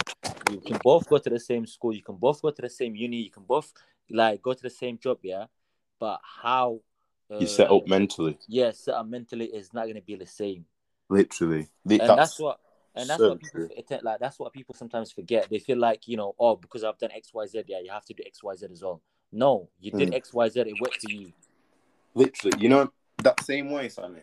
you 0.49 0.61
can 0.61 0.79
both 0.83 1.09
go 1.09 1.17
to 1.17 1.29
the 1.29 1.39
same 1.39 1.65
school, 1.65 1.93
you 1.93 2.03
can 2.03 2.15
both 2.15 2.41
go 2.41 2.51
to 2.51 2.61
the 2.61 2.69
same 2.69 2.95
uni, 2.95 3.17
you 3.17 3.31
can 3.31 3.43
both 3.43 3.73
like 4.09 4.41
go 4.41 4.53
to 4.53 4.61
the 4.61 4.69
same 4.69 4.97
job. 4.99 5.17
Yeah, 5.23 5.45
but 5.99 6.21
how 6.23 6.81
uh, 7.32 7.38
You 7.39 7.47
set 7.47 7.69
up 7.71 7.88
mentally, 7.88 8.38
yeah, 8.47 8.71
set 8.71 8.95
up 8.95 9.07
mentally 9.07 9.45
is 9.45 9.73
not 9.73 9.88
gonna 9.88 10.01
be 10.01 10.15
the 10.15 10.25
same. 10.25 10.65
literally. 11.09 11.67
And 11.89 11.99
that's, 11.99 12.39
what 12.39 12.59
and 12.95 13.09
that's 13.09 13.19
so 13.19 13.30
what 13.30 13.39
people 13.39 13.67
true. 13.67 13.97
like 14.03 14.19
that's 14.19 14.39
what 14.39 14.51
people 14.53 14.73
sometimes 14.75 15.11
forget 15.11 15.47
they 15.49 15.59
feel 15.59 15.78
like 15.78 16.07
you 16.07 16.17
know 16.17 16.34
oh 16.39 16.55
because 16.55 16.84
i've 16.84 16.97
done 16.97 17.11
xyz 17.11 17.63
yeah 17.67 17.80
you 17.80 17.91
have 17.91 18.05
to 18.05 18.13
do 18.13 18.23
xyz 18.23 18.71
as 18.71 18.82
well 18.82 19.01
no 19.32 19.69
you 19.80 19.91
did 19.91 20.09
Mm. 20.09 20.21
xyz 20.23 20.57
it 20.57 20.82
worked 20.82 21.01
for 21.01 21.11
you 21.11 21.32
literally. 22.15 22.57
You 22.59 22.69
know 22.69 22.91
that 23.23 23.43
same 23.43 23.71
way, 23.71 23.89
Sonny. 23.89 24.21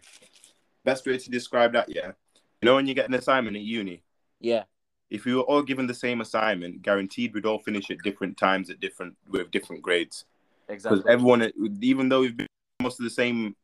Best 0.85 1.07
way 1.07 1.19
to 1.19 1.31
describe 1.31 1.73
that, 1.73 1.89
yeah. 1.89 2.13
You 2.61 2.67
know 2.67 2.75
when 2.75 2.87
you 2.87 2.95
get 2.95 3.09
an 3.09 3.15
assignment 3.15 3.57
at 3.57 3.63
uni, 3.63 4.03
yeah 4.41 4.65
if 5.11 5.25
we 5.25 5.35
were 5.35 5.43
all 5.43 5.63
given 5.63 5.87
the 5.87 5.95
same 5.95 6.21
assignment, 6.21 6.83
guaranteed 6.83 7.35
we'd 7.35 7.47
all 7.47 7.59
finish 7.59 7.91
at 7.91 7.99
different 8.03 8.37
times 8.37 8.71
at 8.71 8.81
different 8.81 9.15
with 9.29 9.51
different 9.53 9.83
grades. 9.83 10.25
exactly 10.69 10.99
Because 10.99 11.13
everyone, 11.13 11.53
even 11.81 12.09
though 12.09 12.21
we've 12.23 12.37
been 12.37 12.49
most 12.85 13.01
of 13.01 13.05
the 13.05 13.11
same 13.11 13.57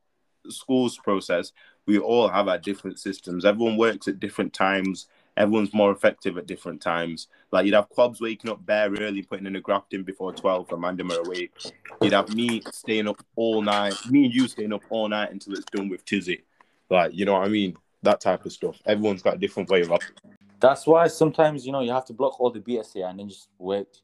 schools 0.48 0.98
process, 0.98 1.52
we 1.86 1.98
all 1.98 2.28
have 2.28 2.48
our 2.48 2.58
different 2.58 2.98
systems. 2.98 3.44
Everyone 3.44 3.76
works 3.76 4.08
at 4.08 4.20
different 4.20 4.52
times. 4.52 5.06
everyone's 5.36 5.72
more 5.72 5.92
effective 5.92 6.36
at 6.36 6.46
different 6.46 6.80
times. 6.82 7.28
Like 7.52 7.64
you'd 7.64 7.74
have 7.74 7.88
Quabs 7.88 8.20
waking 8.20 8.50
up 8.50 8.64
bare 8.66 8.90
early, 8.90 9.22
putting 9.22 9.46
in 9.46 9.56
a 9.56 9.60
grafting 9.60 10.02
before 10.02 10.32
12 10.32 10.68
for 10.68 10.76
Mandem 10.76 11.12
are 11.12 11.24
awake. 11.24 11.52
You'd 12.00 12.12
have 12.12 12.34
me 12.34 12.62
staying 12.72 13.08
up 13.08 13.22
all 13.36 13.62
night, 13.62 13.94
me 14.10 14.24
and 14.24 14.34
you 14.34 14.48
staying 14.48 14.72
up 14.72 14.82
all 14.90 15.08
night 15.08 15.30
until 15.30 15.54
it's 15.54 15.64
done 15.66 15.88
with 15.88 16.04
Tizzy. 16.04 16.42
Like, 16.90 17.12
you 17.14 17.24
know 17.24 17.34
what 17.34 17.44
I 17.44 17.48
mean? 17.48 17.76
That 18.02 18.20
type 18.20 18.44
of 18.44 18.52
stuff. 18.52 18.76
Everyone's 18.86 19.22
got 19.22 19.34
a 19.34 19.38
different 19.38 19.68
way 19.68 19.82
of 19.82 19.92
operating. 19.92 20.16
That's 20.58 20.86
why 20.86 21.06
sometimes 21.06 21.64
you 21.64 21.72
know 21.72 21.80
you 21.80 21.92
have 21.92 22.06
to 22.06 22.12
block 22.12 22.38
all 22.40 22.50
the 22.50 22.60
BS 22.60 22.92
here 22.92 23.06
and 23.06 23.18
then 23.18 23.28
just 23.28 23.48
wait. 23.58 24.02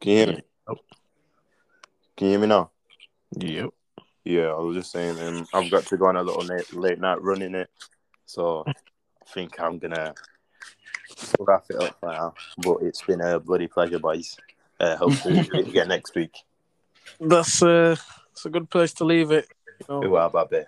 Can 0.00 0.10
you 0.10 0.16
hear 0.18 0.26
me? 0.28 0.42
Can 2.16 2.26
you 2.26 2.30
hear 2.30 2.40
me 2.40 2.46
now? 2.46 2.70
Yep. 3.36 3.70
Yeah, 4.28 4.48
I 4.48 4.60
was 4.60 4.76
just 4.76 4.92
saying, 4.92 5.18
um, 5.20 5.46
I've 5.54 5.70
got 5.70 5.86
to 5.86 5.96
go 5.96 6.04
on 6.04 6.16
a 6.16 6.22
little 6.22 6.42
late, 6.44 6.74
late 6.74 7.00
night 7.00 7.22
running 7.22 7.54
it, 7.54 7.70
so 8.26 8.62
I 8.66 8.74
think 9.32 9.58
I'm 9.58 9.78
gonna 9.78 10.12
wrap 11.40 11.64
it 11.70 11.76
up 11.82 11.96
now. 12.02 12.34
But 12.58 12.82
it's 12.82 13.00
been 13.00 13.22
a 13.22 13.40
bloody 13.40 13.68
pleasure, 13.68 13.98
boys. 13.98 14.36
Uh, 14.78 14.96
hopefully, 14.98 15.48
we 15.50 15.60
meet 15.60 15.68
again 15.68 15.88
next 15.88 16.14
week. 16.14 16.36
That's 17.18 17.62
uh, 17.62 17.96
that's 18.28 18.44
a 18.44 18.50
good 18.50 18.68
place 18.68 18.92
to 18.94 19.04
leave 19.04 19.30
it. 19.30 19.48
You 19.80 19.86
know, 19.88 20.02
Who 20.02 20.16
are 20.16 20.28
Babe? 20.28 20.66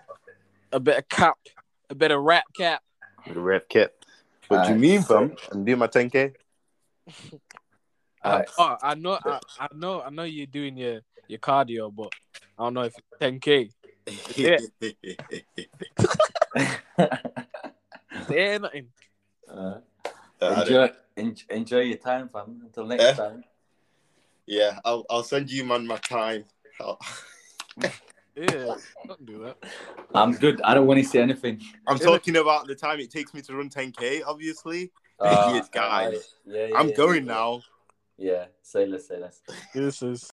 a 0.71 0.79
bit 0.79 0.97
of 0.97 1.07
cap, 1.07 1.37
a 1.87 1.93
bit 1.93 2.09
of 2.09 2.19
rap 2.23 2.45
cap. 2.57 2.81
The 3.31 3.39
rep 3.39 3.69
kit. 3.69 3.93
What 4.47 4.65
do 4.65 4.73
you 4.73 4.79
mean, 4.79 5.03
so- 5.03 5.19
fam? 5.19 5.35
I'm 5.51 5.65
doing 5.65 5.77
my 5.77 5.85
10k. 5.85 6.33
Alright. 8.25 8.49
Oh, 8.57 8.77
I 8.81 8.95
know, 8.95 9.19
I, 9.23 9.39
I 9.59 9.67
know, 9.75 10.01
I 10.01 10.09
know 10.09 10.23
you're 10.23 10.47
doing 10.47 10.77
your 10.77 11.01
your 11.31 11.39
cardio, 11.39 11.93
but 11.95 12.11
I 12.59 12.63
don't 12.63 12.73
know 12.75 12.83
if 12.83 12.93
10k. 13.19 13.71
Yeah. 14.35 14.57
Say 18.27 18.57
nothing. 18.59 18.87
Uh, 19.49 19.79
enjoy, 20.41 20.89
en- 21.17 21.35
enjoy 21.49 21.79
your 21.81 21.97
time, 21.97 22.29
fam. 22.29 22.61
Until 22.63 22.85
next 22.85 23.03
Eh? 23.03 23.13
time. 23.13 23.43
yeah, 24.45 24.79
I'll 24.85 25.05
I'll 25.09 25.23
send 25.23 25.49
you 25.51 25.63
man 25.63 25.87
my 25.87 25.97
time. 25.97 26.45
Yeah, 28.33 28.75
don't 29.07 29.25
do 29.25 29.43
that. 29.43 29.57
I'm 30.15 30.31
good. 30.31 30.61
I 30.61 30.73
don't 30.73 30.87
want 30.87 31.01
to 31.01 31.05
say 31.05 31.21
anything. 31.21 31.61
I'm 31.85 31.99
talking 31.99 32.37
about 32.37 32.65
the 32.65 32.75
time 32.75 33.01
it 33.01 33.11
takes 33.11 33.33
me 33.33 33.41
to 33.41 33.53
run 33.57 33.69
10k. 33.69 34.21
Obviously, 34.25 34.89
Uh, 35.19 35.59
guys. 35.73 36.05
alright. 36.05 36.17
Yeah, 36.45 36.67
yeah, 36.67 36.77
I'm 36.77 36.89
yeah, 36.89 36.95
going 36.95 37.25
yeah. 37.25 37.33
now. 37.33 37.61
Yeah, 38.17 38.45
say 38.61 38.85
less, 38.85 39.09
say 39.09 39.17
less. 39.19 39.41
This 39.75 40.01
is. 40.01 40.31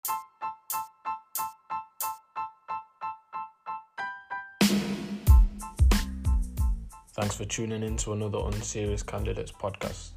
Thanks 7.18 7.34
for 7.34 7.46
tuning 7.46 7.82
in 7.82 7.96
to 7.96 8.12
another 8.12 8.38
Unserious 8.44 9.02
Candidates 9.02 9.50
podcast. 9.50 10.10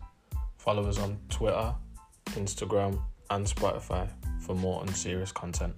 Follow 0.57 0.87
us 0.87 0.99
on 0.99 1.17
Twitter, 1.29 1.73
Instagram, 2.33 3.01
and 3.31 3.43
Spotify 3.43 4.07
for 4.39 4.53
more 4.53 4.83
unserious 4.83 5.31
content. 5.31 5.73